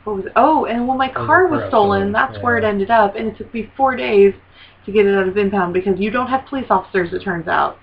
what 0.05 0.17
was 0.17 0.27
it? 0.27 0.33
Oh, 0.37 0.67
and 0.67 0.87
when 0.87 0.99
my 0.99 1.09
car 1.09 1.47
was 1.49 1.69
stolen, 1.69 2.13
that's 2.13 2.39
where 2.43 2.57
it 2.57 2.65
ended 2.65 2.91
up, 2.91 3.17
and 3.17 3.29
it 3.29 3.37
took 3.37 3.53
me 3.53 3.71
four 3.77 3.97
days 3.97 4.35
to 4.87 4.93
get 4.93 5.07
it 5.07 5.15
out 5.15 5.27
of 5.27 5.37
impound 5.37 5.73
because 5.73 5.99
you 5.99 6.11
don't 6.11 6.29
have 6.29 6.47
police 6.47 6.67
officers. 6.71 7.13
It 7.13 7.23
turns 7.23 7.49
out. 7.49 7.79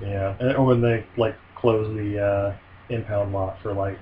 Yeah, 0.00 0.36
and 0.40 0.56
or 0.56 0.64
when 0.66 0.80
they 0.80 1.06
like 1.16 1.36
close 1.56 1.94
the 1.96 2.20
uh, 2.20 2.56
impound 2.92 3.32
lot 3.32 3.58
for 3.62 3.72
like 3.72 3.98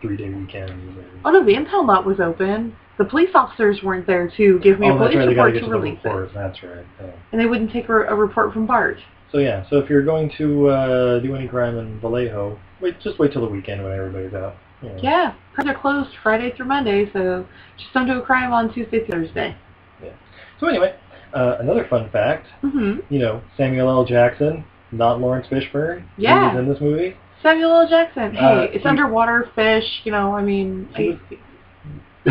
three 0.00 0.16
day 0.16 0.30
weekends. 0.30 0.70
and- 0.70 1.04
Oh 1.24 1.30
no, 1.30 1.44
the 1.44 1.54
impound 1.54 1.86
lot 1.86 2.06
was 2.06 2.20
open. 2.20 2.76
The 2.98 3.04
police 3.04 3.30
officers 3.34 3.80
weren't 3.82 4.06
there 4.06 4.30
to 4.36 4.58
give 4.60 4.80
me 4.80 4.88
oh, 4.88 4.94
a 4.94 4.98
police 4.98 5.16
right. 5.16 5.28
Report 5.28 5.54
to 5.54 5.60
to 5.60 5.66
release 5.68 5.98
it, 6.02 6.08
report. 6.08 6.30
That's 6.34 6.62
right. 6.62 6.84
Yeah. 7.00 7.10
and 7.32 7.40
they 7.40 7.46
wouldn't 7.46 7.70
take 7.70 7.88
a, 7.88 7.92
a 8.06 8.14
report 8.14 8.52
from 8.52 8.66
Bart. 8.66 8.98
So 9.30 9.38
yeah, 9.38 9.68
so 9.68 9.76
if 9.76 9.90
you're 9.90 10.04
going 10.04 10.32
to 10.38 10.68
uh, 10.68 11.18
do 11.20 11.36
any 11.36 11.46
crime 11.46 11.76
in 11.78 12.00
Vallejo, 12.00 12.58
wait, 12.80 12.98
just 13.00 13.18
wait 13.18 13.32
till 13.32 13.42
the 13.42 13.52
weekend 13.52 13.84
when 13.84 13.92
everybody's 13.92 14.32
out. 14.34 14.56
Know. 14.82 14.96
Yeah, 15.02 15.34
they're 15.64 15.74
closed 15.74 16.10
Friday 16.22 16.52
through 16.56 16.66
Monday, 16.66 17.10
so 17.12 17.46
just 17.76 17.92
don't 17.92 18.06
do 18.06 18.18
a 18.18 18.22
crime 18.22 18.52
on 18.52 18.72
Tuesday, 18.72 19.04
Thursday. 19.06 19.56
Yeah. 20.02 20.10
So 20.60 20.66
anyway, 20.68 20.94
uh, 21.34 21.56
another 21.60 21.86
fun 21.88 22.08
fact, 22.10 22.46
Mm-hmm. 22.62 23.12
you 23.12 23.18
know, 23.18 23.42
Samuel 23.56 23.88
L. 23.88 24.04
Jackson, 24.04 24.64
not 24.92 25.20
Laurence 25.20 25.46
Fishburne, 25.48 26.04
he 26.16 26.22
Yeah. 26.24 26.54
was 26.54 26.58
in 26.60 26.68
this 26.68 26.80
movie. 26.80 27.16
Samuel 27.42 27.72
L. 27.72 27.88
Jackson. 27.88 28.34
Hey, 28.34 28.40
Uh, 28.44 28.60
it's 28.62 28.82
he- 28.82 28.88
underwater 28.88 29.48
fish. 29.54 29.84
You 30.04 30.12
know, 30.12 30.34
I 30.34 30.42
mean, 30.42 30.88
He 30.96 31.18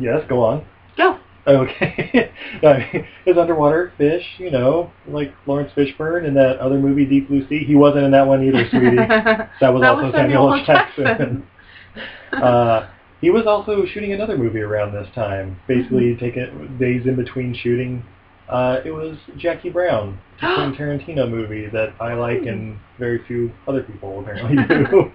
yes, 0.00 0.22
go 0.28 0.42
on. 0.42 0.64
go. 0.96 1.18
Okay. 1.46 2.30
I 2.62 2.78
mean, 2.92 3.06
his 3.24 3.36
underwater 3.36 3.92
fish, 3.96 4.24
you 4.38 4.50
know, 4.50 4.90
like 5.06 5.32
Laurence 5.46 5.72
Fishburne 5.76 6.26
in 6.26 6.34
that 6.34 6.58
other 6.58 6.78
movie, 6.78 7.04
Deep 7.04 7.28
Blue 7.28 7.46
Sea. 7.48 7.64
He 7.64 7.74
wasn't 7.76 8.04
in 8.04 8.10
that 8.12 8.26
one 8.26 8.42
either, 8.44 8.68
sweetie. 8.70 8.96
That 8.96 9.70
was 9.72 9.80
That 9.82 9.90
also 9.90 10.06
was 10.06 10.14
Samuel 10.14 10.52
L. 10.54 10.64
Jackson. 10.64 11.46
uh, 12.32 12.88
he 13.20 13.30
was 13.30 13.46
also 13.46 13.86
shooting 13.86 14.12
another 14.12 14.36
movie 14.36 14.60
around 14.60 14.92
this 14.92 15.08
time, 15.14 15.58
basically 15.68 16.14
Mm-hmm. 16.14 16.24
taking 16.24 16.76
days 16.78 17.06
in 17.06 17.16
between 17.16 17.54
shooting. 17.54 18.04
Uh, 18.48 18.80
it 18.84 18.90
was 18.92 19.16
Jackie 19.36 19.70
Brown, 19.70 20.18
Quentin 20.38 20.74
Tarantino 20.74 21.28
movie 21.28 21.66
that 21.68 21.94
I 22.00 22.14
like 22.14 22.42
and 22.46 22.78
very 22.98 23.24
few 23.26 23.52
other 23.66 23.82
people 23.82 24.20
apparently 24.20 24.56
do. 24.68 25.10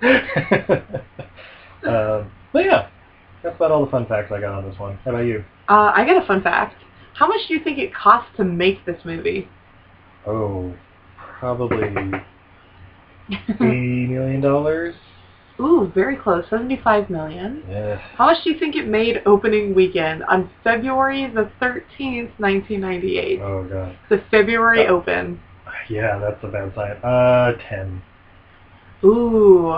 um, 1.90 2.32
but 2.54 2.66
yeah, 2.66 2.90
that's 3.44 3.56
about 3.56 3.72
all 3.72 3.86
the 3.86 3.92
fun 3.92 4.06
facts 4.08 4.32
I 4.32 4.40
got 4.40 4.54
on 4.54 4.70
this 4.70 4.80
one. 4.80 4.98
How 5.04 5.12
about 5.12 5.26
you? 5.26 5.44
Uh, 5.70 5.92
I 5.96 6.06
got 6.06 6.22
a 6.22 6.26
fun 6.26 6.42
fact. 6.42 6.76
How 7.14 7.28
much 7.28 7.48
do 7.48 7.54
you 7.54 7.64
think 7.64 7.78
it 7.78 7.94
cost 7.94 8.28
to 8.38 8.44
make 8.44 8.86
this 8.86 9.04
movie? 9.06 9.48
Oh, 10.26 10.74
probably 11.40 11.88
eighty 13.30 14.08
million 14.08 14.42
dollars. 14.42 14.96
Ooh, 15.60 15.92
very 15.94 16.16
close. 16.16 16.46
Seventy-five 16.50 17.10
million. 17.10 17.64
Yeah. 17.70 17.98
How 18.16 18.26
much 18.28 18.44
do 18.44 18.52
you 18.52 18.58
think 18.60 18.76
it 18.76 18.88
made 18.88 19.22
opening 19.26 19.76
weekend 19.76 20.24
on 20.24 20.50
February 20.64 21.28
the 21.34 21.52
thirteenth, 21.60 22.32
nineteen 22.40 22.82
ninety-eight? 22.82 23.40
Oh 23.42 23.68
god. 23.68 23.96
The 24.10 24.24
February 24.32 24.88
Oh. 24.88 24.98
open. 24.98 25.40
Yeah, 25.90 26.18
that's 26.20 26.44
a 26.44 26.48
bad 26.48 26.74
sign. 26.76 26.92
Uh, 27.04 27.54
ten. 27.70 28.02
Ooh, 29.04 29.72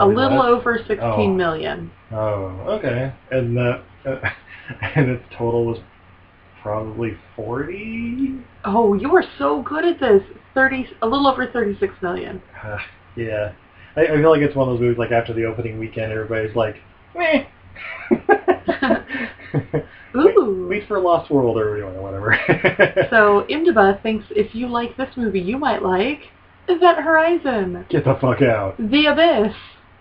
a 0.00 0.06
little 0.06 0.38
less. 0.38 0.46
over 0.48 0.78
sixteen 0.78 1.00
Oh. 1.02 1.34
million. 1.34 1.90
Oh, 2.12 2.44
okay. 2.78 3.12
And 3.30 3.56
the 3.56 3.82
and 4.94 5.10
its 5.10 5.24
total 5.36 5.66
was 5.66 5.78
probably 6.62 7.16
forty. 7.36 8.38
Oh, 8.64 8.94
you 8.94 9.14
are 9.16 9.24
so 9.38 9.62
good 9.62 9.84
at 9.84 10.00
this. 10.00 10.22
Thirty, 10.54 10.86
a 11.02 11.06
little 11.06 11.26
over 11.26 11.46
thirty-six 11.46 11.94
million. 12.02 12.42
Uh, 12.62 12.78
yeah. 13.16 13.52
I, 13.96 14.02
I 14.02 14.16
feel 14.16 14.30
like 14.30 14.40
it's 14.42 14.54
one 14.56 14.68
of 14.68 14.74
those 14.74 14.80
movies 14.80 14.98
like 14.98 15.10
after 15.12 15.32
the 15.32 15.44
opening 15.44 15.78
weekend, 15.78 16.12
everybody's 16.12 16.54
like, 16.56 16.76
meh. 17.16 17.44
Ooh. 20.16 20.66
Wait, 20.68 20.68
wait 20.80 20.88
for 20.88 20.98
Lost 21.00 21.30
World 21.30 21.56
or 21.56 21.76
you 21.78 21.84
know, 21.84 22.02
whatever. 22.02 22.36
So 23.10 23.44
Imdb 23.50 24.02
thinks 24.02 24.26
if 24.30 24.54
you 24.54 24.66
like 24.68 24.96
this 24.96 25.08
movie, 25.16 25.40
you 25.40 25.56
might 25.58 25.82
like 25.82 26.20
Event 26.68 26.98
Horizon, 26.98 27.84
Get 27.90 28.04
the 28.04 28.14
fuck 28.20 28.42
out. 28.42 28.76
The 28.78 29.06
Abyss, 29.06 29.54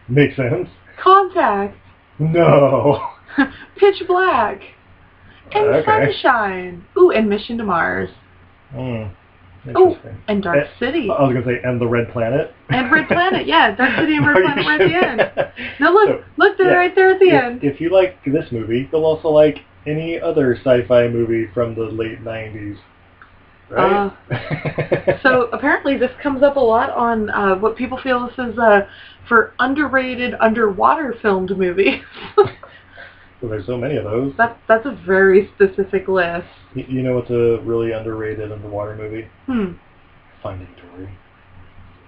Makes 0.10 0.36
sense. 0.36 0.68
Contact, 1.02 1.76
No. 2.20 3.00
Pitch 3.78 4.04
Black, 4.08 4.62
and 5.54 5.66
Okay. 5.68 5.86
Sunshine. 6.14 6.86
Ooh, 6.98 7.12
and 7.12 7.30
Mission 7.30 7.58
to 7.60 7.64
Mars, 7.64 8.10
Hmm. 8.74 9.04
Oh. 9.76 9.98
And 10.28 10.42
Dark 10.42 10.58
Eh, 10.58 10.68
City, 10.80 11.10
I 11.10 11.22
was 11.24 11.34
gonna 11.34 11.46
say, 11.46 11.62
and 11.64 11.80
the 11.82 11.88
Red 11.88 12.12
Planet. 12.12 12.54
and 12.70 12.92
Red 12.92 13.08
Planet. 13.08 13.46
Yeah, 13.46 13.76
Dark 13.76 13.98
City 14.00 14.16
and 14.16 14.26
Red 14.28 14.42
Planet 14.42 14.66
right 14.66 14.82
at 14.82 14.88
the 14.88 14.96
end. 14.96 15.32
shouldn't. 15.78 15.94
Look, 15.94 16.10
So, 16.10 16.24
look, 16.38 16.58
they're 16.58 16.72
yeah. 16.72 16.78
right 16.78 16.96
there 16.96 17.10
at 17.12 17.20
the 17.20 17.28
if, 17.30 17.44
end. 17.44 17.64
If 17.64 17.82
you 17.82 17.90
like 17.90 18.24
this 18.26 18.52
movie, 18.52 18.88
you'll 18.92 19.06
also 19.06 19.28
like 19.30 19.60
any 19.86 20.20
other 20.20 20.56
sci-fi 20.56 21.08
movie 21.10 21.48
from 21.54 21.76
the 21.76 21.84
late 21.86 22.24
'90s, 22.24 22.78
right? 23.70 24.12
Uh, 24.32 25.18
So 25.24 25.50
apparently 25.52 25.98
this 25.98 26.12
comes 26.24 26.44
up 26.44 26.56
a 26.56 26.60
lot 26.60 26.90
on 26.92 27.30
uh, 27.30 27.56
what 27.56 27.76
people 27.76 27.98
feel 28.02 28.26
this 28.28 28.38
is 28.54 28.58
uh, 28.58 28.82
for 29.28 29.54
underrated 29.60 30.34
underwater 30.40 31.16
filmed 31.22 31.56
movies. 31.58 32.02
Well, 33.42 33.52
there's 33.52 33.66
so 33.68 33.78
many 33.78 33.96
of 33.96 34.04
those. 34.04 34.34
That's 34.38 34.60
that's 34.68 34.86
a 34.86 34.92
very 35.08 35.50
specific 35.56 36.10
list. 36.10 36.46
Y- 36.76 36.86
You 36.90 37.02
know 37.04 37.16
what's 37.16 37.30
a 37.30 37.60
really 37.64 37.94
underrated 37.94 38.52
underwater 38.52 38.98
movie? 38.98 39.30
Hmm. 39.46 39.74
Finding 40.44 40.68
Dory. 40.76 41.10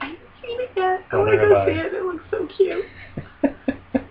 I 0.02 0.06
haven't 0.08 0.20
seen 0.44 0.60
it 0.60 0.72
yet. 0.76 1.00
I 1.10 1.16
Oh, 1.16 1.20
want 1.20 1.32
to 1.32 1.38
go 1.38 1.66
see 1.66 1.72
it. 1.80 1.94
It 1.94 2.04
looks 2.04 2.26
so 2.30 2.48
cute. 2.58 2.84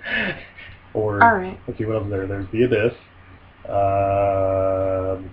or 0.95 1.23
All 1.23 1.35
right. 1.35 1.61
let's 1.69 1.79
see 1.79 1.85
what 1.85 1.97
else 1.97 2.07
there. 2.09 2.27
There's 2.27 2.47
The 2.53 2.63
Abyss. 2.63 2.95
Um, 3.69 5.31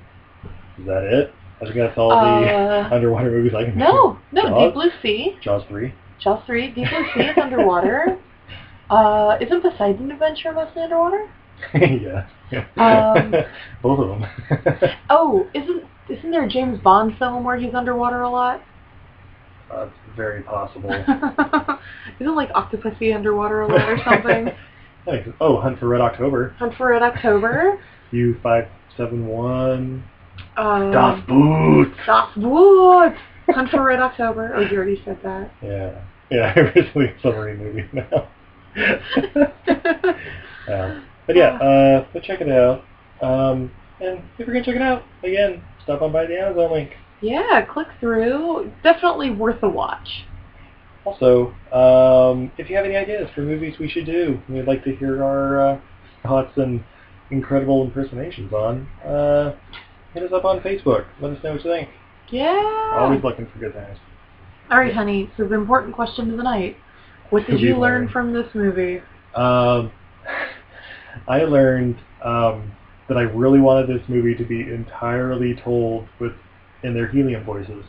is 0.79 0.85
that 0.87 1.03
it? 1.05 1.33
I 1.59 1.65
think 1.65 1.75
that's 1.75 1.97
all 1.97 2.09
the 2.09 2.15
Uh, 2.15 2.89
underwater 2.93 3.31
movies 3.31 3.53
I 3.55 3.65
can 3.65 3.77
No, 3.77 4.19
no, 4.31 4.43
Jaws? 4.43 4.59
Deep 4.67 4.73
Blue 4.73 4.89
Sea. 5.01 5.37
Jaws 5.41 5.63
three. 5.67 5.93
Jaws 6.19 6.41
3, 6.47 6.67
Deep 6.71 6.87
Blue 6.89 7.05
Sea 7.13 7.29
is 7.29 7.37
underwater. 7.41 8.17
Uh, 8.89 9.37
isn't 9.41 9.63
The 9.63 9.69
Poseidon 9.71 10.11
Adventure 10.11 10.53
mostly 10.53 10.81
underwater? 10.81 11.29
yeah. 11.73 12.25
Um, 12.77 13.33
Both 13.83 13.99
of 13.99 14.07
them. 14.07 14.25
Oh, 15.09 15.45
isn't 15.53 15.83
isn't 16.07 16.31
there 16.31 16.45
a 16.45 16.47
James 16.47 16.79
Bond 16.79 17.17
film 17.19 17.43
where 17.43 17.57
he's 17.57 17.73
underwater 17.73 18.21
a 18.21 18.29
lot? 18.29 18.61
That's 19.69 19.91
very 20.15 20.41
possible. 20.43 20.89
isn't 20.89 22.35
like 22.35 22.49
Octopussy 22.53 23.13
underwater 23.13 23.63
a 23.63 23.67
lot 23.67 23.89
or 23.89 23.97
something? 24.05 24.55
Oh, 25.41 25.59
Hunt 25.59 25.79
for 25.79 25.89
Red 25.89 25.99
October. 25.99 26.55
Hunt 26.57 26.73
for 26.77 26.87
Red 26.91 27.01
October. 27.03 27.81
U 28.11 28.37
five 28.41 28.69
seven 28.95 29.27
one. 29.27 30.05
Um, 30.57 30.91
Das 30.91 31.21
Boot. 31.27 31.93
Das 32.05 32.29
Boot. 32.35 33.13
Hunt 33.49 33.69
for 33.69 33.83
Red 33.83 33.99
October. 33.99 34.53
Oh, 34.55 34.61
you 34.61 34.75
already 34.77 35.01
said 35.05 35.17
that. 35.23 35.51
Yeah. 35.61 36.01
Yeah, 36.29 36.51
I 36.55 36.59
originally 36.59 37.07
a 37.07 37.19
submarine 37.21 37.57
movie 37.57 37.85
now. 37.93 38.27
um, 40.67 41.03
but 41.25 41.35
yeah, 41.35 41.55
uh, 41.55 42.05
but 42.13 42.23
check 42.23 42.41
it 42.41 42.49
out. 42.49 42.83
Um, 43.21 43.71
and 44.01 44.19
if 44.37 44.45
you're 44.45 44.47
gonna 44.47 44.65
check 44.65 44.75
it 44.75 44.81
out, 44.81 45.03
again, 45.23 45.63
stop 45.83 46.01
on 46.01 46.11
by 46.11 46.25
the 46.25 46.37
Amazon 46.37 46.71
link. 46.71 46.91
yeah, 47.21 47.65
click 47.65 47.87
through. 47.99 48.71
Definitely 48.83 49.31
worth 49.31 49.63
a 49.63 49.69
watch. 49.69 50.25
Also, 51.05 51.53
um, 51.71 52.51
if 52.57 52.69
you 52.69 52.75
have 52.75 52.85
any 52.85 52.97
ideas 52.97 53.29
for 53.33 53.41
movies 53.41 53.75
we 53.79 53.87
should 53.89 54.05
do, 54.05 54.39
we'd 54.49 54.67
like 54.67 54.83
to 54.83 54.93
hear 54.97 55.23
our 55.23 55.61
uh, 55.61 55.79
thoughts 56.23 56.51
and 56.57 56.83
incredible 57.31 57.83
impersonations 57.85 58.51
on. 58.51 58.85
Uh, 59.05 59.55
hit 60.13 60.23
us 60.23 60.31
up 60.33 60.45
on 60.45 60.59
Facebook. 60.61 61.05
Let 61.21 61.31
us 61.33 61.43
know 61.43 61.53
what 61.53 61.63
you 61.63 61.71
think. 61.71 61.89
Yeah. 62.29 62.97
Always 62.99 63.23
looking 63.23 63.47
for 63.47 63.59
good 63.59 63.73
things. 63.73 63.97
All 64.69 64.79
right, 64.79 64.93
honey. 64.93 65.31
So 65.37 65.47
the 65.47 65.55
important 65.55 65.95
question 65.95 66.31
of 66.31 66.37
the 66.37 66.43
night: 66.43 66.77
What 67.29 67.47
did 67.47 67.59
you 67.59 67.77
learn 67.77 68.03
learn? 68.03 68.09
from 68.09 68.33
this 68.33 68.47
movie? 68.53 69.01
Um, 69.35 69.91
I 71.27 71.43
learned 71.43 71.97
um, 72.23 72.71
that 73.07 73.17
I 73.17 73.21
really 73.21 73.59
wanted 73.59 73.87
this 73.87 74.07
movie 74.07 74.35
to 74.35 74.43
be 74.43 74.61
entirely 74.61 75.55
told 75.63 76.07
with 76.19 76.33
in 76.83 76.93
their 76.93 77.07
helium 77.07 77.43
voices. 77.43 77.85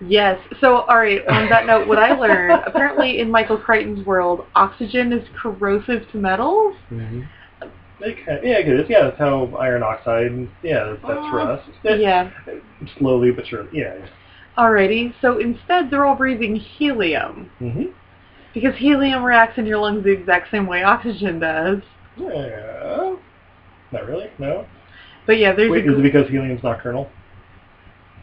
Yes. 0.00 0.38
So, 0.60 0.82
all 0.82 0.98
right. 0.98 1.26
On 1.26 1.48
that 1.48 1.66
note, 1.66 1.88
what 1.88 1.98
I 1.98 2.18
learned 2.18 2.62
apparently 2.66 3.20
in 3.20 3.30
Michael 3.30 3.56
Crichton's 3.56 4.04
world, 4.04 4.44
oxygen 4.54 5.12
is 5.12 5.26
corrosive 5.40 6.10
to 6.12 6.18
metals. 6.18 6.76
Mm-hmm. 6.90 7.22
Yeah, 8.00 8.58
it 8.58 8.68
is. 8.68 8.86
Yeah, 8.88 9.04
that's 9.04 9.18
how 9.18 9.46
iron 9.58 9.82
oxide. 9.82 10.26
And, 10.26 10.50
yeah, 10.62 10.84
that's, 10.84 11.02
that's 11.02 11.30
for 11.30 11.40
us. 11.40 11.62
It's- 11.84 12.00
Yeah. 12.00 12.30
Slowly 12.98 13.30
but 13.32 13.46
surely. 13.46 13.70
Yeah. 13.72 14.06
Alrighty. 14.58 15.14
So 15.20 15.38
instead, 15.38 15.90
they're 15.90 16.04
all 16.04 16.14
breathing 16.16 16.56
helium 16.56 17.50
Mm-hmm. 17.60 17.84
because 18.54 18.76
helium 18.76 19.22
reacts 19.24 19.58
in 19.58 19.66
your 19.66 19.78
lungs 19.78 20.04
the 20.04 20.10
exact 20.12 20.50
same 20.50 20.66
way 20.66 20.82
oxygen 20.82 21.38
does. 21.40 21.78
Yeah. 22.16 23.16
Not 23.92 24.06
really. 24.06 24.30
No. 24.38 24.66
But 25.26 25.38
yeah, 25.38 25.52
there's 25.54 25.70
Wait, 25.70 25.86
a 25.86 25.92
is 25.92 25.98
it 25.98 26.02
because 26.02 26.28
helium's 26.28 26.62
nocturnal? 26.62 27.10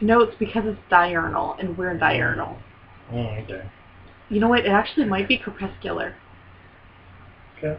no. 0.00 0.20
It's 0.22 0.36
because 0.38 0.64
it's 0.66 0.80
diurnal, 0.90 1.56
and 1.60 1.76
we're 1.78 1.96
diurnal. 1.96 2.58
Mm, 3.12 3.44
okay. 3.44 3.68
You 4.30 4.40
know 4.40 4.48
what? 4.48 4.60
It 4.66 4.68
actually 4.70 5.06
might 5.06 5.28
be 5.28 5.36
crepuscular. 5.38 6.14
Okay. 7.58 7.78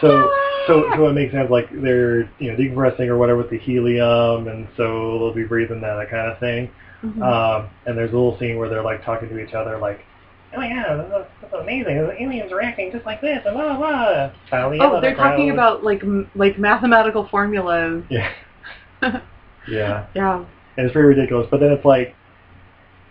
So, 0.00 0.30
so, 0.66 0.90
so 0.96 1.08
it 1.08 1.12
makes 1.12 1.32
sense. 1.32 1.50
Like 1.50 1.68
they're 1.72 2.22
you 2.38 2.50
know 2.52 2.56
decompressing 2.56 3.06
or 3.08 3.18
whatever 3.18 3.38
with 3.38 3.50
the 3.50 3.58
helium, 3.58 4.48
and 4.48 4.68
so 4.76 5.18
they'll 5.18 5.34
be 5.34 5.44
breathing 5.44 5.80
that, 5.80 5.94
that 5.96 6.10
kind 6.10 6.30
of 6.30 6.38
thing. 6.38 6.70
Mhm. 7.02 7.20
Um, 7.22 7.68
and 7.86 7.96
there's 7.98 8.10
a 8.12 8.14
little 8.14 8.38
scene 8.38 8.56
where 8.58 8.68
they're 8.68 8.82
like 8.82 9.04
talking 9.04 9.28
to 9.28 9.38
each 9.38 9.54
other, 9.54 9.76
like, 9.78 10.00
"Oh 10.56 10.60
yeah, 10.62 10.94
this 10.94 11.48
is 11.48 11.52
amazing. 11.60 11.96
The 12.06 12.22
aliens 12.22 12.52
are 12.52 12.60
acting 12.62 12.92
just 12.92 13.04
like 13.04 13.20
this." 13.20 13.42
And 13.44 13.54
blah 13.54 13.76
blah. 13.76 14.30
blah. 14.50 14.70
oh, 14.80 15.00
they're 15.00 15.16
talking 15.16 15.50
about 15.50 15.82
like 15.82 16.02
m- 16.04 16.30
like 16.36 16.58
mathematical 16.58 17.26
formulas. 17.28 18.04
Yeah. 18.08 18.30
yeah. 19.68 20.06
Yeah, 20.14 20.44
And 20.76 20.86
it's 20.86 20.92
very 20.92 21.06
ridiculous. 21.06 21.48
But 21.50 21.58
then 21.60 21.72
it's 21.72 21.84
like, 21.84 22.14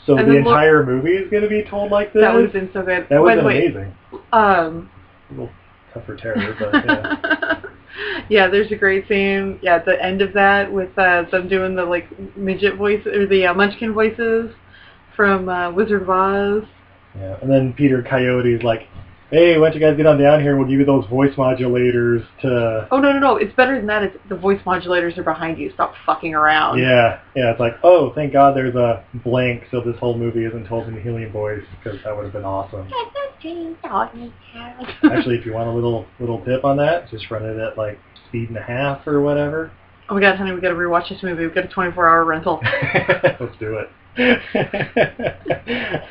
so 0.05 0.17
And 0.17 0.29
the 0.31 0.37
entire 0.37 0.85
movie 0.85 1.11
is 1.15 1.29
going 1.29 1.43
to 1.43 1.49
be 1.49 1.63
told 1.63 1.91
like 1.91 2.13
this. 2.13 2.21
that 2.21 2.33
would 2.33 2.43
have 2.45 2.53
been 2.53 2.69
so 2.71 2.81
good. 2.83 3.03
That 3.03 3.09
By 3.09 3.19
would 3.19 3.31
the 3.33 3.35
have 3.41 3.45
way, 3.45 3.67
been 3.67 3.75
amazing. 3.77 3.95
um, 4.31 4.89
A 5.93 5.99
little 5.99 6.01
tough 6.01 6.05
for 6.05 6.15
terror, 6.15 6.55
but 6.59 6.85
yeah. 6.85 7.61
yeah, 8.29 8.47
there's 8.47 8.71
a 8.71 8.75
great 8.75 9.07
scene. 9.07 9.59
Yeah, 9.61 9.75
at 9.75 9.85
the 9.85 10.01
end 10.03 10.21
of 10.21 10.33
that 10.33 10.71
with 10.71 10.97
uh, 10.97 11.23
them 11.31 11.47
doing 11.47 11.75
the 11.75 11.83
like 11.83 12.07
midget 12.35 12.75
voice 12.75 13.05
or 13.05 13.27
the 13.27 13.45
uh, 13.47 13.53
Munchkin 13.53 13.93
voices 13.93 14.53
from 15.15 15.49
uh, 15.49 15.71
Wizard 15.71 16.03
of 16.03 16.09
Oz. 16.09 16.63
yeah. 17.17 17.37
And 17.41 17.51
then 17.51 17.73
Peter 17.73 18.01
Coyote's 18.01 18.63
like, 18.63 18.87
"Hey, 19.31 19.57
why 19.57 19.69
don't 19.69 19.75
you 19.75 19.81
guys 19.81 19.97
get 19.97 20.05
on 20.05 20.19
down 20.19 20.41
here? 20.41 20.51
and 20.51 20.59
We'll 20.59 20.69
give 20.69 20.79
you 20.79 20.85
those 20.85 21.05
voice 21.07 21.33
modulators 21.35 22.23
to." 22.41 22.87
Oh 22.91 22.99
no 22.99 23.13
no 23.13 23.19
no! 23.19 23.35
It's 23.37 23.53
better 23.55 23.75
than 23.77 23.87
that. 23.87 24.03
It's 24.03 24.17
the 24.29 24.35
voice 24.35 24.59
modulators 24.65 25.17
are 25.17 25.23
behind 25.23 25.57
you. 25.57 25.71
Stop 25.73 25.93
fucking 26.05 26.35
around. 26.35 26.79
Yeah, 26.79 27.19
yeah. 27.35 27.51
It's 27.51 27.59
like, 27.59 27.77
oh, 27.83 28.11
thank 28.13 28.33
God 28.33 28.55
there's 28.55 28.75
a 28.75 29.03
blank, 29.23 29.63
so 29.71 29.81
this 29.81 29.97
whole 29.97 30.17
movie 30.17 30.45
isn't 30.45 30.67
told 30.67 30.87
in 30.87 30.95
the 30.95 31.01
helium 31.01 31.31
voice 31.31 31.63
because 31.81 31.99
that 32.03 32.15
would 32.15 32.25
have 32.25 32.33
been 32.33 32.45
awesome. 32.45 32.87
Actually, 35.03 35.37
if 35.37 35.45
you 35.45 35.53
want 35.53 35.69
a 35.69 35.71
little 35.71 36.05
little 36.19 36.43
tip 36.45 36.63
on 36.63 36.77
that, 36.77 37.09
just 37.09 37.31
run 37.31 37.43
it 37.43 37.57
at 37.57 37.77
like 37.77 37.97
speed 38.27 38.49
and 38.49 38.57
a 38.57 38.61
half 38.61 39.07
or 39.07 39.21
whatever. 39.21 39.71
Oh 40.09 40.15
my 40.15 40.21
god, 40.21 40.35
honey, 40.35 40.51
we 40.51 40.59
gotta 40.59 40.75
rewatch 40.75 41.07
this 41.09 41.23
movie. 41.23 41.45
We've 41.45 41.55
got 41.55 41.63
a 41.63 41.67
24-hour 41.69 42.25
rental. 42.25 42.59
Let's 43.39 43.57
do 43.59 43.77
it. 43.79 43.89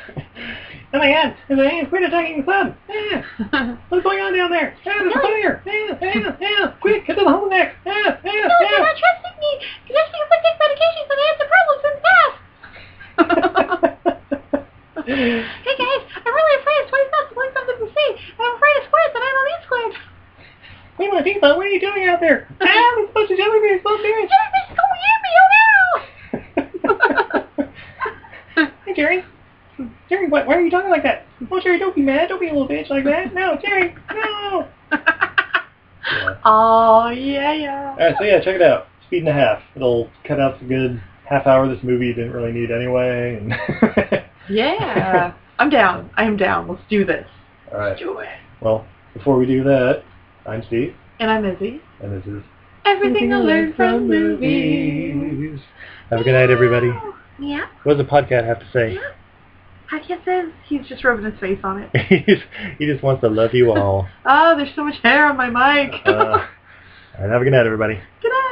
oh 0.93 0.97
my 0.99 1.09
God! 1.11 1.35
It's 1.49 1.91
we're 1.91 2.03
attacking 2.05 2.43
the 2.43 2.45
sun. 2.45 2.75
Yeah. 2.89 3.23
What's 3.89 4.03
going 4.03 4.19
on 4.19 4.33
down 4.33 4.51
there? 4.51 4.75
Ah, 4.85 4.99
there's 4.99 5.15
a 5.15 5.19
fire! 5.19 5.61
Yeah, 5.65 5.97
yeah, 6.01 6.35
yeah! 6.39 6.67
Quick, 6.81 7.05
get 7.07 7.17
to 7.17 7.23
the 7.23 7.29
hole 7.31 7.49
next! 7.49 7.75
Yeah, 7.85 8.17
yeah, 8.23 8.47
No, 8.47 8.55
yeah! 8.61 8.69
you're 8.71 8.85
not 8.85 8.97
trusting 8.97 9.37
me. 9.39 9.59
Just 9.87 10.11
because 10.11 10.29
I 10.31 10.37
take 10.43 10.57
medications 10.59 11.09
and 11.11 11.19
I 11.19 11.23
had 11.27 11.37
some 11.39 11.49
problems 11.51 11.83
in 11.87 11.93
the 11.95 12.01
past. 12.07 12.35
hey 15.05 15.75
guys, 15.77 16.01
I'm 16.25 16.33
really 16.33 16.55
afraid 16.61 16.79
of 16.83 16.89
twice 16.89 17.09
nuts 17.11 17.33
going 17.35 17.51
something 17.53 17.77
to 17.81 17.87
see, 17.91 18.09
and 18.35 18.41
I'm 18.41 18.55
afraid 18.55 18.75
of 18.79 18.83
squids, 18.87 19.13
and 19.15 19.23
I 19.23 19.29
don't 19.31 19.49
eat 19.51 19.63
squids. 19.65 19.95
Hey, 20.97 21.07
my 21.09 21.21
Tifa, 21.23 21.55
what 21.57 21.65
are 21.65 21.69
you 21.73 21.79
doing 21.79 22.07
out 22.07 22.19
there? 22.19 22.47
ah, 22.61 22.65
there's 22.95 23.09
a 23.09 23.13
bunch 23.13 23.31
of 23.31 23.37
jellyfish, 23.37 23.81
don't 23.83 24.01
do 24.01 24.07
it! 24.11 24.29
Jellyfish 24.29 24.67
come 24.75 24.91
eat 25.01 25.19
me, 25.23 25.31
oh 25.41 25.47
no! 25.51 25.57
hey, 28.85 28.93
Jerry. 28.95 29.23
Jerry, 30.09 30.27
what, 30.27 30.45
why 30.47 30.55
are 30.55 30.61
you 30.61 30.69
talking 30.71 30.89
like 30.89 31.03
that? 31.03 31.25
Oh, 31.51 31.59
Jerry, 31.59 31.79
don't 31.79 31.95
be 31.95 32.01
mad. 32.01 32.29
Don't 32.29 32.39
be 32.39 32.47
a 32.49 32.53
little 32.53 32.67
bitch 32.67 32.89
like 32.89 33.03
that. 33.05 33.33
No, 33.33 33.57
Jerry, 33.63 33.95
no. 34.13 34.67
Yeah. 34.91 36.37
Oh, 36.43 37.09
yeah, 37.09 37.53
yeah. 37.53 37.89
All 37.91 37.97
right, 37.97 38.15
so 38.17 38.23
yeah, 38.25 38.39
check 38.39 38.55
it 38.55 38.61
out. 38.61 38.87
Speed 39.07 39.19
and 39.19 39.29
a 39.29 39.33
half. 39.33 39.61
It'll 39.75 40.09
cut 40.27 40.39
out 40.39 40.59
the 40.59 40.65
good 40.65 41.01
half 41.29 41.47
hour 41.47 41.67
this 41.73 41.83
movie 41.83 42.13
didn't 42.13 42.31
really 42.33 42.51
need 42.51 42.71
anyway. 42.71 43.37
And 43.37 43.53
Yeah. 44.49 45.33
I'm 45.59 45.69
down. 45.69 46.09
I 46.15 46.23
am 46.25 46.37
down. 46.37 46.67
Let's 46.67 46.81
do 46.89 47.05
this. 47.05 47.27
All 47.71 47.79
right. 47.79 47.97
Do 47.97 48.17
it. 48.19 48.27
Well, 48.61 48.85
before 49.13 49.37
we 49.37 49.45
do 49.45 49.63
that, 49.63 50.03
I'm 50.45 50.63
Steve, 50.67 50.95
And 51.19 51.29
I'm 51.29 51.45
Izzy. 51.45 51.81
and 52.01 52.11
this 52.19 52.27
is 52.27 52.43
Everything 52.83 53.31
I 53.31 53.37
learned 53.37 53.75
from 53.75 54.07
movies. 54.07 55.59
Have 56.09 56.19
a 56.21 56.23
good 56.23 56.33
night, 56.33 56.49
everybody. 56.49 56.91
Yeah. 57.39 57.67
What 57.83 57.97
does 57.97 58.05
the 58.05 58.11
podcast 58.11 58.45
have 58.45 58.59
to 58.59 58.65
say? 58.73 58.97
I 59.91 59.99
guess. 59.99 60.19
He's 60.67 60.87
just 60.87 61.03
rubbing 61.03 61.25
his 61.25 61.39
face 61.39 61.59
on 61.63 61.83
it. 61.83 61.89
he, 62.79 62.85
just, 62.85 63.03
wants 63.03 63.21
to 63.21 63.29
love 63.29 63.53
you 63.53 63.71
all. 63.71 64.07
oh, 64.25 64.55
there's 64.55 64.73
so 64.75 64.85
much 64.85 64.95
hair 65.03 65.25
on 65.27 65.35
my 65.35 65.49
mic. 65.49 65.93
uh, 66.05 66.11
all 66.11 66.27
right, 67.19 67.29
have 67.29 67.41
a 67.41 67.43
good 67.43 67.51
night, 67.51 67.65
everybody. 67.65 67.95
Good 68.21 68.29
night. 68.29 68.51